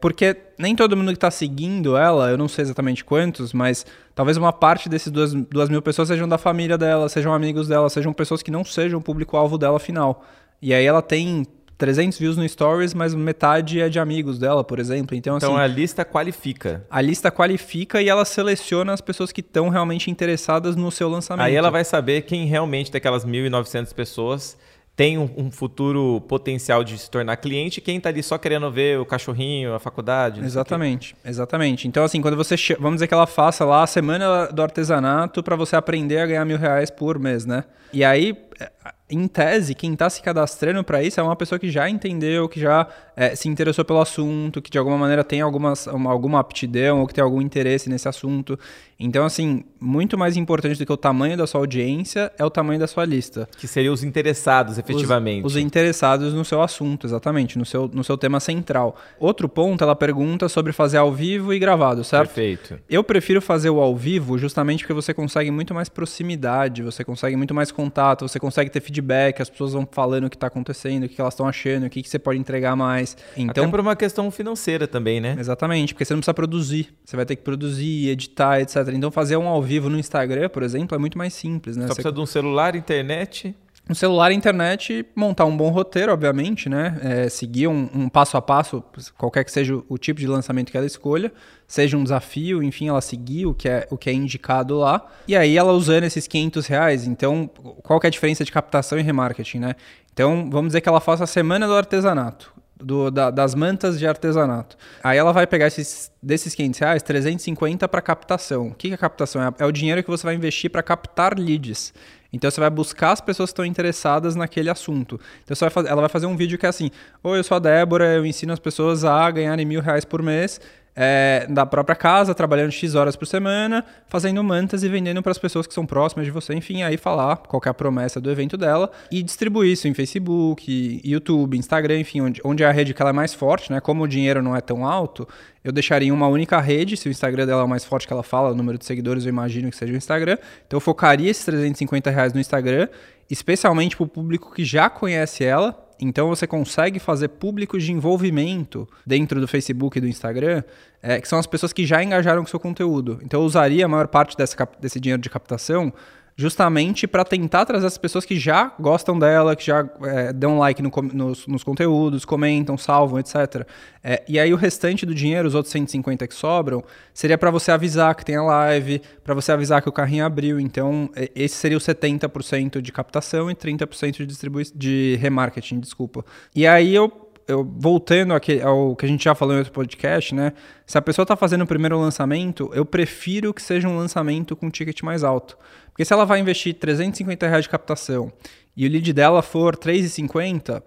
Porque 0.00 0.36
nem 0.58 0.74
todo 0.76 0.96
mundo 0.96 1.12
que 1.12 1.18
tá 1.18 1.30
seguindo 1.30 1.96
ela, 1.96 2.30
eu 2.30 2.38
não 2.38 2.48
sei 2.48 2.62
exatamente 2.62 3.04
quantos, 3.04 3.52
mas 3.52 3.84
talvez 4.14 4.36
uma 4.36 4.52
parte 4.52 4.88
desses 4.88 5.10
duas, 5.10 5.32
duas 5.34 5.68
mil 5.68 5.82
pessoas 5.82 6.08
sejam 6.08 6.28
da 6.28 6.38
família 6.38 6.78
dela, 6.78 7.08
sejam 7.08 7.32
amigos 7.32 7.68
dela, 7.68 7.88
sejam 7.88 8.12
pessoas 8.12 8.42
que 8.42 8.50
não 8.50 8.64
sejam 8.64 8.98
o 8.98 9.02
público-alvo 9.02 9.58
dela 9.58 9.78
final. 9.78 10.24
E 10.60 10.72
aí 10.74 10.84
ela 10.84 11.02
tem 11.02 11.46
300 11.78 12.18
views 12.18 12.36
no 12.36 12.48
Stories, 12.48 12.92
mas 12.92 13.14
metade 13.14 13.80
é 13.80 13.88
de 13.88 14.00
amigos 14.00 14.36
dela, 14.38 14.64
por 14.64 14.80
exemplo. 14.80 15.16
Então, 15.16 15.36
Então 15.36 15.54
assim, 15.54 15.62
a 15.62 15.66
lista 15.66 16.04
qualifica. 16.04 16.84
a 16.90 17.00
lista 17.00 17.30
qualifica 17.30 18.02
e 18.02 18.08
ela 18.08 18.24
seleciona 18.24 18.92
as 18.92 19.00
pessoas 19.00 19.30
que 19.30 19.40
estão 19.40 19.68
realmente 19.68 20.10
interessadas 20.10 20.74
no 20.74 20.90
seu 20.90 21.08
lançamento. 21.08 21.46
Aí 21.46 21.54
ela 21.54 21.70
vai 21.70 21.84
saber 21.84 22.22
quem 22.22 22.46
realmente 22.46 22.90
daquelas 22.90 23.24
1.900 23.24 23.94
pessoas 23.94 24.58
tem 24.98 25.16
um, 25.16 25.30
um 25.36 25.48
futuro 25.48 26.20
potencial 26.22 26.82
de 26.82 26.98
se 26.98 27.08
tornar 27.08 27.36
cliente 27.36 27.80
quem 27.80 28.00
tá 28.00 28.08
ali 28.08 28.20
só 28.20 28.36
querendo 28.36 28.68
ver 28.68 28.98
o 28.98 29.06
cachorrinho, 29.06 29.72
a 29.72 29.78
faculdade. 29.78 30.40
Exatamente, 30.44 31.14
exatamente. 31.24 31.86
Então, 31.86 32.02
assim, 32.02 32.20
quando 32.20 32.36
você. 32.36 32.56
Vamos 32.80 32.96
dizer 32.96 33.06
que 33.06 33.14
ela 33.14 33.24
faça 33.28 33.64
lá 33.64 33.84
a 33.84 33.86
semana 33.86 34.46
do 34.46 34.60
artesanato 34.60 35.40
para 35.40 35.54
você 35.54 35.76
aprender 35.76 36.18
a 36.18 36.26
ganhar 36.26 36.44
mil 36.44 36.58
reais 36.58 36.90
por 36.90 37.16
mês, 37.16 37.46
né? 37.46 37.62
E 37.92 38.04
aí, 38.04 38.36
é, 38.58 38.70
em 39.08 39.28
tese, 39.28 39.72
quem 39.72 39.94
tá 39.94 40.10
se 40.10 40.20
cadastrando 40.20 40.82
para 40.82 41.00
isso 41.00 41.20
é 41.20 41.22
uma 41.22 41.36
pessoa 41.36 41.60
que 41.60 41.70
já 41.70 41.88
entendeu, 41.88 42.48
que 42.48 42.58
já 42.58 42.88
é, 43.16 43.36
se 43.36 43.48
interessou 43.48 43.84
pelo 43.84 44.00
assunto, 44.00 44.60
que 44.60 44.68
de 44.68 44.78
alguma 44.78 44.98
maneira 44.98 45.22
tem 45.22 45.40
algumas, 45.40 45.86
uma- 45.86 46.10
alguma 46.10 46.40
aptidão 46.40 47.00
ou 47.00 47.06
que 47.06 47.14
tem 47.14 47.22
algum 47.22 47.40
interesse 47.40 47.88
nesse 47.88 48.08
assunto. 48.08 48.58
Então, 49.00 49.24
assim, 49.24 49.64
muito 49.80 50.18
mais 50.18 50.36
importante 50.36 50.78
do 50.78 50.84
que 50.84 50.92
o 50.92 50.96
tamanho 50.96 51.36
da 51.36 51.46
sua 51.46 51.60
audiência 51.60 52.32
é 52.36 52.44
o 52.44 52.50
tamanho 52.50 52.80
da 52.80 52.86
sua 52.86 53.04
lista. 53.04 53.48
Que 53.56 53.68
seriam 53.68 53.94
os 53.94 54.02
interessados, 54.02 54.76
efetivamente. 54.76 55.46
Os, 55.46 55.54
os 55.54 55.62
interessados 55.62 56.34
no 56.34 56.44
seu 56.44 56.60
assunto, 56.60 57.06
exatamente, 57.06 57.56
no 57.56 57.64
seu, 57.64 57.88
no 57.92 58.02
seu 58.02 58.18
tema 58.18 58.40
central. 58.40 58.96
Outro 59.20 59.48
ponto, 59.48 59.84
ela 59.84 59.94
pergunta 59.94 60.48
sobre 60.48 60.72
fazer 60.72 60.98
ao 60.98 61.12
vivo 61.12 61.54
e 61.54 61.58
gravado, 61.58 62.02
certo? 62.02 62.28
Perfeito. 62.28 62.78
Eu 62.90 63.04
prefiro 63.04 63.40
fazer 63.40 63.70
o 63.70 63.80
ao 63.80 63.96
vivo 63.96 64.36
justamente 64.36 64.82
porque 64.82 64.94
você 64.94 65.14
consegue 65.14 65.50
muito 65.50 65.72
mais 65.72 65.88
proximidade, 65.88 66.82
você 66.82 67.04
consegue 67.04 67.36
muito 67.36 67.54
mais 67.54 67.70
contato, 67.70 68.26
você 68.26 68.40
consegue 68.40 68.70
ter 68.70 68.80
feedback 68.80 69.40
as 69.40 69.48
pessoas 69.48 69.72
vão 69.72 69.88
falando 69.90 70.24
o 70.24 70.30
que 70.30 70.36
está 70.36 70.46
acontecendo, 70.46 71.04
o 71.04 71.08
que 71.08 71.20
elas 71.20 71.34
estão 71.34 71.46
achando, 71.46 71.86
o 71.86 71.90
que, 71.90 72.02
que 72.02 72.08
você 72.08 72.18
pode 72.18 72.38
entregar 72.38 72.74
mais. 72.76 73.16
Então, 73.36 73.64
Até 73.64 73.70
por 73.70 73.80
uma 73.80 73.94
questão 73.94 74.30
financeira 74.30 74.86
também, 74.86 75.20
né? 75.20 75.36
Exatamente, 75.38 75.94
porque 75.94 76.04
você 76.04 76.14
não 76.14 76.20
precisa 76.20 76.34
produzir. 76.34 76.88
Você 77.04 77.16
vai 77.16 77.24
ter 77.24 77.36
que 77.36 77.42
produzir, 77.42 78.08
editar, 78.08 78.60
etc. 78.60 78.87
Então 78.96 79.10
fazer 79.10 79.36
um 79.36 79.46
ao 79.48 79.62
vivo 79.62 79.88
no 79.88 79.98
Instagram, 79.98 80.48
por 80.48 80.62
exemplo, 80.62 80.94
é 80.94 80.98
muito 80.98 81.16
mais 81.18 81.34
simples, 81.34 81.76
né? 81.76 81.82
Só 81.82 81.88
Você- 81.88 81.94
precisa 82.02 82.12
de 82.12 82.20
um 82.20 82.26
celular, 82.26 82.74
internet. 82.76 83.54
um 83.90 83.94
celular, 83.94 84.30
internet, 84.32 85.06
montar 85.16 85.46
um 85.46 85.56
bom 85.56 85.70
roteiro, 85.70 86.12
obviamente, 86.12 86.68
né? 86.68 86.98
É, 87.02 87.28
seguir 87.30 87.68
um, 87.68 87.88
um 87.94 88.08
passo 88.08 88.36
a 88.36 88.42
passo, 88.42 88.84
qualquer 89.16 89.44
que 89.44 89.50
seja 89.50 89.76
o, 89.76 89.84
o 89.88 89.96
tipo 89.96 90.20
de 90.20 90.26
lançamento 90.26 90.70
que 90.70 90.76
ela 90.76 90.84
escolha, 90.86 91.32
seja 91.66 91.96
um 91.96 92.02
desafio, 92.02 92.62
enfim, 92.62 92.88
ela 92.88 93.00
seguir 93.00 93.46
o 93.46 93.54
que 93.54 93.66
é, 93.68 93.86
o 93.90 93.96
que 93.96 94.10
é 94.10 94.12
indicado 94.12 94.76
lá. 94.78 95.06
E 95.26 95.34
aí 95.34 95.56
ela 95.56 95.72
usando 95.72 96.04
esses 96.04 96.26
500 96.26 96.66
reais, 96.66 97.06
então 97.06 97.48
qual 97.82 97.98
que 97.98 98.06
é 98.06 98.08
a 98.08 98.10
diferença 98.10 98.44
de 98.44 98.52
captação 98.52 98.98
e 98.98 99.02
remarketing, 99.02 99.58
né? 99.60 99.74
Então 100.12 100.50
vamos 100.50 100.68
dizer 100.68 100.80
que 100.82 100.88
ela 100.88 101.00
faça 101.00 101.24
a 101.24 101.26
semana 101.26 101.66
do 101.66 101.72
artesanato. 101.74 102.52
Do- 102.78 103.10
da- 103.10 103.30
das 103.30 103.54
mantas 103.54 103.98
de 103.98 104.06
artesanato. 104.06 104.76
Aí 105.02 105.18
ela 105.18 105.32
vai 105.32 105.46
pegar 105.46 105.66
esses, 105.66 106.10
desses 106.22 106.54
500 106.54 106.78
reais, 106.80 107.02
350 107.02 107.88
para 107.88 108.00
captação. 108.00 108.68
O 108.68 108.74
que 108.74 108.92
é 108.92 108.96
captação? 108.96 109.42
É, 109.42 109.52
é 109.58 109.66
o 109.66 109.72
dinheiro 109.72 110.02
que 110.02 110.10
você 110.10 110.24
vai 110.24 110.34
investir 110.34 110.70
para 110.70 110.82
captar 110.82 111.38
leads. 111.38 111.92
Então 112.30 112.50
você 112.50 112.60
vai 112.60 112.68
buscar 112.68 113.12
as 113.12 113.22
pessoas 113.22 113.48
que 113.48 113.52
estão 113.52 113.64
interessadas 113.64 114.36
naquele 114.36 114.68
assunto. 114.68 115.18
Então 115.44 115.56
vai 115.58 115.70
fazer- 115.70 115.88
ela 115.88 116.00
vai 116.02 116.10
fazer 116.10 116.26
um 116.26 116.36
vídeo 116.36 116.58
que 116.58 116.66
é 116.66 116.68
assim: 116.68 116.90
Oi, 117.24 117.38
eu 117.38 117.42
sou 117.44 117.56
a 117.56 117.58
Débora, 117.58 118.04
eu 118.16 118.26
ensino 118.26 118.52
as 118.52 118.58
pessoas 118.58 119.02
a 119.02 119.30
ganharem 119.30 119.64
mil 119.64 119.80
reais 119.80 120.04
por 120.04 120.22
mês. 120.22 120.60
É, 121.00 121.46
da 121.48 121.64
própria 121.64 121.94
casa, 121.94 122.34
trabalhando 122.34 122.72
X 122.72 122.96
horas 122.96 123.14
por 123.14 123.24
semana, 123.24 123.84
fazendo 124.08 124.42
mantas 124.42 124.82
e 124.82 124.88
vendendo 124.88 125.22
para 125.22 125.30
as 125.30 125.38
pessoas 125.38 125.64
que 125.64 125.72
são 125.72 125.86
próximas 125.86 126.26
de 126.26 126.32
você, 126.32 126.52
enfim, 126.54 126.82
aí 126.82 126.96
falar 126.96 127.36
qual 127.36 127.62
é 127.64 127.68
a 127.68 127.74
promessa 127.74 128.20
do 128.20 128.28
evento 128.28 128.56
dela 128.56 128.90
e 129.08 129.22
distribuir 129.22 129.70
isso 129.70 129.86
em 129.86 129.94
Facebook, 129.94 131.00
YouTube, 131.04 131.56
Instagram, 131.56 132.00
enfim, 132.00 132.20
onde, 132.20 132.40
onde 132.44 132.64
é 132.64 132.66
a 132.66 132.72
rede 132.72 132.92
que 132.92 133.00
ela 133.00 133.10
é 133.10 133.12
mais 133.12 133.32
forte, 133.32 133.70
né? 133.70 133.78
Como 133.78 134.02
o 134.02 134.08
dinheiro 134.08 134.42
não 134.42 134.56
é 134.56 134.60
tão 134.60 134.84
alto, 134.84 135.28
eu 135.62 135.70
deixaria 135.70 136.08
em 136.08 136.10
uma 136.10 136.26
única 136.26 136.60
rede, 136.60 136.96
se 136.96 137.08
o 137.08 137.12
Instagram 137.12 137.46
dela 137.46 137.62
é 137.62 137.64
o 137.64 137.68
mais 137.68 137.84
forte 137.84 138.04
que 138.04 138.12
ela 138.12 138.24
fala, 138.24 138.50
o 138.50 138.54
número 138.56 138.76
de 138.76 138.84
seguidores 138.84 139.24
eu 139.24 139.28
imagino 139.28 139.70
que 139.70 139.76
seja 139.76 139.92
o 139.92 139.96
Instagram. 139.96 140.36
Então 140.66 140.78
eu 140.78 140.80
focaria 140.80 141.30
esses 141.30 141.44
350 141.44 142.10
reais 142.10 142.32
no 142.32 142.40
Instagram, 142.40 142.88
especialmente 143.30 143.96
para 143.96 144.02
o 144.02 144.08
público 144.08 144.52
que 144.52 144.64
já 144.64 144.90
conhece 144.90 145.44
ela. 145.44 145.87
Então 146.00 146.28
você 146.28 146.46
consegue 146.46 146.98
fazer 146.98 147.28
públicos 147.28 147.82
de 147.82 147.92
envolvimento 147.92 148.88
dentro 149.04 149.40
do 149.40 149.48
Facebook 149.48 149.98
e 149.98 150.00
do 150.00 150.06
Instagram, 150.06 150.62
é, 151.02 151.20
que 151.20 151.28
são 151.28 151.38
as 151.38 151.46
pessoas 151.46 151.72
que 151.72 151.84
já 151.84 152.02
engajaram 152.02 152.42
com 152.42 152.46
o 152.46 152.50
seu 152.50 152.60
conteúdo. 152.60 153.18
Então 153.22 153.40
eu 153.40 153.46
usaria 153.46 153.84
a 153.84 153.88
maior 153.88 154.08
parte 154.08 154.36
desse 154.80 155.00
dinheiro 155.00 155.20
de 155.20 155.28
captação 155.28 155.92
justamente 156.40 157.08
para 157.08 157.24
tentar 157.24 157.66
trazer 157.66 157.88
as 157.88 157.98
pessoas 157.98 158.24
que 158.24 158.38
já 158.38 158.72
gostam 158.78 159.18
dela, 159.18 159.56
que 159.56 159.66
já 159.66 159.84
é, 160.04 160.32
dão 160.32 160.56
like 160.56 160.80
no 160.80 160.88
nos, 161.12 161.48
nos 161.48 161.64
conteúdos, 161.64 162.24
comentam, 162.24 162.78
salvam, 162.78 163.18
etc. 163.18 163.66
É, 164.04 164.22
e 164.28 164.38
aí 164.38 164.54
o 164.54 164.56
restante 164.56 165.04
do 165.04 165.12
dinheiro, 165.12 165.48
os 165.48 165.56
outros 165.56 165.72
150 165.72 166.28
que 166.28 166.34
sobram, 166.34 166.84
seria 167.12 167.36
para 167.36 167.50
você 167.50 167.72
avisar 167.72 168.14
que 168.14 168.24
tem 168.24 168.36
a 168.36 168.42
live, 168.42 169.02
para 169.24 169.34
você 169.34 169.50
avisar 169.50 169.82
que 169.82 169.88
o 169.88 169.92
carrinho 169.92 170.24
abriu. 170.24 170.60
Então, 170.60 171.10
é, 171.16 171.28
esse 171.34 171.56
seria 171.56 171.76
o 171.76 171.80
70% 171.80 172.80
de 172.80 172.92
captação 172.92 173.50
e 173.50 173.54
30% 173.56 174.18
de, 174.18 174.26
distribui 174.26 174.62
de 174.72 175.18
remarketing, 175.20 175.80
desculpa. 175.80 176.24
E 176.54 176.68
aí 176.68 176.94
eu 176.94 177.27
eu, 177.48 177.64
voltando 177.64 178.34
ao 178.34 178.94
que 178.94 179.06
a 179.06 179.08
gente 179.08 179.24
já 179.24 179.34
falou 179.34 179.54
em 179.54 179.58
outro 179.58 179.72
podcast, 179.72 180.34
né? 180.34 180.52
Se 180.86 180.98
a 180.98 181.02
pessoa 181.02 181.24
está 181.24 181.34
fazendo 181.34 181.62
o 181.62 181.66
primeiro 181.66 181.98
lançamento, 181.98 182.70
eu 182.74 182.84
prefiro 182.84 183.54
que 183.54 183.62
seja 183.62 183.88
um 183.88 183.96
lançamento 183.96 184.54
com 184.54 184.70
ticket 184.70 185.02
mais 185.02 185.24
alto. 185.24 185.56
Porque 185.90 186.04
se 186.04 186.12
ela 186.12 186.26
vai 186.26 186.38
investir 186.38 186.74
350 186.74 187.48
reais 187.48 187.64
de 187.64 187.70
captação 187.70 188.30
e 188.76 188.86
o 188.86 188.90
lead 188.90 189.12
dela 189.12 189.42
for 189.42 189.74
3,50, 189.74 190.82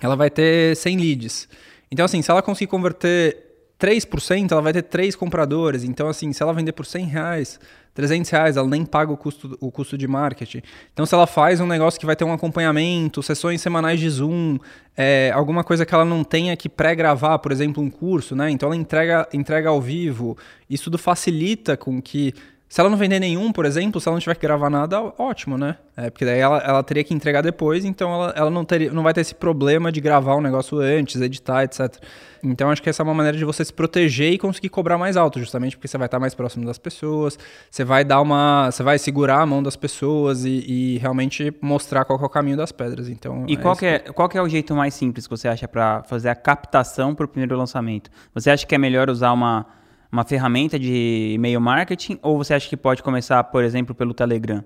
ela 0.00 0.16
vai 0.16 0.30
ter 0.30 0.74
100 0.74 0.96
leads. 0.96 1.48
Então, 1.90 2.06
assim, 2.06 2.22
se 2.22 2.30
ela 2.30 2.40
conseguir 2.40 2.70
converter 2.70 3.51
3%, 3.82 4.52
ela 4.52 4.62
vai 4.62 4.72
ter 4.72 4.82
3 4.82 5.16
compradores. 5.16 5.82
Então, 5.82 6.08
assim, 6.08 6.32
se 6.32 6.40
ela 6.40 6.54
vender 6.54 6.70
por 6.70 6.86
100 6.86 7.06
reais, 7.06 7.58
300 7.92 8.30
reais, 8.30 8.56
ela 8.56 8.68
nem 8.68 8.86
paga 8.86 9.12
o 9.12 9.16
custo, 9.16 9.58
o 9.60 9.72
custo 9.72 9.98
de 9.98 10.06
marketing. 10.06 10.62
Então, 10.92 11.04
se 11.04 11.12
ela 11.12 11.26
faz 11.26 11.60
um 11.60 11.66
negócio 11.66 11.98
que 11.98 12.06
vai 12.06 12.14
ter 12.14 12.24
um 12.24 12.32
acompanhamento, 12.32 13.20
sessões 13.24 13.60
semanais 13.60 13.98
de 13.98 14.08
Zoom, 14.08 14.58
é, 14.96 15.32
alguma 15.34 15.64
coisa 15.64 15.84
que 15.84 15.92
ela 15.92 16.04
não 16.04 16.22
tenha 16.22 16.56
que 16.56 16.68
pré-gravar, 16.68 17.40
por 17.40 17.50
exemplo, 17.50 17.82
um 17.82 17.90
curso, 17.90 18.36
né? 18.36 18.50
Então, 18.50 18.68
ela 18.68 18.76
entrega, 18.76 19.28
entrega 19.32 19.68
ao 19.68 19.80
vivo. 19.80 20.38
Isso 20.70 20.84
tudo 20.84 20.96
facilita 20.96 21.76
com 21.76 22.00
que 22.00 22.32
se 22.72 22.80
ela 22.80 22.88
não 22.88 22.96
vender 22.96 23.20
nenhum, 23.20 23.52
por 23.52 23.66
exemplo, 23.66 24.00
se 24.00 24.08
ela 24.08 24.14
não 24.14 24.20
tiver 24.20 24.34
que 24.34 24.40
gravar 24.40 24.70
nada, 24.70 24.98
ótimo, 25.18 25.58
né? 25.58 25.76
É, 25.94 26.08
porque 26.08 26.24
daí 26.24 26.38
ela, 26.38 26.56
ela 26.56 26.82
teria 26.82 27.04
que 27.04 27.12
entregar 27.12 27.42
depois, 27.42 27.84
então 27.84 28.10
ela, 28.10 28.32
ela 28.34 28.50
não, 28.50 28.64
teria, 28.64 28.90
não 28.90 29.02
vai 29.02 29.12
ter 29.12 29.20
esse 29.20 29.34
problema 29.34 29.92
de 29.92 30.00
gravar 30.00 30.36
um 30.36 30.40
negócio 30.40 30.78
antes, 30.78 31.20
editar, 31.20 31.64
etc. 31.64 31.94
Então 32.42 32.70
acho 32.70 32.82
que 32.82 32.88
essa 32.88 33.02
é 33.02 33.04
uma 33.04 33.12
maneira 33.12 33.36
de 33.36 33.44
você 33.44 33.62
se 33.62 33.74
proteger 33.74 34.32
e 34.32 34.38
conseguir 34.38 34.70
cobrar 34.70 34.96
mais 34.96 35.18
alto, 35.18 35.38
justamente 35.38 35.76
porque 35.76 35.86
você 35.86 35.98
vai 35.98 36.06
estar 36.06 36.18
mais 36.18 36.34
próximo 36.34 36.64
das 36.64 36.78
pessoas, 36.78 37.38
você 37.70 37.84
vai 37.84 38.06
dar 38.06 38.22
uma. 38.22 38.70
Você 38.70 38.82
vai 38.82 38.98
segurar 38.98 39.42
a 39.42 39.44
mão 39.46 39.62
das 39.62 39.76
pessoas 39.76 40.46
e, 40.46 40.64
e 40.66 40.96
realmente 40.96 41.54
mostrar 41.60 42.06
qual 42.06 42.18
é 42.18 42.24
o 42.24 42.28
caminho 42.30 42.56
das 42.56 42.72
pedras. 42.72 43.06
Então, 43.10 43.44
E 43.46 43.54
qual 43.54 43.74
isso 43.74 43.80
que, 43.80 43.86
é, 43.86 43.98
qual 43.98 44.30
é 44.32 44.40
o 44.40 44.48
jeito 44.48 44.74
mais 44.74 44.94
simples 44.94 45.26
que 45.26 45.30
você 45.30 45.46
acha 45.46 45.68
para 45.68 46.04
fazer 46.04 46.30
a 46.30 46.34
captação 46.34 47.14
para 47.14 47.26
o 47.26 47.28
primeiro 47.28 47.54
lançamento? 47.54 48.10
Você 48.34 48.48
acha 48.48 48.66
que 48.66 48.74
é 48.74 48.78
melhor 48.78 49.10
usar 49.10 49.30
uma, 49.32 49.66
uma 50.12 50.24
ferramenta 50.24 50.78
de 50.78 51.32
e-mail 51.34 51.60
marketing 51.60 52.18
ou 52.22 52.36
você 52.36 52.52
acha 52.52 52.68
que 52.68 52.76
pode 52.76 53.02
começar, 53.02 53.42
por 53.44 53.64
exemplo, 53.64 53.94
pelo 53.94 54.12
Telegram 54.12 54.62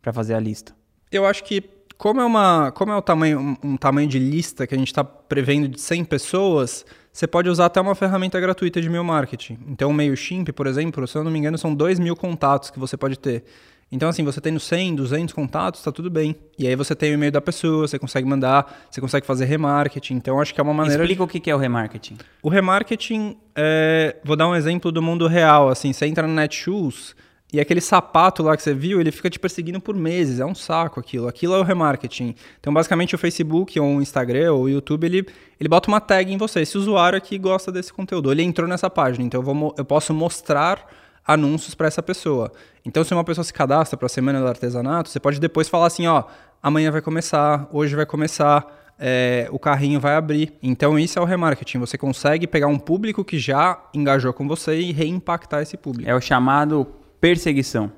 para 0.00 0.10
fazer 0.10 0.32
a 0.34 0.40
lista? 0.40 0.74
Eu 1.12 1.26
acho 1.26 1.44
que 1.44 1.62
como 1.98 2.18
é 2.18 2.24
uma, 2.24 2.72
como 2.72 2.90
é 2.90 2.96
o 2.96 3.02
tamanho, 3.02 3.38
um, 3.38 3.72
um 3.72 3.76
tamanho 3.76 4.08
de 4.08 4.18
lista 4.18 4.66
que 4.66 4.74
a 4.74 4.78
gente 4.78 4.88
está 4.88 5.04
prevendo 5.04 5.68
de 5.68 5.78
100 5.78 6.06
pessoas, 6.06 6.86
você 7.12 7.26
pode 7.26 7.50
usar 7.50 7.66
até 7.66 7.78
uma 7.78 7.94
ferramenta 7.94 8.40
gratuita 8.40 8.80
de 8.80 8.86
e-mail 8.86 9.04
marketing. 9.04 9.58
Então, 9.68 9.90
o 9.90 9.92
MailChimp, 9.92 10.48
por 10.52 10.66
exemplo, 10.66 11.06
se 11.06 11.18
eu 11.18 11.22
não 11.22 11.30
me 11.30 11.38
engano, 11.38 11.58
são 11.58 11.74
2 11.74 11.98
mil 11.98 12.16
contatos 12.16 12.70
que 12.70 12.78
você 12.78 12.96
pode 12.96 13.18
ter. 13.18 13.44
Então, 13.92 14.08
assim, 14.08 14.22
você 14.22 14.40
tendo 14.40 14.60
100, 14.60 14.94
200 14.94 15.34
contatos, 15.34 15.82
tá 15.82 15.90
tudo 15.90 16.08
bem. 16.08 16.36
E 16.56 16.66
aí 16.66 16.76
você 16.76 16.94
tem 16.94 17.10
o 17.10 17.14
e-mail 17.14 17.32
da 17.32 17.40
pessoa, 17.40 17.88
você 17.88 17.98
consegue 17.98 18.26
mandar, 18.26 18.86
você 18.88 19.00
consegue 19.00 19.26
fazer 19.26 19.46
remarketing. 19.46 20.14
Então, 20.14 20.40
acho 20.40 20.54
que 20.54 20.60
é 20.60 20.62
uma 20.62 20.72
maneira... 20.72 21.02
Explica 21.02 21.24
o 21.24 21.26
que 21.26 21.40
que 21.40 21.50
é 21.50 21.54
o 21.54 21.58
remarketing. 21.58 22.16
O 22.42 22.48
remarketing, 22.48 23.36
é, 23.56 24.16
vou 24.24 24.36
dar 24.36 24.48
um 24.48 24.54
exemplo 24.54 24.92
do 24.92 25.02
mundo 25.02 25.26
real, 25.26 25.68
assim, 25.68 25.92
você 25.92 26.06
entra 26.06 26.26
no 26.26 26.32
Netshoes 26.34 27.16
e 27.52 27.58
aquele 27.58 27.80
sapato 27.80 28.44
lá 28.44 28.56
que 28.56 28.62
você 28.62 28.72
viu, 28.72 29.00
ele 29.00 29.10
fica 29.10 29.28
te 29.28 29.38
perseguindo 29.38 29.80
por 29.80 29.96
meses, 29.96 30.38
é 30.38 30.46
um 30.46 30.54
saco 30.54 31.00
aquilo. 31.00 31.26
Aquilo 31.26 31.54
é 31.54 31.58
o 31.58 31.64
remarketing. 31.64 32.34
Então, 32.60 32.72
basicamente, 32.72 33.14
o 33.14 33.18
Facebook 33.18 33.78
ou 33.80 33.96
o 33.96 34.00
Instagram 34.02 34.52
ou 34.52 34.62
o 34.62 34.68
YouTube, 34.68 35.04
ele, 35.04 35.26
ele 35.58 35.68
bota 35.68 35.88
uma 35.88 36.00
tag 36.00 36.32
em 36.32 36.36
você. 36.36 36.60
Esse 36.60 36.78
usuário 36.78 37.16
aqui 37.16 37.36
gosta 37.38 37.72
desse 37.72 37.92
conteúdo, 37.92 38.30
ele 38.30 38.42
entrou 38.42 38.68
nessa 38.68 38.88
página, 38.88 39.24
então 39.24 39.40
eu, 39.40 39.44
vou, 39.44 39.74
eu 39.76 39.84
posso 39.84 40.14
mostrar 40.14 40.86
anúncios 41.26 41.74
para 41.74 41.86
essa 41.86 42.02
pessoa. 42.02 42.52
Então, 42.84 43.04
se 43.04 43.12
uma 43.12 43.24
pessoa 43.24 43.44
se 43.44 43.52
cadastra 43.52 43.96
para 43.96 44.06
a 44.06 44.08
Semana 44.08 44.40
do 44.40 44.46
Artesanato, 44.46 45.08
você 45.08 45.20
pode 45.20 45.38
depois 45.38 45.68
falar 45.68 45.86
assim, 45.86 46.06
ó, 46.06 46.24
amanhã 46.62 46.90
vai 46.90 47.00
começar, 47.00 47.68
hoje 47.72 47.94
vai 47.94 48.06
começar, 48.06 48.94
é, 48.98 49.48
o 49.50 49.58
carrinho 49.58 50.00
vai 50.00 50.14
abrir. 50.16 50.52
Então, 50.62 50.98
isso 50.98 51.18
é 51.18 51.22
o 51.22 51.24
remarketing. 51.24 51.78
Você 51.78 51.96
consegue 51.96 52.46
pegar 52.46 52.66
um 52.66 52.78
público 52.78 53.24
que 53.24 53.38
já 53.38 53.82
engajou 53.94 54.32
com 54.32 54.46
você 54.46 54.78
e 54.78 54.92
reimpactar 54.92 55.62
esse 55.62 55.76
público. 55.76 56.08
É 56.08 56.14
o 56.14 56.20
chamado 56.20 56.86
perseguição. 57.20 57.92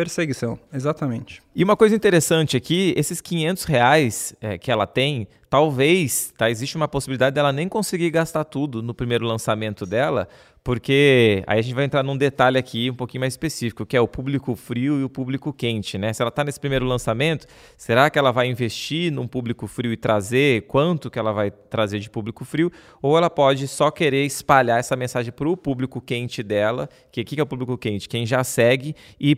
Perseguição, 0.00 0.58
exatamente. 0.72 1.42
E 1.54 1.62
uma 1.62 1.76
coisa 1.76 1.94
interessante 1.94 2.56
aqui, 2.56 2.94
esses 2.96 3.20
500 3.20 3.64
reais 3.64 4.34
é, 4.40 4.56
que 4.56 4.70
ela 4.70 4.86
tem, 4.86 5.28
talvez, 5.50 6.32
tá, 6.38 6.50
existe 6.50 6.74
uma 6.74 6.88
possibilidade 6.88 7.34
dela 7.34 7.52
nem 7.52 7.68
conseguir 7.68 8.08
gastar 8.08 8.44
tudo 8.44 8.82
no 8.82 8.94
primeiro 8.94 9.26
lançamento 9.26 9.84
dela, 9.84 10.26
porque 10.64 11.44
aí 11.46 11.58
a 11.58 11.62
gente 11.62 11.74
vai 11.74 11.84
entrar 11.84 12.02
num 12.02 12.16
detalhe 12.16 12.56
aqui 12.56 12.90
um 12.90 12.94
pouquinho 12.94 13.20
mais 13.20 13.34
específico, 13.34 13.84
que 13.84 13.94
é 13.94 14.00
o 14.00 14.08
público 14.08 14.56
frio 14.56 14.98
e 14.98 15.04
o 15.04 15.10
público 15.10 15.52
quente, 15.52 15.98
né? 15.98 16.14
Se 16.14 16.22
ela 16.22 16.30
está 16.30 16.42
nesse 16.44 16.58
primeiro 16.58 16.86
lançamento, 16.86 17.46
será 17.76 18.08
que 18.08 18.18
ela 18.18 18.32
vai 18.32 18.46
investir 18.46 19.12
num 19.12 19.28
público 19.28 19.66
frio 19.66 19.92
e 19.92 19.98
trazer 19.98 20.62
quanto 20.62 21.10
que 21.10 21.18
ela 21.18 21.32
vai 21.32 21.50
trazer 21.50 21.98
de 21.98 22.08
público 22.08 22.42
frio, 22.42 22.72
ou 23.02 23.18
ela 23.18 23.28
pode 23.28 23.68
só 23.68 23.90
querer 23.90 24.24
espalhar 24.24 24.80
essa 24.80 24.96
mensagem 24.96 25.30
para 25.30 25.46
o 25.46 25.58
público 25.58 26.00
quente 26.00 26.42
dela, 26.42 26.88
que 27.12 27.20
o 27.20 27.24
que 27.26 27.38
é 27.38 27.42
o 27.42 27.46
público 27.46 27.76
quente? 27.76 28.08
Quem 28.08 28.24
já 28.24 28.42
segue 28.42 28.96
e 29.20 29.36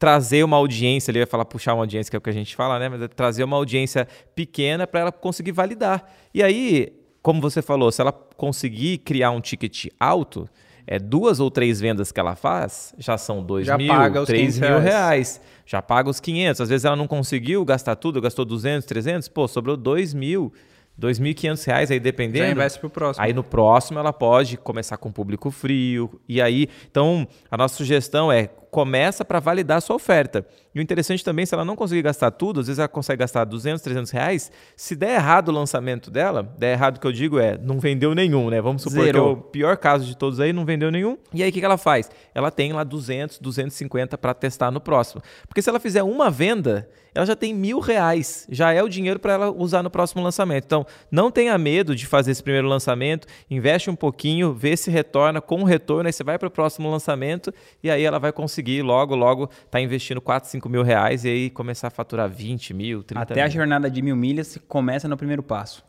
trazer 0.00 0.42
uma 0.42 0.56
audiência, 0.56 1.10
ele 1.10 1.18
vai 1.18 1.26
falar 1.26 1.44
puxar 1.44 1.74
uma 1.74 1.82
audiência, 1.82 2.10
que 2.10 2.16
é 2.16 2.18
o 2.18 2.22
que 2.22 2.30
a 2.30 2.32
gente 2.32 2.56
fala, 2.56 2.78
né? 2.78 2.88
Mas 2.88 3.02
é 3.02 3.06
trazer 3.06 3.44
uma 3.44 3.56
audiência 3.56 4.08
pequena 4.34 4.86
para 4.86 5.00
ela 5.00 5.12
conseguir 5.12 5.52
validar. 5.52 6.10
E 6.32 6.42
aí, 6.42 6.94
como 7.22 7.38
você 7.38 7.60
falou, 7.60 7.92
se 7.92 8.00
ela 8.00 8.10
conseguir 8.10 8.98
criar 8.98 9.30
um 9.30 9.42
ticket 9.42 9.88
alto, 10.00 10.48
é 10.86 10.98
duas 10.98 11.38
ou 11.38 11.50
três 11.50 11.78
vendas 11.78 12.10
que 12.10 12.18
ela 12.18 12.34
faz, 12.34 12.94
já 12.96 13.18
são 13.18 13.42
dois 13.42 13.66
Já 13.66 13.76
mil, 13.76 13.88
paga 13.88 14.22
os 14.22 14.26
três 14.26 14.54
15 14.54 14.60
mil 14.62 14.70
reais. 14.70 14.84
reais. 14.84 15.40
Já 15.66 15.82
paga 15.82 16.08
os 16.08 16.18
500. 16.18 16.62
Às 16.62 16.68
vezes 16.70 16.84
ela 16.86 16.96
não 16.96 17.06
conseguiu 17.06 17.62
gastar 17.62 17.94
tudo, 17.94 18.22
gastou 18.22 18.46
200, 18.46 18.86
300, 18.86 19.28
pô, 19.28 19.46
sobrou 19.46 19.76
dois 19.76 20.14
mil, 20.14 20.50
2.500 20.98 21.66
reais 21.66 21.90
aí 21.90 22.00
dependendo. 22.00 22.46
Já 22.46 22.52
investe 22.52 22.80
pro 22.80 22.88
próximo. 22.88 23.22
Aí 23.22 23.34
no 23.34 23.44
próximo 23.44 23.98
ela 23.98 24.14
pode 24.14 24.56
começar 24.56 24.96
com 24.96 25.12
público 25.12 25.50
frio. 25.50 26.20
E 26.26 26.40
aí, 26.40 26.68
então, 26.90 27.28
a 27.50 27.56
nossa 27.58 27.76
sugestão 27.76 28.32
é 28.32 28.48
começa 28.70 29.24
para 29.24 29.40
validar 29.40 29.78
a 29.78 29.80
sua 29.80 29.96
oferta. 29.96 30.46
E 30.74 30.78
o 30.78 30.82
interessante 30.82 31.24
também, 31.24 31.44
se 31.44 31.54
ela 31.54 31.64
não 31.64 31.74
conseguir 31.74 32.02
gastar 32.02 32.30
tudo, 32.30 32.60
às 32.60 32.68
vezes 32.68 32.78
ela 32.78 32.88
consegue 32.88 33.18
gastar 33.18 33.44
200, 33.44 33.82
300 33.82 34.10
reais, 34.12 34.52
se 34.76 34.94
der 34.94 35.14
errado 35.14 35.48
o 35.48 35.52
lançamento 35.52 36.10
dela, 36.10 36.54
der 36.56 36.72
errado 36.72 36.96
o 36.96 37.00
que 37.00 37.06
eu 37.06 37.12
digo 37.12 37.38
é, 37.38 37.58
não 37.58 37.80
vendeu 37.80 38.14
nenhum, 38.14 38.48
né? 38.48 38.60
Vamos 38.60 38.82
supor 38.82 39.04
Zerou. 39.04 39.36
que 39.36 39.40
é 39.40 39.40
o 39.40 39.42
pior 39.50 39.76
caso 39.76 40.06
de 40.06 40.16
todos 40.16 40.38
aí, 40.38 40.52
não 40.52 40.64
vendeu 40.64 40.90
nenhum. 40.90 41.18
E 41.34 41.42
aí 41.42 41.50
o 41.50 41.52
que 41.52 41.58
que 41.58 41.64
ela 41.64 41.76
faz? 41.76 42.08
Ela 42.34 42.50
tem 42.50 42.72
lá 42.72 42.84
200, 42.84 43.38
250 43.38 44.16
para 44.16 44.32
testar 44.32 44.70
no 44.70 44.80
próximo. 44.80 45.20
Porque 45.48 45.60
se 45.60 45.68
ela 45.68 45.80
fizer 45.80 46.04
uma 46.04 46.30
venda, 46.30 46.88
ela 47.14 47.26
já 47.26 47.34
tem 47.34 47.52
mil 47.52 47.80
reais, 47.80 48.46
já 48.48 48.72
é 48.72 48.82
o 48.82 48.88
dinheiro 48.88 49.18
para 49.18 49.32
ela 49.32 49.50
usar 49.50 49.82
no 49.82 49.90
próximo 49.90 50.22
lançamento. 50.22 50.64
Então, 50.64 50.86
não 51.10 51.30
tenha 51.30 51.56
medo 51.58 51.96
de 51.96 52.06
fazer 52.06 52.30
esse 52.30 52.42
primeiro 52.42 52.68
lançamento, 52.68 53.26
investe 53.50 53.90
um 53.90 53.96
pouquinho, 53.96 54.52
vê 54.52 54.76
se 54.76 54.90
retorna, 54.90 55.40
com 55.40 55.62
o 55.62 55.64
retorno, 55.64 56.06
aí 56.06 56.12
você 56.12 56.22
vai 56.22 56.38
para 56.38 56.48
o 56.48 56.50
próximo 56.50 56.88
lançamento 56.88 57.52
e 57.82 57.90
aí 57.90 58.04
ela 58.04 58.18
vai 58.18 58.32
conseguir 58.32 58.59
logo, 58.82 59.14
logo, 59.14 59.44
estar 59.44 59.66
tá 59.70 59.80
investindo 59.80 60.20
4, 60.20 60.48
5 60.50 60.68
mil 60.68 60.82
reais 60.82 61.24
e 61.24 61.28
aí 61.28 61.50
começar 61.50 61.88
a 61.88 61.90
faturar 61.90 62.28
20 62.28 62.74
mil, 62.74 63.02
30 63.02 63.22
Até 63.22 63.34
mil. 63.34 63.44
a 63.44 63.48
jornada 63.48 63.90
de 63.90 64.02
mil 64.02 64.16
milhas 64.16 64.58
começa 64.68 65.08
no 65.08 65.16
primeiro 65.16 65.42
passo. 65.42 65.84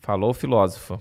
Falou 0.00 0.30
o 0.30 0.34
filósofo. 0.34 1.00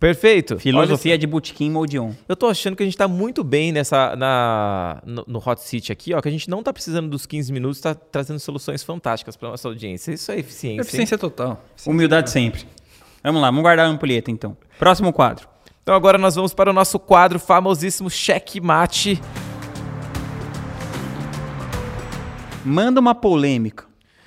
Perfeito. 0.00 0.58
Filosofia 0.58 1.18
de 1.18 1.26
Botequim 1.26 1.70
Moldion. 1.70 2.12
Eu 2.26 2.34
tô 2.34 2.46
achando 2.46 2.74
que 2.74 2.82
a 2.82 2.86
gente 2.86 2.96
tá 2.96 3.06
muito 3.06 3.44
bem 3.44 3.70
nessa 3.70 4.16
na, 4.16 5.02
no, 5.04 5.24
no 5.26 5.38
Hot 5.38 5.60
Seat 5.60 5.92
aqui, 5.92 6.14
ó, 6.14 6.22
que 6.22 6.28
a 6.28 6.30
gente 6.30 6.48
não 6.48 6.62
tá 6.62 6.72
precisando 6.72 7.10
dos 7.10 7.26
15 7.26 7.52
minutos, 7.52 7.80
tá 7.80 7.94
trazendo 7.94 8.40
soluções 8.40 8.82
fantásticas 8.82 9.36
para 9.36 9.50
nossa 9.50 9.68
audiência. 9.68 10.12
Isso 10.12 10.32
é 10.32 10.38
eficiência. 10.38 10.74
hein? 10.74 10.80
Eficiência 10.80 11.18
total. 11.18 11.62
Humildade 11.86 12.30
sempre. 12.30 12.66
Vamos 13.22 13.42
lá, 13.42 13.48
vamos 13.48 13.60
guardar 13.60 13.84
a 13.84 13.88
ampulheta 13.90 14.30
então. 14.30 14.56
Próximo 14.78 15.12
quadro. 15.12 15.46
Então 15.82 15.94
agora 15.94 16.16
nós 16.16 16.34
vamos 16.34 16.54
para 16.54 16.70
o 16.70 16.72
nosso 16.72 16.98
quadro 16.98 17.38
famosíssimo 17.38 18.08
Checkmate. 18.08 19.20
Manda 22.70 23.00
uma 23.00 23.16
polêmica. 23.16 23.84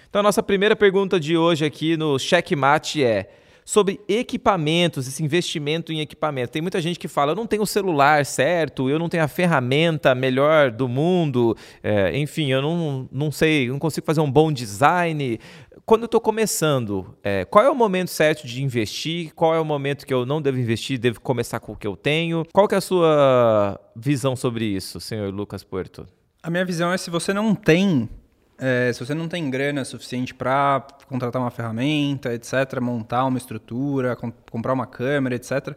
Então 0.09 0.19
a 0.19 0.23
nossa 0.23 0.43
primeira 0.43 0.75
pergunta 0.75 1.17
de 1.17 1.37
hoje 1.37 1.63
aqui 1.63 1.95
no 1.95 2.19
Checkmate 2.19 3.01
é 3.01 3.29
sobre 3.63 4.01
equipamentos, 4.05 5.07
esse 5.07 5.23
investimento 5.23 5.93
em 5.93 6.01
equipamento. 6.01 6.51
Tem 6.51 6.61
muita 6.61 6.81
gente 6.81 6.99
que 6.99 7.07
fala, 7.07 7.31
eu 7.31 7.35
não 7.37 7.47
tenho 7.47 7.61
o 7.61 7.65
celular 7.65 8.25
certo, 8.25 8.89
eu 8.89 8.99
não 8.99 9.07
tenho 9.07 9.23
a 9.23 9.29
ferramenta 9.29 10.13
melhor 10.13 10.71
do 10.71 10.89
mundo, 10.89 11.55
é, 11.81 12.17
enfim, 12.17 12.51
eu 12.51 12.61
não, 12.61 13.07
não 13.09 13.31
sei, 13.31 13.69
não 13.69 13.79
consigo 13.79 14.05
fazer 14.05 14.19
um 14.19 14.29
bom 14.29 14.51
design. 14.51 15.39
Quando 15.85 16.01
eu 16.01 16.07
estou 16.07 16.19
começando, 16.19 17.15
é, 17.23 17.45
qual 17.45 17.63
é 17.63 17.69
o 17.69 17.75
momento 17.75 18.09
certo 18.09 18.45
de 18.45 18.61
investir? 18.61 19.33
Qual 19.33 19.55
é 19.55 19.59
o 19.59 19.65
momento 19.65 20.05
que 20.05 20.13
eu 20.13 20.25
não 20.25 20.41
devo 20.41 20.59
investir? 20.59 20.99
Devo 20.99 21.21
começar 21.21 21.61
com 21.61 21.71
o 21.71 21.75
que 21.77 21.87
eu 21.87 21.95
tenho? 21.95 22.45
Qual 22.51 22.67
que 22.67 22.75
é 22.75 22.77
a 22.77 22.81
sua 22.81 23.79
visão 23.95 24.35
sobre 24.35 24.65
isso, 24.65 24.99
senhor 24.99 25.33
Lucas 25.33 25.63
Puerto? 25.63 26.05
A 26.43 26.49
minha 26.49 26.65
visão 26.65 26.91
é 26.91 26.97
se 26.97 27.09
você 27.09 27.33
não 27.33 27.55
tem, 27.55 28.09
é, 28.65 28.93
se 28.93 29.05
você 29.05 29.13
não 29.13 29.27
tem 29.27 29.49
grana 29.49 29.83
suficiente 29.83 30.33
para 30.33 30.87
contratar 31.07 31.41
uma 31.41 31.51
ferramenta, 31.51 32.33
etc., 32.33 32.79
montar 32.79 33.25
uma 33.25 33.37
estrutura, 33.37 34.15
com- 34.15 34.31
comprar 34.49 34.71
uma 34.71 34.87
câmera, 34.87 35.35
etc., 35.35 35.75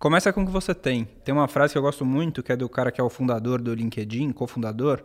começa 0.00 0.32
com 0.32 0.42
o 0.42 0.46
que 0.46 0.50
você 0.50 0.74
tem. 0.74 1.04
Tem 1.24 1.32
uma 1.32 1.46
frase 1.46 1.72
que 1.72 1.78
eu 1.78 1.82
gosto 1.82 2.04
muito, 2.04 2.42
que 2.42 2.50
é 2.50 2.56
do 2.56 2.68
cara 2.68 2.90
que 2.90 3.00
é 3.00 3.04
o 3.04 3.08
fundador 3.08 3.62
do 3.62 3.72
LinkedIn, 3.72 4.32
cofundador, 4.32 5.04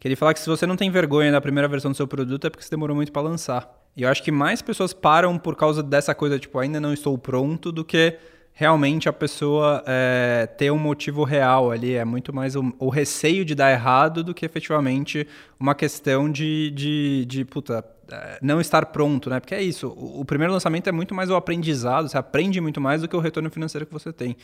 que 0.00 0.08
ele 0.08 0.16
fala 0.16 0.34
que 0.34 0.40
se 0.40 0.48
você 0.48 0.66
não 0.66 0.74
tem 0.76 0.90
vergonha 0.90 1.30
da 1.30 1.40
primeira 1.40 1.68
versão 1.68 1.92
do 1.92 1.96
seu 1.96 2.08
produto 2.08 2.46
é 2.46 2.50
porque 2.50 2.64
você 2.64 2.70
demorou 2.70 2.96
muito 2.96 3.12
para 3.12 3.22
lançar. 3.22 3.72
E 3.96 4.02
eu 4.02 4.08
acho 4.08 4.22
que 4.22 4.32
mais 4.32 4.60
pessoas 4.60 4.92
param 4.92 5.38
por 5.38 5.54
causa 5.56 5.82
dessa 5.82 6.14
coisa, 6.14 6.38
tipo, 6.38 6.58
ainda 6.58 6.80
não 6.80 6.92
estou 6.92 7.16
pronto, 7.16 7.70
do 7.70 7.84
que 7.84 8.18
realmente 8.58 9.08
a 9.08 9.12
pessoa 9.12 9.84
é, 9.86 10.48
ter 10.58 10.72
um 10.72 10.78
motivo 10.78 11.22
real 11.22 11.70
ali. 11.70 11.94
É 11.94 12.04
muito 12.04 12.34
mais 12.34 12.56
o, 12.56 12.74
o 12.80 12.88
receio 12.88 13.44
de 13.44 13.54
dar 13.54 13.70
errado 13.70 14.24
do 14.24 14.34
que 14.34 14.44
efetivamente 14.44 15.28
uma 15.60 15.76
questão 15.76 16.28
de, 16.28 16.72
de, 16.72 17.24
de 17.26 17.44
puta, 17.44 17.84
é, 18.10 18.36
não 18.42 18.60
estar 18.60 18.86
pronto, 18.86 19.30
né? 19.30 19.38
Porque 19.38 19.54
é 19.54 19.62
isso, 19.62 19.86
o, 19.96 20.22
o 20.22 20.24
primeiro 20.24 20.52
lançamento 20.52 20.88
é 20.88 20.92
muito 20.92 21.14
mais 21.14 21.30
o 21.30 21.36
aprendizado, 21.36 22.08
você 22.08 22.18
aprende 22.18 22.60
muito 22.60 22.80
mais 22.80 23.00
do 23.00 23.06
que 23.06 23.14
o 23.14 23.20
retorno 23.20 23.48
financeiro 23.48 23.86
que 23.86 23.92
você 23.92 24.12
tem. 24.12 24.36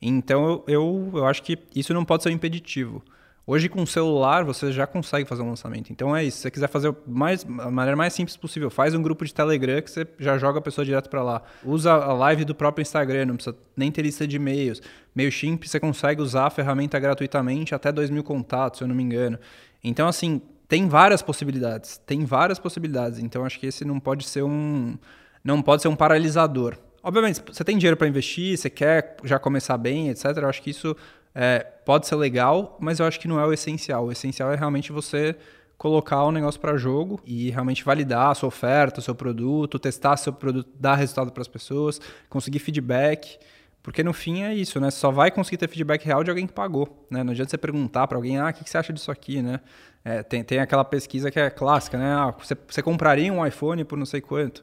Então 0.00 0.44
eu, 0.44 0.64
eu, 0.68 1.10
eu 1.14 1.26
acho 1.26 1.42
que 1.42 1.58
isso 1.74 1.94
não 1.94 2.04
pode 2.04 2.22
ser 2.22 2.28
um 2.28 2.32
impeditivo. 2.32 3.02
Hoje, 3.46 3.68
com 3.68 3.82
o 3.82 3.86
celular, 3.86 4.42
você 4.42 4.72
já 4.72 4.86
consegue 4.86 5.28
fazer 5.28 5.42
um 5.42 5.50
lançamento. 5.50 5.92
Então 5.92 6.16
é 6.16 6.24
isso. 6.24 6.38
Se 6.38 6.42
você 6.44 6.50
quiser 6.50 6.68
fazer 6.68 6.94
mais, 7.06 7.44
a 7.44 7.70
maneira 7.70 7.94
mais 7.94 8.14
simples 8.14 8.38
possível, 8.38 8.70
faz 8.70 8.94
um 8.94 9.02
grupo 9.02 9.22
de 9.22 9.34
Telegram 9.34 9.82
que 9.82 9.90
você 9.90 10.06
já 10.18 10.38
joga 10.38 10.60
a 10.60 10.62
pessoa 10.62 10.82
direto 10.84 11.10
para 11.10 11.22
lá. 11.22 11.42
Usa 11.62 11.92
a 11.92 12.12
live 12.14 12.46
do 12.46 12.54
próprio 12.54 12.80
Instagram, 12.80 13.26
não 13.26 13.36
precisa 13.36 13.54
nem 13.76 13.92
ter 13.92 14.00
lista 14.00 14.26
de 14.26 14.36
e-mails. 14.36 14.80
MailChimp, 15.14 15.68
você 15.68 15.78
consegue 15.78 16.22
usar 16.22 16.46
a 16.46 16.50
ferramenta 16.50 16.98
gratuitamente 16.98 17.74
até 17.74 17.92
2 17.92 18.08
mil 18.08 18.24
contatos, 18.24 18.78
se 18.78 18.84
eu 18.84 18.88
não 18.88 18.94
me 18.94 19.02
engano. 19.02 19.38
Então, 19.82 20.08
assim, 20.08 20.40
tem 20.66 20.88
várias 20.88 21.20
possibilidades. 21.20 21.98
Tem 21.98 22.24
várias 22.24 22.58
possibilidades. 22.58 23.18
Então, 23.18 23.44
acho 23.44 23.60
que 23.60 23.66
esse 23.66 23.84
não 23.84 24.00
pode 24.00 24.24
ser 24.24 24.42
um, 24.42 24.96
não 25.44 25.60
pode 25.60 25.82
ser 25.82 25.88
um 25.88 25.96
paralisador. 25.96 26.78
Obviamente, 27.02 27.42
você 27.46 27.62
tem 27.62 27.76
dinheiro 27.76 27.98
para 27.98 28.08
investir, 28.08 28.56
você 28.56 28.70
quer 28.70 29.18
já 29.22 29.38
começar 29.38 29.76
bem, 29.76 30.08
etc. 30.08 30.24
Eu 30.38 30.48
acho 30.48 30.62
que 30.62 30.70
isso 30.70 30.96
é, 31.34 31.60
pode 31.84 32.06
ser 32.06 32.16
legal, 32.16 32.76
mas 32.80 33.00
eu 33.00 33.06
acho 33.06 33.18
que 33.18 33.28
não 33.28 33.40
é 33.40 33.44
o 33.46 33.52
essencial. 33.52 34.06
O 34.06 34.12
essencial 34.12 34.52
é 34.52 34.56
realmente 34.56 34.92
você 34.92 35.36
colocar 35.76 36.22
o 36.24 36.30
negócio 36.32 36.60
para 36.60 36.76
jogo 36.76 37.20
e 37.24 37.50
realmente 37.50 37.84
validar 37.84 38.30
a 38.30 38.34
sua 38.34 38.46
oferta, 38.48 39.00
o 39.00 39.02
seu 39.02 39.14
produto, 39.14 39.78
testar 39.78 40.16
seu 40.16 40.32
produto, 40.32 40.68
dar 40.78 40.94
resultado 40.94 41.32
para 41.32 41.40
as 41.42 41.48
pessoas, 41.48 42.00
conseguir 42.28 42.60
feedback. 42.60 43.38
Porque 43.82 44.02
no 44.02 44.14
fim 44.14 44.42
é 44.42 44.54
isso, 44.54 44.80
né? 44.80 44.90
Você 44.90 44.98
só 44.98 45.10
vai 45.10 45.30
conseguir 45.30 45.58
ter 45.58 45.68
feedback 45.68 46.04
real 46.06 46.24
de 46.24 46.30
alguém 46.30 46.46
que 46.46 46.54
pagou, 46.54 47.06
né? 47.10 47.22
Não 47.22 47.32
adianta 47.32 47.50
você 47.50 47.58
perguntar 47.58 48.06
para 48.06 48.16
alguém, 48.16 48.38
ah, 48.38 48.48
o 48.48 48.52
que 48.52 48.64
que 48.64 48.70
você 48.70 48.78
acha 48.78 48.92
disso 48.92 49.10
aqui, 49.10 49.42
né? 49.42 49.60
É, 50.02 50.22
tem, 50.22 50.42
tem 50.42 50.58
aquela 50.58 50.84
pesquisa 50.84 51.30
que 51.30 51.38
é 51.38 51.50
clássica, 51.50 51.98
né? 51.98 52.14
Ah, 52.14 52.34
você, 52.38 52.56
você 52.66 52.82
compraria 52.82 53.30
um 53.32 53.44
iPhone 53.44 53.84
por 53.84 53.98
não 53.98 54.06
sei 54.06 54.22
quanto? 54.22 54.62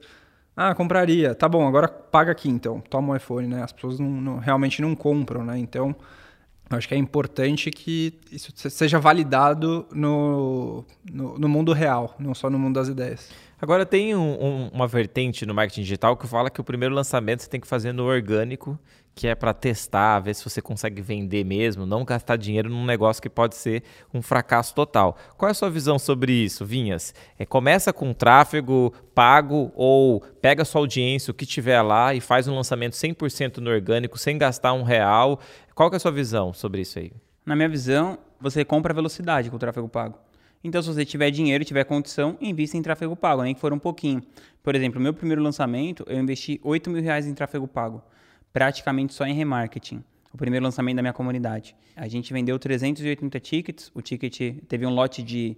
Ah, 0.55 0.73
compraria. 0.73 1.35
Tá 1.35 1.47
bom, 1.47 1.67
agora 1.67 1.87
paga 1.87 2.31
aqui 2.31 2.49
então. 2.49 2.81
Toma 2.81 3.13
um 3.13 3.15
iPhone, 3.15 3.47
né? 3.47 3.61
As 3.63 3.71
pessoas 3.71 3.99
não, 3.99 4.09
não- 4.09 4.39
realmente 4.39 4.81
não 4.81 4.95
compram, 4.95 5.43
né? 5.45 5.57
Então, 5.57 5.95
acho 6.77 6.87
que 6.87 6.93
é 6.93 6.97
importante 6.97 7.69
que 7.71 8.13
isso 8.31 8.51
se- 8.55 8.69
seja 8.69 8.99
validado 8.99 9.85
no, 9.91 10.83
no, 11.11 11.37
no 11.37 11.49
mundo 11.49 11.73
real, 11.73 12.15
não 12.19 12.33
só 12.33 12.49
no 12.49 12.57
mundo 12.59 12.75
das 12.75 12.87
ideias. 12.87 13.29
Agora 13.61 13.85
tem 13.85 14.15
um- 14.15 14.43
um- 14.43 14.67
uma 14.73 14.87
vertente 14.87 15.45
no 15.45 15.53
marketing 15.53 15.81
digital 15.81 16.17
que 16.17 16.27
fala 16.27 16.49
que 16.49 16.59
o 16.59 16.63
primeiro 16.63 16.95
lançamento 16.95 17.41
você 17.43 17.49
tem 17.49 17.59
que 17.59 17.67
fazer 17.67 17.91
no 17.93 18.03
orgânico, 18.05 18.77
que 19.13 19.27
é 19.27 19.35
para 19.35 19.53
testar, 19.53 20.19
ver 20.21 20.33
se 20.33 20.43
você 20.43 20.61
consegue 20.61 21.01
vender 21.01 21.43
mesmo, 21.43 21.85
não 21.85 22.05
gastar 22.05 22.37
dinheiro 22.37 22.69
num 22.69 22.85
negócio 22.85 23.21
que 23.21 23.29
pode 23.29 23.55
ser 23.55 23.83
um 24.13 24.21
fracasso 24.21 24.73
total. 24.73 25.17
Qual 25.37 25.49
é 25.49 25.51
a 25.51 25.53
sua 25.53 25.69
visão 25.69 25.99
sobre 25.99 26.31
isso, 26.31 26.65
Vinhas? 26.65 27.13
É, 27.37 27.45
começa 27.45 27.91
com 27.91 28.13
tráfego 28.13 28.93
pago 29.13 29.69
ou 29.75 30.21
pega 30.41 30.63
sua 30.63 30.79
audiência, 30.81 31.29
o 31.29 31.33
que 31.33 31.45
tiver 31.45 31.81
lá 31.81 32.15
e 32.15 32.21
faz 32.21 32.47
um 32.47 32.55
lançamento 32.55 32.95
100% 32.95 33.57
no 33.57 33.69
orgânico, 33.69 34.17
sem 34.17 34.37
gastar 34.37 34.71
um 34.73 34.81
real. 34.83 35.39
Qual 35.81 35.89
que 35.89 35.95
é 35.95 35.97
a 35.97 35.99
sua 35.99 36.11
visão 36.11 36.53
sobre 36.53 36.81
isso 36.81 36.99
aí? 36.99 37.11
Na 37.43 37.55
minha 37.55 37.67
visão, 37.67 38.19
você 38.39 38.63
compra 38.63 38.93
velocidade 38.93 39.49
com 39.49 39.55
o 39.55 39.59
tráfego 39.59 39.89
pago. 39.89 40.15
Então, 40.63 40.79
se 40.79 40.87
você 40.87 41.03
tiver 41.03 41.31
dinheiro 41.31 41.63
e 41.63 41.65
tiver 41.65 41.83
condição, 41.85 42.37
invista 42.39 42.77
em 42.77 42.83
tráfego 42.83 43.15
pago, 43.15 43.41
nem 43.41 43.55
que 43.55 43.59
for 43.59 43.73
um 43.73 43.79
pouquinho. 43.79 44.21
Por 44.61 44.75
exemplo, 44.75 45.01
meu 45.01 45.11
primeiro 45.11 45.41
lançamento, 45.41 46.05
eu 46.07 46.19
investi 46.19 46.61
8 46.63 46.87
mil 46.87 47.01
reais 47.01 47.25
em 47.25 47.33
tráfego 47.33 47.67
pago, 47.67 47.99
praticamente 48.53 49.15
só 49.15 49.25
em 49.25 49.33
remarketing. 49.33 50.03
O 50.31 50.37
primeiro 50.37 50.63
lançamento 50.63 50.97
da 50.97 51.01
minha 51.01 51.13
comunidade. 51.13 51.75
A 51.95 52.07
gente 52.07 52.31
vendeu 52.31 52.59
380 52.59 53.39
tickets, 53.39 53.91
o 53.95 54.03
ticket 54.03 54.63
teve 54.67 54.85
um 54.85 54.91
lote 54.91 55.23
de 55.23 55.57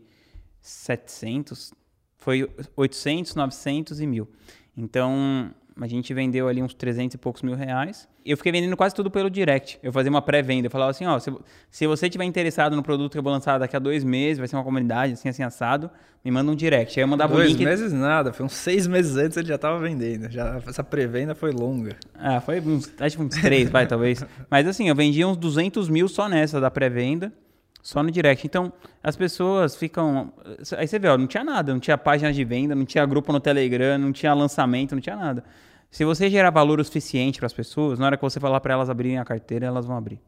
700, 0.62 1.74
foi 2.18 2.50
800, 2.78 3.36
900 3.36 4.00
e 4.00 4.08
mil. 4.08 4.30
Então, 4.78 5.54
a 5.80 5.88
gente 5.88 6.14
vendeu 6.14 6.48
ali 6.48 6.62
uns 6.62 6.74
300 6.74 7.16
e 7.16 7.18
poucos 7.18 7.42
mil 7.42 7.56
reais. 7.56 8.08
Eu 8.26 8.38
fiquei 8.38 8.52
vendendo 8.52 8.78
quase 8.78 8.94
tudo 8.94 9.10
pelo 9.10 9.30
direct. 9.30 9.80
Eu 9.82 9.92
fazia 9.92 10.10
uma 10.10 10.22
pré-venda. 10.22 10.68
Eu 10.68 10.72
falava 10.72 10.92
assim, 10.92 11.06
ó, 11.06 11.18
se, 11.20 11.34
se 11.70 11.88
você 11.88 12.10
tiver 12.10 12.26
interessado 12.26 12.76
no 12.76 12.84
produto 12.84 13.14
que 13.14 13.18
eu 13.18 13.24
vou 13.24 13.34
lançar 13.34 13.58
daqui 13.58 13.76
a 13.76 13.80
dois 13.80 14.04
meses, 14.04 14.38
vai 14.38 14.48
ser 14.48 14.56
uma 14.56 14.64
comunidade 14.64 15.14
assim, 15.14 15.30
assim, 15.30 15.44
assado, 15.44 15.90
me 16.24 16.32
manda 16.32 16.52
um 16.52 16.56
direct. 16.56 16.98
Aí 16.98 17.04
eu 17.04 17.08
mandava 17.08 17.34
o 17.34 17.38
Dois 17.38 17.50
link... 17.50 17.64
meses 17.66 17.92
nada, 17.92 18.32
foi 18.32 18.46
uns 18.46 18.54
seis 18.54 18.88
meses 18.88 19.18
antes 19.18 19.36
ele 19.36 19.48
já 19.48 19.56
estava 19.56 19.80
vendendo. 19.80 20.32
Já, 20.32 20.62
essa 20.68 20.84
pré-venda 20.84 21.36
foi 21.36 21.52
longa. 21.52 21.96
Ah, 22.14 22.40
foi 22.40 22.60
uns, 22.62 22.92
acho 23.00 23.18
que 23.18 23.24
uns 23.24 23.36
três, 23.42 23.70
vai, 23.70 23.88
talvez. 23.88 24.26
Mas 24.50 24.68
assim, 24.68 24.88
eu 24.88 24.96
vendia 24.96 25.28
uns 25.28 25.38
200 25.38 25.90
mil 25.90 26.08
só 26.08 26.30
nessa 26.30 26.62
da 26.62 26.72
pré-venda, 26.72 27.34
só 27.84 28.02
no 28.02 28.10
direct. 28.10 28.48
Então, 28.48 28.74
as 29.04 29.16
pessoas 29.16 29.76
ficam... 29.76 30.34
Aí 30.78 30.88
você 30.88 30.98
vê, 30.98 31.10
ó, 31.10 31.18
não 31.18 31.28
tinha 31.28 31.44
nada, 31.44 31.72
não 31.74 31.80
tinha 31.80 31.98
página 31.98 32.34
de 32.34 32.44
venda, 32.44 32.74
não 32.74 32.86
tinha 32.86 33.06
grupo 33.06 33.32
no 33.32 33.40
Telegram, 33.40 34.00
não 34.00 34.12
tinha 34.12 34.34
lançamento, 34.34 34.94
não 34.96 35.02
tinha 35.02 35.18
nada. 35.18 35.44
Se 35.92 36.04
você 36.04 36.30
gerar 36.30 36.50
valor 36.50 36.80
o 36.80 36.84
suficiente 36.84 37.38
para 37.38 37.46
as 37.46 37.54
pessoas, 37.54 38.00
na 38.00 38.08
hora 38.08 38.18
que 38.18 38.24
você 38.24 38.40
falar 38.40 38.60
para 38.62 38.74
elas 38.74 38.90
abrirem 38.90 39.20
a 39.20 39.26
carteira, 39.26 39.68
elas 39.68 39.86
vão 39.86 39.96
abrir. 39.96 40.20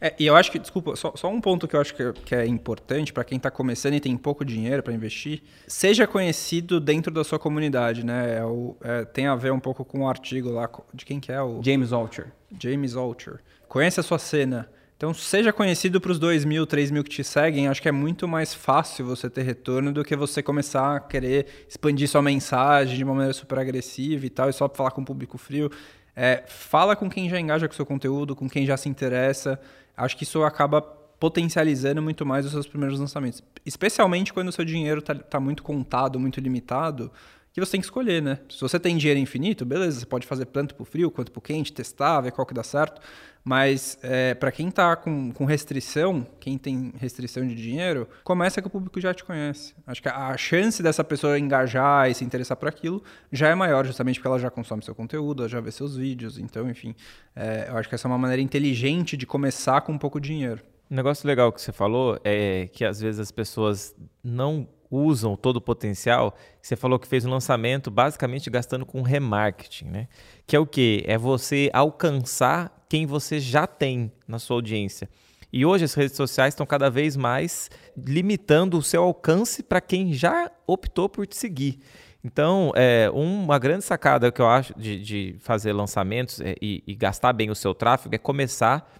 É, 0.00 0.14
e 0.18 0.26
eu 0.26 0.34
acho 0.36 0.50
que, 0.50 0.58
desculpa, 0.58 0.96
só, 0.96 1.12
só 1.14 1.28
um 1.30 1.40
ponto 1.40 1.68
que 1.68 1.74
eu 1.76 1.80
acho 1.80 1.94
que, 1.94 2.12
que 2.24 2.34
é 2.34 2.46
importante 2.46 3.12
para 3.12 3.22
quem 3.24 3.36
está 3.36 3.50
começando 3.50 3.94
e 3.94 4.00
tem 4.00 4.16
pouco 4.16 4.44
dinheiro 4.44 4.82
para 4.82 4.92
investir, 4.92 5.42
seja 5.66 6.06
conhecido 6.06 6.80
dentro 6.80 7.12
da 7.12 7.22
sua 7.24 7.38
comunidade, 7.38 8.04
né? 8.04 8.38
É 8.38 8.44
o- 8.44 8.76
é, 8.82 9.04
tem 9.04 9.26
a 9.26 9.34
ver 9.36 9.52
um 9.52 9.60
pouco 9.60 9.84
com 9.84 10.00
o 10.00 10.08
artigo 10.08 10.50
lá, 10.50 10.68
de 10.92 11.04
quem 11.04 11.20
que 11.20 11.30
é 11.30 11.40
o... 11.40 11.60
James 11.62 11.92
Altucher. 11.92 12.32
James 12.58 12.96
Altucher. 12.96 13.40
Conhece 13.68 14.00
a 14.00 14.02
sua 14.02 14.18
cena. 14.18 14.68
Então, 14.96 15.12
seja 15.12 15.52
conhecido 15.52 16.00
para 16.00 16.12
os 16.12 16.18
2 16.18 16.44
mil, 16.44 16.66
3 16.66 16.90
mil 16.90 17.02
que 17.02 17.10
te 17.10 17.24
seguem, 17.24 17.66
acho 17.66 17.82
que 17.82 17.88
é 17.88 17.92
muito 17.92 18.28
mais 18.28 18.54
fácil 18.54 19.04
você 19.04 19.28
ter 19.28 19.42
retorno 19.42 19.92
do 19.92 20.04
que 20.04 20.14
você 20.14 20.42
começar 20.42 20.96
a 20.96 21.00
querer 21.00 21.66
expandir 21.68 22.08
sua 22.08 22.22
mensagem 22.22 22.96
de 22.96 23.02
uma 23.04 23.12
maneira 23.12 23.34
super 23.34 23.58
agressiva 23.58 24.24
e 24.24 24.30
tal, 24.30 24.48
e 24.48 24.52
só 24.52 24.68
falar 24.68 24.92
com 24.92 25.02
o 25.02 25.04
público 25.04 25.36
frio. 25.36 25.70
É, 26.14 26.44
fala 26.46 26.94
com 26.94 27.10
quem 27.10 27.28
já 27.28 27.40
engaja 27.40 27.66
com 27.66 27.72
o 27.72 27.76
seu 27.76 27.84
conteúdo, 27.84 28.36
com 28.36 28.48
quem 28.48 28.64
já 28.64 28.76
se 28.76 28.88
interessa. 28.88 29.60
Acho 29.96 30.16
que 30.16 30.22
isso 30.22 30.44
acaba 30.44 30.80
potencializando 30.80 32.00
muito 32.00 32.24
mais 32.24 32.46
os 32.46 32.52
seus 32.52 32.66
primeiros 32.66 32.98
lançamentos. 33.00 33.42
Especialmente 33.66 34.32
quando 34.32 34.48
o 34.48 34.52
seu 34.52 34.64
dinheiro 34.64 35.00
está 35.00 35.14
tá 35.14 35.40
muito 35.40 35.62
contado, 35.62 36.20
muito 36.20 36.38
limitado, 36.40 37.10
que 37.54 37.60
você 37.60 37.70
tem 37.70 37.80
que 37.80 37.86
escolher, 37.86 38.20
né? 38.20 38.40
Se 38.50 38.60
você 38.60 38.80
tem 38.80 38.96
dinheiro 38.96 39.20
infinito, 39.20 39.64
beleza, 39.64 40.00
você 40.00 40.06
pode 40.06 40.26
fazer 40.26 40.44
tanto 40.46 40.74
para 40.74 40.82
o 40.82 40.84
frio 40.84 41.08
quanto 41.08 41.30
para 41.30 41.38
o 41.38 41.42
quente, 41.42 41.72
testar, 41.72 42.20
ver 42.20 42.32
qual 42.32 42.44
que 42.44 42.52
dá 42.52 42.64
certo. 42.64 43.00
Mas 43.44 43.96
é, 44.02 44.34
para 44.34 44.50
quem 44.50 44.68
está 44.68 44.96
com, 44.96 45.30
com 45.30 45.44
restrição, 45.44 46.26
quem 46.40 46.58
tem 46.58 46.92
restrição 46.96 47.46
de 47.46 47.54
dinheiro, 47.54 48.08
começa 48.24 48.60
que 48.60 48.66
o 48.66 48.70
público 48.70 49.00
já 49.00 49.14
te 49.14 49.22
conhece. 49.22 49.72
Acho 49.86 50.02
que 50.02 50.08
a 50.08 50.36
chance 50.36 50.82
dessa 50.82 51.04
pessoa 51.04 51.38
engajar 51.38 52.10
e 52.10 52.14
se 52.14 52.24
interessar 52.24 52.56
por 52.56 52.68
aquilo 52.68 53.00
já 53.30 53.48
é 53.48 53.54
maior, 53.54 53.86
justamente 53.86 54.18
porque 54.18 54.26
ela 54.26 54.38
já 54.40 54.50
consome 54.50 54.82
seu 54.82 54.94
conteúdo, 54.94 55.42
ela 55.42 55.48
já 55.48 55.60
vê 55.60 55.70
seus 55.70 55.96
vídeos. 55.96 56.38
Então, 56.38 56.68
enfim, 56.68 56.92
é, 57.36 57.66
eu 57.68 57.76
acho 57.76 57.88
que 57.88 57.94
essa 57.94 58.08
é 58.08 58.10
uma 58.10 58.18
maneira 58.18 58.42
inteligente 58.42 59.16
de 59.16 59.26
começar 59.26 59.80
com 59.82 59.92
um 59.92 59.98
pouco 59.98 60.18
de 60.18 60.30
dinheiro. 60.30 60.60
Um 60.90 60.96
negócio 60.96 61.24
legal 61.24 61.52
que 61.52 61.60
você 61.60 61.70
falou 61.70 62.18
é 62.24 62.68
que 62.72 62.84
às 62.84 63.00
vezes 63.00 63.20
as 63.20 63.30
pessoas 63.30 63.94
não 64.24 64.66
usam 64.94 65.36
todo 65.36 65.56
o 65.56 65.60
potencial. 65.60 66.34
Você 66.62 66.76
falou 66.76 66.98
que 66.98 67.06
fez 67.06 67.24
um 67.24 67.30
lançamento 67.30 67.90
basicamente 67.90 68.48
gastando 68.48 68.86
com 68.86 69.02
remarketing, 69.02 69.86
né? 69.86 70.08
Que 70.46 70.56
é 70.56 70.58
o 70.58 70.66
quê? 70.66 71.02
É 71.06 71.18
você 71.18 71.70
alcançar 71.72 72.84
quem 72.88 73.06
você 73.06 73.40
já 73.40 73.66
tem 73.66 74.12
na 74.26 74.38
sua 74.38 74.56
audiência. 74.56 75.08
E 75.52 75.64
hoje 75.64 75.84
as 75.84 75.94
redes 75.94 76.16
sociais 76.16 76.54
estão 76.54 76.66
cada 76.66 76.90
vez 76.90 77.16
mais 77.16 77.70
limitando 77.96 78.76
o 78.76 78.82
seu 78.82 79.02
alcance 79.02 79.62
para 79.62 79.80
quem 79.80 80.12
já 80.12 80.50
optou 80.66 81.08
por 81.08 81.26
te 81.26 81.36
seguir. 81.36 81.78
Então, 82.24 82.72
é, 82.74 83.10
uma 83.12 83.58
grande 83.58 83.84
sacada 83.84 84.32
que 84.32 84.40
eu 84.40 84.48
acho 84.48 84.72
de, 84.78 84.98
de 84.98 85.36
fazer 85.40 85.72
lançamentos 85.72 86.40
é, 86.40 86.56
e, 86.60 86.82
e 86.86 86.94
gastar 86.94 87.32
bem 87.32 87.50
o 87.50 87.54
seu 87.54 87.74
tráfego 87.74 88.14
é 88.14 88.18
começar 88.18 88.90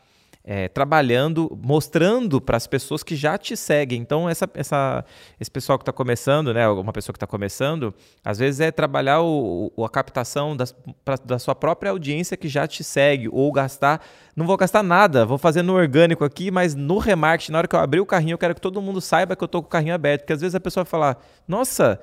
é, 0.47 0.69
trabalhando, 0.69 1.59
mostrando 1.63 2.39
para 2.39 2.59
as 2.59 2.67
pessoas 2.67 3.03
que 3.03 3.17
já 3.17 3.39
te 3.39 3.57
seguem. 3.57 3.99
Então, 3.99 4.29
essa, 4.29 4.49
essa, 4.55 5.03
esse 5.41 5.51
pessoal 5.51 5.79
que 5.79 5.83
está 5.83 5.93
começando, 5.93 6.53
né, 6.53 6.69
uma 6.69 6.93
pessoa 6.93 7.15
que 7.15 7.17
está 7.17 7.27
começando, 7.27 7.95
às 8.23 8.39
vezes 8.39 8.61
é 8.61 8.71
trabalhar 8.71 9.23
o, 9.23 9.73
o, 9.75 9.85
a 9.85 9.89
captação 9.89 10.55
das, 10.55 10.77
pra, 11.03 11.17
da 11.17 11.39
sua 11.39 11.55
própria 11.55 11.91
audiência 11.91 12.37
que 12.37 12.47
já 12.47 12.67
te 12.67 12.85
segue, 12.85 13.27
ou 13.33 13.51
gastar. 13.51 14.05
Não 14.37 14.47
vou 14.47 14.57
gastar 14.59 14.83
nada, 14.83 15.25
vou 15.25 15.39
fazer 15.39 15.63
no 15.63 15.75
orgânico 15.75 16.25
aqui, 16.25 16.51
mas 16.51 16.75
no 16.75 16.99
remarketing, 16.99 17.53
na 17.53 17.59
hora 17.59 17.69
que 17.69 17.75
eu 17.75 17.81
abrir 17.81 18.01
o 18.01 18.07
carrinho, 18.07 18.35
eu 18.35 18.39
quero 18.39 18.55
que 18.55 18.61
todo 18.61 18.83
mundo 18.83 19.01
saiba 19.01 19.35
que 19.35 19.43
eu 19.43 19.47
estou 19.47 19.63
com 19.63 19.69
o 19.69 19.71
carrinho 19.71 19.95
aberto. 19.95 20.23
Porque 20.23 20.35
às 20.35 20.43
vezes 20.43 20.55
a 20.55 20.61
pessoa 20.61 20.85
vai 20.85 20.91
falar, 20.91 21.25
nossa 21.49 21.99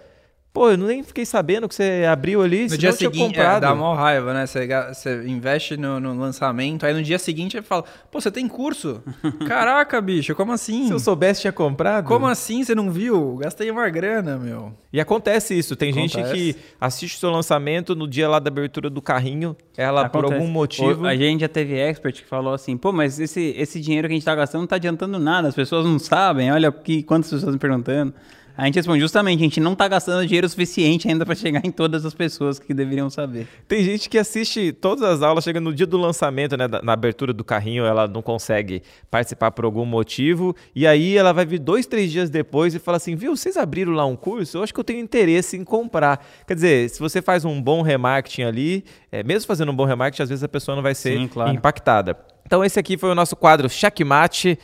Pô, 0.54 0.70
eu 0.70 0.78
nem 0.78 1.02
fiquei 1.02 1.26
sabendo 1.26 1.68
que 1.70 1.74
você 1.74 2.06
abriu 2.12 2.42
ali, 2.42 2.68
no 2.68 2.78
dia 2.78 2.92
seguinte, 2.92 3.40
é, 3.40 3.58
dá 3.58 3.74
mó 3.74 3.94
raiva, 3.94 4.34
né? 4.34 4.46
Você, 4.46 4.68
você 4.68 5.24
investe 5.26 5.78
no, 5.78 5.98
no, 5.98 6.20
lançamento, 6.20 6.86
aí 6.86 6.94
no 6.94 7.02
dia 7.02 7.18
seguinte 7.18 7.56
ele 7.56 7.66
fala, 7.66 7.86
pô, 8.12 8.20
você 8.20 8.30
tem 8.30 8.50
curso? 8.50 9.02
Caraca, 9.48 10.02
bicho, 10.02 10.36
como 10.36 10.52
assim? 10.52 10.88
Se 10.88 10.94
eu 10.94 11.00
soubesse, 11.00 11.40
tinha 11.42 11.54
comprado. 11.54 12.06
Como 12.06 12.28
assim? 12.28 12.66
Você 12.66 12.76
não 12.76 12.92
viu? 12.92 13.38
Gastei 13.38 13.72
uma 13.72 13.88
grana, 13.90 14.38
meu. 14.38 14.74
E 14.92 15.00
acontece 15.00 15.58
isso, 15.58 15.74
tem 15.74 15.92
acontece. 15.92 16.18
gente 16.18 16.32
que 16.34 16.56
assiste 16.82 17.16
o 17.16 17.20
seu 17.20 17.32
lançamento 17.32 17.96
no 17.96 18.06
dia 18.06 18.28
lá 18.28 18.38
da 18.38 18.50
abertura 18.50 18.90
do 18.90 19.02
carrinho, 19.02 19.56
ela 19.78 20.02
acontece. 20.02 20.26
por 20.26 20.34
algum 20.34 20.52
motivo... 20.52 21.06
A 21.06 21.16
gente 21.16 21.42
já 21.42 21.48
teve 21.48 21.80
expert 21.80 22.24
que 22.24 22.28
falou 22.28 22.54
assim, 22.54 22.76
pô, 22.76 22.92
mas 22.92 23.22
esse, 23.22 23.56
esse 23.58 23.80
dinheiro 23.80 24.10
que 24.10 24.14
a 24.14 24.18
gente 24.18 24.26
tá 24.26 24.36
gastando 24.36 24.62
não 24.62 24.68
tá 24.68 24.76
adiantando 24.76 25.18
nada, 25.18 25.48
as 25.48 25.56
pessoas 25.56 25.86
não 25.86 25.98
sabem, 25.98 26.52
olha 26.52 26.70
que, 26.74 27.04
quantas 27.04 27.32
pessoas 27.32 27.54
me 27.54 27.60
perguntando. 27.60 28.14
A 28.58 28.66
gente 28.66 28.76
responde 28.76 29.00
justamente, 29.00 29.40
a 29.40 29.44
gente 29.44 29.60
não 29.60 29.74
está 29.74 29.88
gastando 29.88 30.26
dinheiro 30.26 30.48
suficiente 30.48 31.08
ainda 31.08 31.26
para 31.26 31.36
chegar 31.36 31.62
em 31.64 31.72
todas 31.72 32.06
as 32.06 32.14
pessoas 32.14 32.60
que 32.60 32.74
deveriam 32.74 33.10
saber. 33.10 33.48
Tem 33.68 33.84
gente 33.84 34.10
que 34.10 34.18
assiste 34.18 34.72
todas 34.72 35.04
as 35.04 35.22
aulas, 35.22 35.44
chega 35.44 35.60
no 35.60 35.74
dia 35.74 35.88
do 35.88 35.98
lançamento, 35.98 36.58
né, 36.58 36.68
na 36.84 36.94
abertura 36.94 37.34
do 37.34 37.44
carrinho, 37.44 37.86
ela 37.86 38.08
não 38.08 38.22
consegue 38.22 38.84
participar 39.10 39.52
por 39.52 39.66
algum 39.66 39.86
motivo, 39.86 40.56
e 40.76 40.86
aí 40.86 41.18
ela 41.18 41.32
vai 41.32 41.46
vir 41.46 41.60
dois, 41.60 41.86
três 41.86 42.12
dias 42.12 42.30
depois 42.30 42.76
e 42.76 42.80
fala 42.80 42.98
assim, 42.98 43.16
viu, 43.16 43.36
vocês 43.36 43.58
abriram 43.58 43.94
lá 43.94 44.06
um 44.06 44.16
curso? 44.16 44.58
Eu 44.58 44.64
acho 44.64 44.74
que 44.74 44.80
eu 44.80 44.84
tenho 44.84 45.00
interesse 45.00 45.58
em 45.58 45.64
comprar. 45.64 46.26
Quer 46.46 46.56
dizer, 46.56 46.90
se 46.90 47.00
você 47.00 47.22
faz 47.22 47.46
um 47.46 47.62
bom 47.62 47.82
remarketing 47.82 48.44
ali, 48.44 48.86
é, 49.12 49.24
mesmo 49.24 49.48
fazendo 49.48 49.72
um 49.72 49.76
bom 49.76 49.86
remarketing, 49.86 50.24
às 50.24 50.30
vezes 50.30 50.44
a 50.44 50.50
pessoa 50.50 50.76
não 50.76 50.84
vai 50.84 50.96
ser 50.96 51.18
Sim, 51.18 51.28
claro. 51.28 51.52
impactada. 51.52 52.18
Então 52.46 52.66
esse 52.66 52.78
aqui 52.78 52.98
foi 52.98 53.10
o 53.10 53.16
nosso 53.16 53.36
quadro 53.36 53.70
Checkmate 53.70 54.60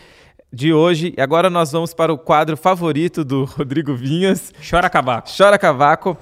de 0.51 0.73
hoje. 0.73 1.13
E 1.17 1.21
agora 1.21 1.49
nós 1.49 1.71
vamos 1.71 1.93
para 1.93 2.11
o 2.13 2.17
quadro 2.17 2.55
favorito 2.57 3.23
do 3.23 3.45
Rodrigo 3.57 3.95
Vinhas. 3.95 4.53
Chora 4.67 4.89
Cavaco. 4.89 5.29
Chora 5.35 5.57
Cavaco. 5.57 6.17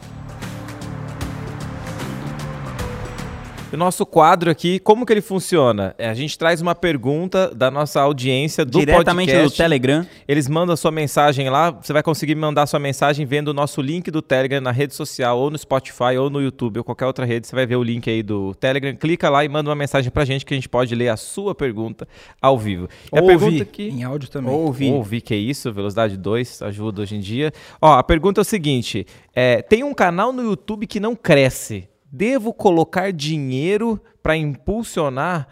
O 3.73 3.77
nosso 3.77 4.05
quadro 4.05 4.49
aqui, 4.49 4.79
como 4.79 5.05
que 5.05 5.11
ele 5.11 5.21
funciona? 5.21 5.93
É, 5.97 6.07
a 6.07 6.13
gente 6.13 6.37
traz 6.37 6.61
uma 6.61 6.73
pergunta 6.75 7.53
da 7.53 7.69
nossa 7.69 7.99
audiência 7.99 8.63
do 8.63 8.79
Diretamente 8.79 9.31
podcast. 9.31 9.53
do 9.53 9.57
Telegram. 9.57 10.07
Eles 10.27 10.47
mandam 10.47 10.73
a 10.73 10.77
sua 10.77 10.91
mensagem 10.91 11.49
lá. 11.49 11.71
Você 11.71 11.91
vai 11.91 12.01
conseguir 12.01 12.35
mandar 12.35 12.67
sua 12.67 12.79
mensagem 12.79 13.25
vendo 13.25 13.49
o 13.49 13.53
nosso 13.53 13.81
link 13.81 14.09
do 14.11 14.21
Telegram 14.21 14.61
na 14.61 14.71
rede 14.71 14.93
social, 14.93 15.37
ou 15.39 15.49
no 15.49 15.57
Spotify, 15.57 16.15
ou 16.17 16.29
no 16.29 16.41
YouTube, 16.41 16.77
ou 16.77 16.83
qualquer 16.83 17.05
outra 17.07 17.25
rede. 17.25 17.47
Você 17.47 17.55
vai 17.55 17.65
ver 17.65 17.75
o 17.75 17.83
link 17.83 18.09
aí 18.09 18.23
do 18.23 18.53
Telegram. 18.55 18.95
Clica 18.95 19.29
lá 19.29 19.43
e 19.43 19.49
manda 19.49 19.69
uma 19.69 19.75
mensagem 19.75 20.09
pra 20.09 20.23
gente 20.23 20.45
que 20.45 20.53
a 20.53 20.57
gente 20.57 20.69
pode 20.69 20.93
ler 20.95 21.09
a 21.09 21.17
sua 21.17 21.53
pergunta 21.53 22.07
ao 22.41 22.57
vivo. 22.57 22.87
E 23.11 23.17
a 23.17 23.23
pergunta 23.23 23.65
que... 23.65 23.89
Em 23.89 24.03
áudio 24.03 24.29
também. 24.29 24.53
Ouvir. 24.53 24.91
Ouvir, 24.93 25.21
que 25.21 25.33
é 25.33 25.37
isso? 25.37 25.73
Velocidade 25.73 26.15
2 26.15 26.61
ajuda 26.61 27.01
hoje 27.01 27.15
em 27.15 27.19
dia. 27.19 27.51
Ó, 27.81 27.93
a 27.93 28.03
pergunta 28.03 28.39
é 28.39 28.43
o 28.43 28.45
seguinte. 28.45 29.05
É, 29.33 29.61
tem 29.61 29.83
um 29.83 29.93
canal 29.93 30.31
no 30.31 30.43
YouTube 30.43 30.87
que 30.87 30.99
não 30.99 31.15
cresce. 31.15 31.89
Devo 32.17 32.53
colocar 32.53 33.11
dinheiro 33.11 34.01
para 34.23 34.37
impulsionar 34.37 35.49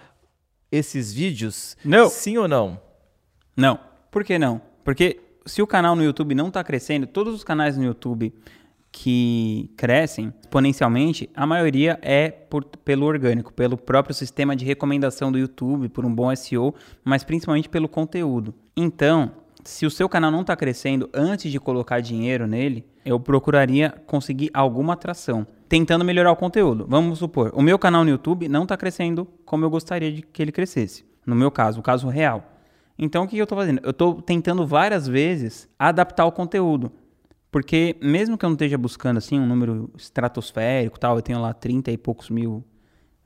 esses 0.71 1.11
vídeos? 1.11 1.75
Não. 1.83 2.07
Sim 2.07 2.37
ou 2.37 2.47
não? 2.47 2.79
Não. 3.53 3.77
Por 4.09 4.23
que 4.23 4.39
não? 4.39 4.61
Porque 4.81 5.19
se 5.45 5.61
o 5.61 5.67
canal 5.67 5.93
no 5.93 6.01
YouTube 6.01 6.33
não 6.33 6.47
está 6.47 6.63
crescendo, 6.63 7.05
todos 7.05 7.33
os 7.33 7.43
canais 7.43 7.75
no 7.75 7.83
YouTube 7.83 8.33
que 8.93 9.73
crescem 9.75 10.33
exponencialmente, 10.39 11.29
a 11.35 11.45
maioria 11.45 11.99
é 12.01 12.29
por, 12.29 12.63
pelo 12.63 13.07
orgânico, 13.07 13.51
pelo 13.51 13.75
próprio 13.75 14.15
sistema 14.15 14.55
de 14.55 14.63
recomendação 14.63 15.33
do 15.33 15.37
YouTube, 15.37 15.89
por 15.89 16.05
um 16.05 16.15
bom 16.15 16.33
SEO, 16.33 16.73
mas 17.03 17.25
principalmente 17.25 17.67
pelo 17.67 17.89
conteúdo. 17.89 18.55
Então, 18.73 19.33
se 19.65 19.85
o 19.85 19.91
seu 19.91 20.07
canal 20.09 20.31
não 20.31 20.41
está 20.41 20.55
crescendo 20.55 21.09
antes 21.13 21.51
de 21.51 21.59
colocar 21.59 21.99
dinheiro 21.99 22.47
nele, 22.47 22.85
eu 23.05 23.19
procuraria 23.19 23.91
conseguir 24.05 24.49
alguma 24.53 24.93
atração, 24.93 25.45
tentando 25.67 26.05
melhorar 26.05 26.31
o 26.31 26.35
conteúdo. 26.35 26.85
Vamos 26.87 27.19
supor, 27.19 27.51
o 27.53 27.61
meu 27.61 27.77
canal 27.77 28.03
no 28.03 28.09
YouTube 28.09 28.47
não 28.47 28.63
está 28.63 28.77
crescendo 28.77 29.27
como 29.45 29.65
eu 29.65 29.69
gostaria 29.69 30.11
de 30.11 30.21
que 30.21 30.41
ele 30.41 30.51
crescesse. 30.51 31.05
No 31.25 31.35
meu 31.35 31.51
caso, 31.51 31.79
o 31.79 31.83
caso 31.83 32.07
real. 32.07 32.43
Então, 32.97 33.23
o 33.23 33.27
que 33.27 33.37
eu 33.37 33.43
estou 33.43 33.57
fazendo? 33.57 33.81
Eu 33.83 33.91
estou 33.91 34.21
tentando 34.21 34.67
várias 34.67 35.07
vezes 35.07 35.67
adaptar 35.79 36.25
o 36.25 36.31
conteúdo. 36.31 36.91
Porque 37.51 37.95
mesmo 38.01 38.37
que 38.37 38.43
eu 38.43 38.49
não 38.49 38.55
esteja 38.55 38.77
buscando 38.77 39.17
assim 39.17 39.39
um 39.39 39.45
número 39.45 39.91
estratosférico, 39.95 40.99
tal, 40.99 41.17
eu 41.17 41.21
tenho 41.21 41.39
lá 41.39 41.53
30 41.53 41.91
e 41.91 41.97
poucos 41.97 42.29
mil 42.29 42.63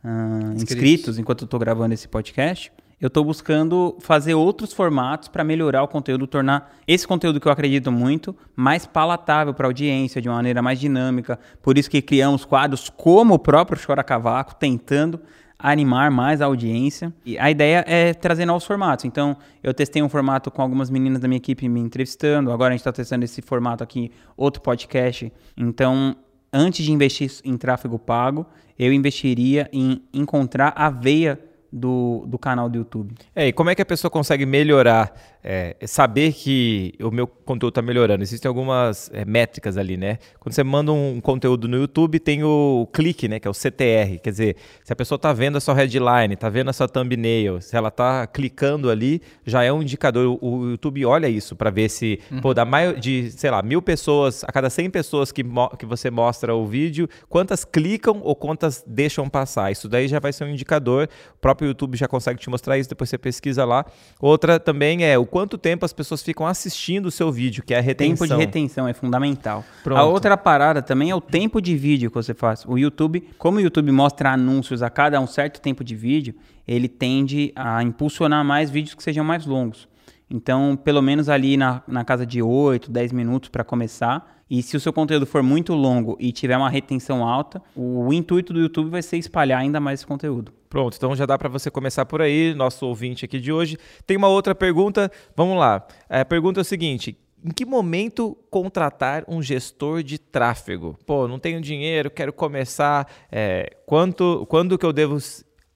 uh, 0.03 0.51
inscritos. 0.53 0.63
inscritos 0.63 1.19
enquanto 1.19 1.41
eu 1.43 1.45
estou 1.45 1.59
gravando 1.59 1.93
esse 1.93 2.09
podcast, 2.09 2.71
eu 2.99 3.07
estou 3.07 3.23
buscando 3.23 3.95
fazer 3.99 4.33
outros 4.33 4.73
formatos 4.73 5.27
para 5.27 5.43
melhorar 5.43 5.83
o 5.83 5.87
conteúdo, 5.87 6.25
tornar 6.25 6.75
esse 6.87 7.07
conteúdo 7.07 7.39
que 7.39 7.47
eu 7.47 7.51
acredito 7.51 7.91
muito 7.91 8.35
mais 8.55 8.87
palatável 8.87 9.53
para 9.53 9.67
a 9.67 9.69
audiência, 9.69 10.19
de 10.19 10.27
uma 10.27 10.35
maneira 10.35 10.61
mais 10.63 10.79
dinâmica. 10.79 11.39
Por 11.61 11.77
isso 11.77 11.89
que 11.89 12.01
criamos 12.01 12.43
quadros 12.43 12.89
como 12.89 13.35
o 13.35 13.39
próprio 13.39 13.79
Chora 13.79 14.03
Cavaco, 14.03 14.55
tentando 14.55 15.19
animar 15.59 16.09
mais 16.09 16.41
a 16.41 16.45
audiência. 16.45 17.13
E 17.23 17.37
a 17.37 17.51
ideia 17.51 17.83
é 17.87 18.13
trazer 18.15 18.45
novos 18.45 18.65
formatos. 18.65 19.05
Então, 19.05 19.37
eu 19.61 19.73
testei 19.73 20.01
um 20.01 20.09
formato 20.09 20.49
com 20.49 20.61
algumas 20.61 20.89
meninas 20.89 21.19
da 21.19 21.27
minha 21.27 21.37
equipe 21.37 21.69
me 21.69 21.79
entrevistando. 21.79 22.51
Agora 22.51 22.69
a 22.69 22.71
gente 22.71 22.81
está 22.81 22.91
testando 22.91 23.25
esse 23.25 23.41
formato 23.41 23.83
aqui, 23.83 24.11
outro 24.35 24.61
podcast. 24.61 25.31
Então, 25.55 26.15
antes 26.51 26.83
de 26.83 26.91
investir 26.91 27.31
em 27.43 27.57
tráfego 27.57 27.99
pago, 27.99 28.45
eu 28.77 28.93
investiria 28.93 29.69
em 29.71 30.01
encontrar 30.13 30.73
a 30.75 30.89
veia 30.89 31.39
do, 31.71 32.25
do 32.27 32.37
canal 32.37 32.69
do 32.69 32.77
YouTube. 32.79 33.15
É, 33.35 33.47
e 33.47 33.53
como 33.53 33.69
é 33.69 33.75
que 33.75 33.81
a 33.81 33.85
pessoa 33.85 34.09
consegue 34.09 34.45
melhorar, 34.45 35.13
é, 35.43 35.75
saber 35.85 36.33
que 36.33 36.93
o 37.01 37.11
meu 37.11 37.27
conteúdo 37.27 37.71
está 37.71 37.81
melhorando? 37.81 38.23
Existem 38.23 38.47
algumas 38.47 39.09
é, 39.13 39.25
métricas 39.25 39.77
ali, 39.77 39.97
né? 39.97 40.17
Quando 40.39 40.53
você 40.53 40.63
manda 40.63 40.91
um 40.91 41.19
conteúdo 41.21 41.67
no 41.67 41.77
YouTube, 41.77 42.19
tem 42.19 42.43
o 42.43 42.87
clique, 42.91 43.27
né? 43.27 43.39
Que 43.39 43.47
é 43.47 43.51
o 43.51 43.53
CTR. 43.53 44.19
Quer 44.21 44.29
dizer, 44.29 44.55
se 44.83 44.91
a 44.91 44.95
pessoa 44.95 45.17
está 45.17 45.33
vendo 45.33 45.57
a 45.57 45.59
sua 45.59 45.73
headline, 45.73 46.33
está 46.33 46.49
vendo 46.49 46.69
a 46.69 46.73
sua 46.73 46.87
thumbnail, 46.87 47.61
se 47.61 47.75
ela 47.75 47.89
está 47.89 48.25
clicando 48.27 48.89
ali, 48.89 49.21
já 49.45 49.63
é 49.63 49.71
um 49.71 49.81
indicador. 49.81 50.37
O 50.41 50.71
YouTube 50.71 51.05
olha 51.05 51.27
isso 51.27 51.55
para 51.55 51.69
ver 51.69 51.89
se, 51.89 52.19
uhum. 52.31 52.41
pô, 52.41 52.53
da 52.53 52.65
maior, 52.65 52.95
de, 52.95 53.31
sei 53.31 53.51
lá, 53.51 53.61
mil 53.61 53.81
pessoas, 53.81 54.43
a 54.43 54.51
cada 54.51 54.69
100 54.69 54.89
pessoas 54.89 55.31
que, 55.31 55.43
que 55.77 55.85
você 55.85 56.09
mostra 56.09 56.55
o 56.55 56.65
vídeo, 56.65 57.07
quantas 57.29 57.63
clicam 57.65 58.21
ou 58.23 58.35
quantas 58.35 58.83
deixam 58.87 59.29
passar? 59.29 59.71
Isso 59.71 59.87
daí 59.89 60.07
já 60.07 60.19
vai 60.19 60.31
ser 60.33 60.43
um 60.45 60.49
indicador. 60.49 61.09
O 61.35 61.39
próprio 61.39 61.56
próprio 61.57 61.67
YouTube 61.69 61.97
já 61.97 62.07
consegue 62.07 62.39
te 62.39 62.49
mostrar 62.49 62.77
isso, 62.77 62.87
depois 62.87 63.09
você 63.09 63.17
pesquisa 63.17 63.65
lá. 63.65 63.85
Outra 64.19 64.59
também 64.59 65.03
é 65.03 65.17
o 65.17 65.25
quanto 65.25 65.57
tempo 65.57 65.83
as 65.83 65.91
pessoas 65.91 66.21
ficam 66.21 66.45
assistindo 66.45 67.07
o 67.07 67.11
seu 67.11 67.31
vídeo, 67.31 67.63
que 67.63 67.73
é 67.73 67.79
a 67.79 67.81
retenção. 67.81 68.27
Tempo 68.27 68.39
de 68.39 68.45
retenção 68.45 68.87
é 68.87 68.93
fundamental. 68.93 69.65
Pronto. 69.83 69.97
A 69.97 70.03
outra 70.03 70.37
parada 70.37 70.81
também 70.81 71.09
é 71.09 71.15
o 71.15 71.21
tempo 71.21 71.59
de 71.59 71.75
vídeo 71.75 72.09
que 72.09 72.15
você 72.15 72.33
faz. 72.33 72.63
O 72.65 72.77
YouTube, 72.77 73.27
como 73.37 73.57
o 73.57 73.61
YouTube 73.61 73.91
mostra 73.91 74.31
anúncios 74.31 74.83
a 74.83 74.89
cada 74.89 75.19
um 75.19 75.27
certo 75.27 75.59
tempo 75.59 75.83
de 75.83 75.95
vídeo, 75.95 76.35
ele 76.67 76.87
tende 76.87 77.51
a 77.55 77.81
impulsionar 77.81 78.45
mais 78.45 78.69
vídeos 78.69 78.93
que 78.93 79.01
sejam 79.01 79.25
mais 79.25 79.45
longos. 79.45 79.87
Então, 80.29 80.75
pelo 80.75 81.01
menos 81.01 81.29
ali 81.29 81.55
na, 81.55 81.81
na 81.87 82.03
casa 82.03 82.25
de 82.25 82.41
8, 82.41 82.91
10 82.91 83.13
minutos 83.13 83.49
para 83.49 83.63
começar. 83.63 84.36
E 84.49 84.61
se 84.61 84.77
o 84.77 84.79
seu 84.79 84.93
conteúdo 84.93 85.25
for 85.25 85.43
muito 85.43 85.73
longo 85.73 86.15
e 86.19 86.31
tiver 86.31 86.57
uma 86.57 86.69
retenção 86.69 87.27
alta, 87.27 87.61
o, 87.75 88.11
intuito 88.13 88.53
do 88.53 88.59
YouTube 88.59 88.89
vai 88.89 89.01
ser 89.01 89.17
espalhar 89.17 89.59
ainda 89.59 89.79
mais 89.79 89.99
esse 89.99 90.07
conteúdo. 90.07 90.53
Pronto, 90.69 90.95
então 90.95 91.15
já 91.15 91.25
dá 91.25 91.37
para 91.37 91.49
você 91.49 91.69
começar 91.69 92.05
por 92.05 92.21
aí, 92.21 92.53
nosso 92.53 92.85
ouvinte 92.85 93.25
aqui 93.25 93.39
de 93.39 93.51
hoje. 93.51 93.77
Tem 94.05 94.17
uma 94.17 94.27
outra 94.27 94.55
pergunta, 94.55 95.11
vamos 95.35 95.57
lá. 95.57 95.85
A 96.09 96.25
pergunta 96.25 96.59
é 96.59 96.61
o 96.61 96.65
seguinte: 96.65 97.17
em 97.43 97.51
que 97.51 97.65
momento 97.65 98.37
contratar 98.49 99.23
um 99.27 99.41
gestor 99.41 100.03
de 100.03 100.17
tráfego? 100.17 100.97
Pô, 101.05 101.27
não 101.27 101.39
tenho 101.39 101.61
dinheiro, 101.61 102.09
quero 102.09 102.33
começar. 102.33 103.07
É, 103.31 103.77
quanto, 103.85 104.45
quando 104.49 104.77
que 104.77 104.85
eu 104.85 104.93
devo 104.93 105.17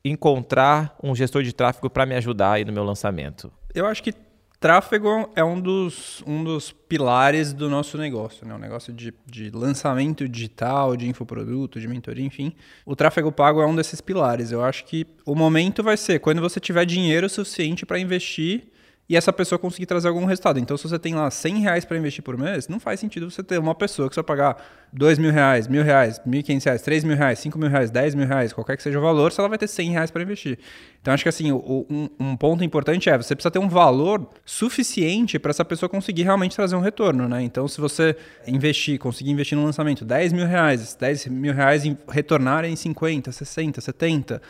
encontrar 0.04 0.98
um 1.04 1.16
gestor 1.16 1.44
de 1.44 1.54
tráfego 1.54 1.90
para 1.90 2.06
me 2.06 2.16
ajudar 2.16 2.54
aí 2.54 2.66
no 2.66 2.74
meu 2.74 2.84
lançamento? 2.84 3.52
Eu 3.74 3.86
acho 3.86 4.04
que 4.04 4.14
tráfego 4.62 5.28
é 5.36 5.44
um 5.44 5.60
dos, 5.60 6.24
um 6.26 6.44
dos 6.44 6.72
pilares 6.72 7.52
do 7.52 7.68
nosso 7.68 7.98
negócio, 7.98 8.48
né? 8.48 8.54
O 8.54 8.60
negócio 8.60 8.94
de, 8.94 9.12
de 9.26 9.50
lançamento 9.50 10.30
digital, 10.30 10.96
de 10.96 11.10
infoproduto, 11.10 11.80
de 11.80 11.88
mentoria, 11.88 12.24
enfim. 12.24 12.54
O 12.86 12.96
tráfego 12.96 13.32
pago 13.32 13.60
é 13.60 13.66
um 13.66 13.76
desses 13.76 14.00
pilares. 14.00 14.52
Eu 14.52 14.64
acho 14.64 14.86
que 14.86 15.08
o 15.26 15.34
momento 15.34 15.82
vai 15.82 15.98
ser 15.98 16.20
quando 16.20 16.40
você 16.40 16.60
tiver 16.60 16.86
dinheiro 16.86 17.28
suficiente 17.28 17.88
para 17.88 17.98
investir 17.98 18.71
e 19.10 19.18
essa 19.18 19.34
pessoa 19.34 19.60
conseguir 19.60 19.86
trazer 19.86 20.08
algum 20.08 20.24
resultado. 20.24 20.58
Então, 20.58 20.78
se 20.78 20.88
você 20.88 20.98
tem 20.98 21.14
lá 21.14 21.30
100 21.30 21.60
reais 21.60 21.84
para 21.84 21.98
investir 21.98 22.24
por 22.24 22.38
mês, 22.38 22.68
não 22.70 22.80
faz 22.80 23.00
sentido 23.00 23.30
você 23.30 23.44
ter 23.44 23.60
uma 23.60 23.76
pessoa 23.76 24.10
que 24.10 24.16
vai 24.16 24.24
pagar 24.24 24.58
2 24.94 25.20
mil 25.20 25.32
reais, 25.32 25.68
mil 25.68 25.84
reais, 25.84 26.22
mil 26.26 26.40
e 26.40 26.44
quinhentos 26.44 26.64
reais, 26.64 26.82
3 26.82 27.04
mil 27.04 27.18
reais, 27.18 27.40
5 27.40 27.60
mil 27.60 27.70
reais, 27.70 27.92
10 27.92 28.16
mil 28.16 28.26
reais, 28.26 28.54
qualquer 28.54 28.78
que 28.78 28.84
seja 28.84 28.98
o 28.98 29.02
valor, 29.02 29.32
se 29.34 29.40
ela 29.40 29.50
vai 29.50 29.58
ter 29.58 29.68
100 29.68 29.92
reais 29.92 30.12
para 30.12 30.24
investir. 30.24 30.58
Então, 31.02 31.14
acho 31.14 31.24
que 31.24 31.30
assim, 31.30 31.52
o, 31.52 31.86
um, 31.90 32.10
um, 32.20 32.38
ponto 32.38 32.64
importante 32.64 33.10
é 33.10 33.18
você 33.18 33.36
precisa 33.36 33.52
ter 33.52 33.60
um 33.60 33.68
valor 33.68 34.30
suficiente 34.46 35.38
para 35.38 35.50
essa 35.50 35.66
pessoa 35.66 35.90
conseguir 35.90 36.24
realmente 36.24 36.56
trazer 36.56 36.78
um 36.78 36.82
retorno, 36.82 37.28
né? 37.28 37.42
Então, 37.42 37.68
se 37.68 37.82
você 37.82 38.16
investir, 38.48 38.98
conseguir 38.98 39.32
investir 39.32 39.58
no 39.58 39.66
lançamento 39.66 40.06
10 40.06 40.32
mil 40.32 40.46
reais, 40.46 40.96
10 40.96 41.28
mil 41.28 41.54
reais 41.54 41.84
retornar 42.08 42.64
em 42.64 42.76
50, 42.78 43.32
60, 43.32 43.82
70 43.82 44.42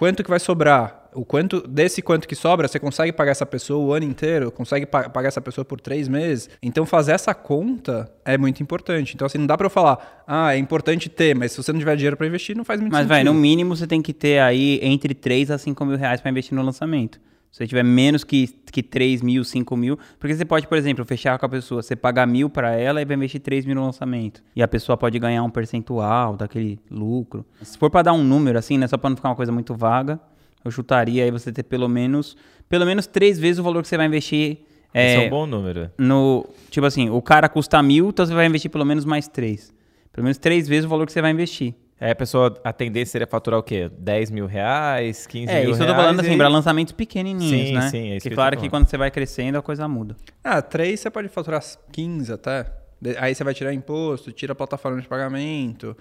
quanto 0.00 0.24
que 0.24 0.30
vai 0.30 0.40
sobrar? 0.40 1.10
O 1.12 1.26
quanto 1.26 1.60
desse 1.68 2.00
quanto 2.00 2.26
que 2.26 2.34
sobra, 2.34 2.66
você 2.66 2.78
consegue 2.78 3.12
pagar 3.12 3.32
essa 3.32 3.44
pessoa 3.44 3.84
o 3.84 3.92
ano 3.92 4.06
inteiro? 4.06 4.50
Consegue 4.50 4.86
pa 4.86 5.10
pagar 5.10 5.28
essa 5.28 5.42
pessoa 5.42 5.62
por 5.62 5.78
três 5.78 6.08
meses? 6.08 6.48
Então 6.62 6.86
fazer 6.86 7.12
essa 7.12 7.34
conta 7.34 8.10
é 8.24 8.38
muito 8.38 8.62
importante. 8.62 9.14
Então 9.14 9.26
assim 9.26 9.36
não 9.36 9.46
dá 9.46 9.58
para 9.58 9.66
eu 9.66 9.70
falar, 9.70 10.24
ah, 10.26 10.54
é 10.54 10.56
importante 10.56 11.10
ter, 11.10 11.34
mas 11.36 11.52
se 11.52 11.62
você 11.62 11.70
não 11.70 11.78
tiver 11.78 11.96
dinheiro 11.96 12.16
para 12.16 12.26
investir, 12.26 12.56
não 12.56 12.64
faz 12.64 12.80
muito 12.80 12.92
mas, 12.92 13.00
sentido. 13.00 13.10
Mas 13.10 13.24
vai, 13.24 13.24
no 13.24 13.38
mínimo 13.38 13.76
você 13.76 13.86
tem 13.86 14.00
que 14.00 14.14
ter 14.14 14.38
aí 14.38 14.80
entre 14.82 15.12
3 15.12 15.50
a 15.50 15.58
5 15.58 15.84
mil 15.84 15.98
reais 15.98 16.22
para 16.22 16.30
investir 16.30 16.56
no 16.56 16.62
lançamento. 16.62 17.20
Se 17.50 17.58
você 17.58 17.66
tiver 17.66 17.82
menos 17.82 18.22
que, 18.22 18.46
que 18.70 18.82
3 18.82 19.22
mil, 19.22 19.42
5 19.42 19.76
mil, 19.76 19.98
porque 20.18 20.34
você 20.34 20.44
pode, 20.44 20.68
por 20.68 20.78
exemplo, 20.78 21.04
fechar 21.04 21.36
com 21.38 21.46
a 21.46 21.48
pessoa, 21.48 21.82
você 21.82 21.96
pagar 21.96 22.26
mil 22.26 22.48
para 22.48 22.76
ela 22.76 23.02
e 23.02 23.04
vai 23.04 23.16
investir 23.16 23.40
3 23.40 23.66
mil 23.66 23.74
no 23.74 23.84
lançamento. 23.84 24.42
E 24.54 24.62
a 24.62 24.68
pessoa 24.68 24.96
pode 24.96 25.18
ganhar 25.18 25.42
um 25.42 25.50
percentual 25.50 26.36
daquele 26.36 26.78
lucro. 26.88 27.44
Se 27.62 27.76
for 27.76 27.90
para 27.90 28.02
dar 28.02 28.12
um 28.12 28.22
número 28.22 28.58
assim, 28.58 28.78
né, 28.78 28.86
só 28.86 28.96
para 28.96 29.10
não 29.10 29.16
ficar 29.16 29.30
uma 29.30 29.34
coisa 29.34 29.50
muito 29.50 29.74
vaga, 29.74 30.20
eu 30.64 30.70
chutaria 30.70 31.24
aí 31.24 31.30
você 31.30 31.50
ter 31.50 31.64
pelo 31.64 31.88
menos, 31.88 32.36
pelo 32.68 32.86
menos 32.86 33.06
três 33.06 33.38
vezes 33.38 33.58
o 33.58 33.62
valor 33.64 33.82
que 33.82 33.88
você 33.88 33.96
vai 33.96 34.06
investir. 34.06 34.58
É, 34.94 35.14
Esse 35.14 35.24
é 35.24 35.26
um 35.26 35.30
bom 35.30 35.46
número. 35.46 35.90
No, 35.98 36.46
tipo 36.70 36.86
assim, 36.86 37.10
o 37.10 37.20
cara 37.20 37.48
custa 37.48 37.82
mil, 37.82 38.10
então 38.10 38.24
você 38.24 38.34
vai 38.34 38.46
investir 38.46 38.70
pelo 38.70 38.84
menos 38.84 39.04
mais 39.04 39.26
três. 39.26 39.72
Pelo 40.12 40.24
menos 40.24 40.38
três 40.38 40.68
vezes 40.68 40.84
o 40.84 40.88
valor 40.88 41.06
que 41.06 41.12
você 41.12 41.22
vai 41.22 41.30
investir. 41.30 41.74
É, 42.00 42.12
a 42.12 42.14
pessoa, 42.14 42.58
a 42.64 42.72
tendência 42.72 43.12
seria 43.12 43.26
faturar 43.26 43.60
o 43.60 43.62
quê? 43.62 43.90
10 43.98 44.30
mil 44.30 44.46
reais, 44.46 45.26
15 45.26 45.44
é, 45.44 45.46
mil 45.46 45.52
reais? 45.52 45.68
É, 45.68 45.70
isso 45.70 45.82
eu 45.82 45.86
tô 45.86 45.94
falando 45.94 46.20
assim, 46.20 46.36
para 46.38 46.48
lançamentos 46.48 46.92
pequenininhos, 46.94 47.68
sim, 47.68 47.74
né? 47.74 47.88
Sim, 47.90 48.10
é 48.12 48.16
isso 48.16 48.22
que, 48.22 48.30
que 48.30 48.34
claro 48.34 48.56
que 48.56 48.70
quando 48.70 48.88
você 48.88 48.96
vai 48.96 49.10
crescendo, 49.10 49.58
a 49.58 49.62
coisa 49.62 49.86
muda. 49.86 50.16
Ah, 50.42 50.62
3 50.62 50.98
você 50.98 51.10
pode 51.10 51.28
faturar 51.28 51.62
15 51.92 52.32
até. 52.32 52.72
Aí 53.18 53.34
você 53.34 53.44
vai 53.44 53.52
tirar 53.52 53.74
imposto, 53.74 54.32
tira 54.32 54.52
a 54.52 54.56
plataforma 54.56 55.00
de 55.00 55.06
pagamento. 55.06 55.94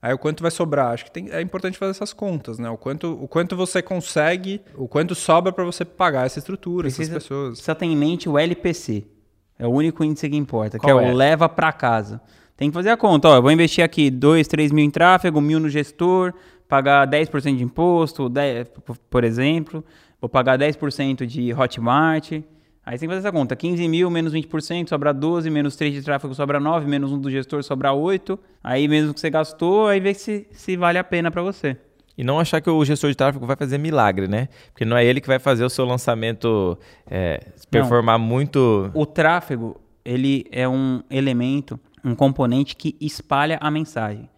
Aí 0.00 0.12
o 0.12 0.18
quanto 0.18 0.42
vai 0.42 0.50
sobrar? 0.50 0.92
Acho 0.92 1.06
que 1.06 1.10
tem, 1.10 1.30
é 1.30 1.40
importante 1.40 1.78
fazer 1.78 1.90
essas 1.90 2.12
contas, 2.12 2.58
né? 2.58 2.68
O 2.68 2.76
quanto, 2.76 3.12
o 3.12 3.26
quanto 3.26 3.56
você 3.56 3.80
consegue, 3.80 4.60
o 4.74 4.86
quanto 4.86 5.14
sobra 5.14 5.52
para 5.52 5.64
você 5.64 5.86
pagar 5.86 6.26
essa 6.26 6.38
estrutura, 6.38 6.82
precisa, 6.84 7.12
essas 7.12 7.22
pessoas. 7.24 7.50
Precisa 7.52 7.74
ter 7.74 7.86
em 7.86 7.96
mente 7.96 8.28
o 8.28 8.38
LPC. 8.38 9.06
É 9.58 9.66
o 9.66 9.70
único 9.70 10.04
índice 10.04 10.28
que 10.28 10.36
importa, 10.36 10.78
Qual 10.78 10.98
que 10.98 11.04
é, 11.04 11.08
é? 11.08 11.12
o 11.12 11.16
leva 11.16 11.48
para 11.48 11.72
casa. 11.72 12.20
Tem 12.56 12.70
que 12.70 12.74
fazer 12.74 12.90
a 12.90 12.96
conta. 12.96 13.28
Ó, 13.28 13.36
eu 13.36 13.42
vou 13.42 13.50
investir 13.50 13.84
aqui 13.84 14.10
2, 14.10 14.48
3 14.48 14.72
mil 14.72 14.84
em 14.84 14.90
tráfego, 14.90 15.40
mil 15.40 15.60
no 15.60 15.68
gestor, 15.68 16.32
pagar 16.66 17.06
10% 17.06 17.56
de 17.56 17.62
imposto, 17.62 18.28
10, 18.28 18.68
por 19.10 19.24
exemplo. 19.24 19.84
Vou 20.20 20.28
pagar 20.28 20.58
10% 20.58 21.26
de 21.26 21.52
Hotmart. 21.52 22.32
Aí 22.32 22.96
você 22.96 23.00
tem 23.00 23.08
que 23.08 23.14
fazer 23.14 23.26
essa 23.26 23.32
conta. 23.32 23.54
15 23.54 23.86
mil 23.88 24.08
menos 24.08 24.32
20%, 24.32 24.88
sobra 24.88 25.12
12, 25.12 25.50
menos 25.50 25.76
3 25.76 25.92
de 25.92 26.02
tráfego, 26.02 26.34
sobra 26.34 26.58
9, 26.58 26.86
menos 26.86 27.12
1 27.12 27.18
do 27.18 27.30
gestor, 27.30 27.62
sobra 27.62 27.92
8. 27.92 28.38
Aí 28.64 28.88
mesmo 28.88 29.12
que 29.12 29.20
você 29.20 29.28
gastou, 29.28 29.88
aí 29.88 30.00
vê 30.00 30.14
se, 30.14 30.46
se 30.52 30.76
vale 30.76 30.96
a 30.96 31.04
pena 31.04 31.30
para 31.30 31.42
você. 31.42 31.76
E 32.16 32.24
não 32.24 32.40
achar 32.40 32.62
que 32.62 32.70
o 32.70 32.82
gestor 32.84 33.10
de 33.10 33.16
tráfego 33.16 33.44
vai 33.44 33.56
fazer 33.56 33.76
milagre, 33.76 34.26
né? 34.26 34.48
Porque 34.72 34.86
não 34.86 34.96
é 34.96 35.04
ele 35.04 35.20
que 35.20 35.26
vai 35.26 35.38
fazer 35.38 35.64
o 35.64 35.68
seu 35.68 35.84
lançamento 35.84 36.78
é, 37.06 37.40
performar 37.70 38.18
não. 38.18 38.24
muito. 38.24 38.90
O 38.94 39.04
tráfego, 39.04 39.78
ele 40.02 40.46
é 40.50 40.66
um 40.66 41.02
elemento 41.10 41.78
um 42.06 42.14
componente 42.14 42.76
que 42.76 42.96
espalha 43.00 43.58
a 43.60 43.68
mensagem. 43.68 44.30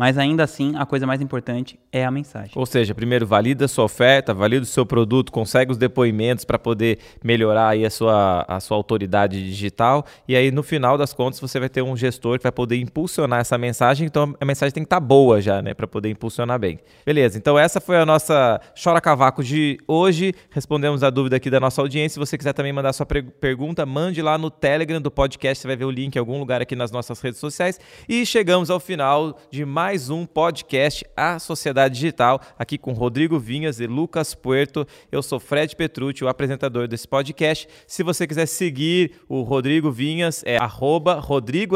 Mas 0.00 0.16
ainda 0.16 0.42
assim, 0.42 0.72
a 0.78 0.86
coisa 0.86 1.06
mais 1.06 1.20
importante 1.20 1.78
é 1.92 2.06
a 2.06 2.10
mensagem. 2.10 2.52
Ou 2.56 2.64
seja, 2.64 2.94
primeiro 2.94 3.26
valida 3.26 3.66
a 3.66 3.68
sua 3.68 3.84
oferta, 3.84 4.32
valida 4.32 4.62
o 4.62 4.66
seu 4.66 4.86
produto, 4.86 5.30
consegue 5.30 5.72
os 5.72 5.76
depoimentos 5.76 6.42
para 6.42 6.58
poder 6.58 7.00
melhorar 7.22 7.68
aí 7.68 7.84
a 7.84 7.90
sua, 7.90 8.46
a 8.48 8.58
sua 8.60 8.78
autoridade 8.78 9.44
digital. 9.44 10.06
E 10.26 10.34
aí, 10.34 10.50
no 10.50 10.62
final 10.62 10.96
das 10.96 11.12
contas, 11.12 11.38
você 11.38 11.60
vai 11.60 11.68
ter 11.68 11.82
um 11.82 11.94
gestor 11.94 12.38
que 12.38 12.44
vai 12.44 12.50
poder 12.50 12.80
impulsionar 12.80 13.40
essa 13.40 13.58
mensagem. 13.58 14.06
Então, 14.06 14.34
a 14.40 14.44
mensagem 14.46 14.72
tem 14.72 14.82
que 14.82 14.86
estar 14.86 14.96
tá 14.96 15.06
boa 15.06 15.38
já, 15.38 15.60
né? 15.60 15.74
Para 15.74 15.86
poder 15.86 16.08
impulsionar 16.08 16.58
bem. 16.58 16.78
Beleza, 17.04 17.36
então 17.36 17.58
essa 17.58 17.78
foi 17.78 17.98
a 17.98 18.06
nossa 18.06 18.58
Chora 18.82 19.02
Cavaco 19.02 19.44
de 19.44 19.78
hoje. 19.86 20.32
Respondemos 20.48 21.02
a 21.02 21.10
dúvida 21.10 21.36
aqui 21.36 21.50
da 21.50 21.60
nossa 21.60 21.82
audiência. 21.82 22.14
Se 22.14 22.18
você 22.18 22.38
quiser 22.38 22.54
também 22.54 22.72
mandar 22.72 22.94
sua 22.94 23.04
pergunta, 23.04 23.84
mande 23.84 24.22
lá 24.22 24.38
no 24.38 24.50
Telegram 24.50 24.98
do 24.98 25.10
podcast. 25.10 25.60
Você 25.60 25.68
vai 25.68 25.76
ver 25.76 25.84
o 25.84 25.90
link 25.90 26.16
em 26.16 26.18
algum 26.18 26.38
lugar 26.38 26.62
aqui 26.62 26.74
nas 26.74 26.90
nossas 26.90 27.20
redes 27.20 27.38
sociais. 27.38 27.78
E 28.08 28.24
chegamos 28.24 28.70
ao 28.70 28.80
final 28.80 29.38
de 29.50 29.62
mais 29.66 29.89
mais 29.90 30.08
um 30.08 30.24
podcast 30.24 31.04
A 31.16 31.40
Sociedade 31.40 31.96
Digital, 31.96 32.40
aqui 32.56 32.78
com 32.78 32.92
Rodrigo 32.92 33.40
Vinhas 33.40 33.80
e 33.80 33.88
Lucas 33.88 34.36
Puerto. 34.36 34.86
Eu 35.10 35.20
sou 35.20 35.40
Fred 35.40 35.74
Petrucci, 35.74 36.22
o 36.22 36.28
apresentador 36.28 36.86
desse 36.86 37.08
podcast. 37.08 37.66
Se 37.88 38.04
você 38.04 38.24
quiser 38.24 38.46
seguir 38.46 39.14
o 39.28 39.42
Rodrigo 39.42 39.90
Vinhas, 39.90 40.44
é 40.46 40.56
arroba 40.56 41.14
Rodrigo 41.14 41.74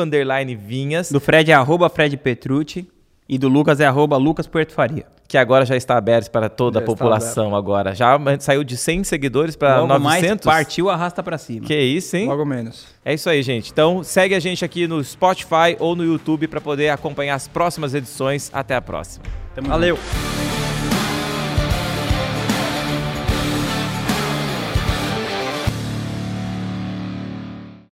Vinhas. 0.56 1.10
Do 1.10 1.18
Fred 1.18 1.50
é 1.50 1.54
arroba 1.54 1.88
Fred 1.88 2.16
Petrucci. 2.16 2.86
E 3.28 3.38
do 3.38 3.48
Lucas 3.48 3.80
é 3.80 3.86
arroba 3.86 4.16
Lucas 4.16 4.48
Faria. 4.74 5.06
Que 5.26 5.38
agora 5.38 5.64
já 5.64 5.74
está 5.74 5.96
aberto 5.96 6.30
para 6.30 6.50
toda 6.50 6.78
já 6.78 6.84
a 6.84 6.86
população 6.86 7.56
agora. 7.56 7.94
Já 7.94 8.18
saiu 8.38 8.62
de 8.62 8.76
100 8.76 9.04
seguidores 9.04 9.56
para 9.56 9.80
900. 9.86 10.02
Mais 10.04 10.40
partiu, 10.40 10.90
arrasta 10.90 11.22
para 11.22 11.38
cima. 11.38 11.66
Que 11.66 11.78
isso, 11.78 12.16
hein? 12.16 12.28
Logo 12.28 12.44
menos. 12.44 12.86
É 13.02 13.14
isso 13.14 13.30
aí, 13.30 13.42
gente. 13.42 13.70
Então 13.72 14.02
segue 14.02 14.34
a 14.34 14.40
gente 14.40 14.64
aqui 14.64 14.86
no 14.86 15.02
Spotify 15.02 15.76
ou 15.78 15.96
no 15.96 16.04
YouTube 16.04 16.46
para 16.46 16.60
poder 16.60 16.90
acompanhar 16.90 17.34
as 17.34 17.48
próximas 17.48 17.94
edições. 17.94 18.50
Até 18.52 18.76
a 18.76 18.82
próxima. 18.82 19.24
Tamo 19.54 19.68
Valeu. 19.68 19.96
Junto. 19.96 20.63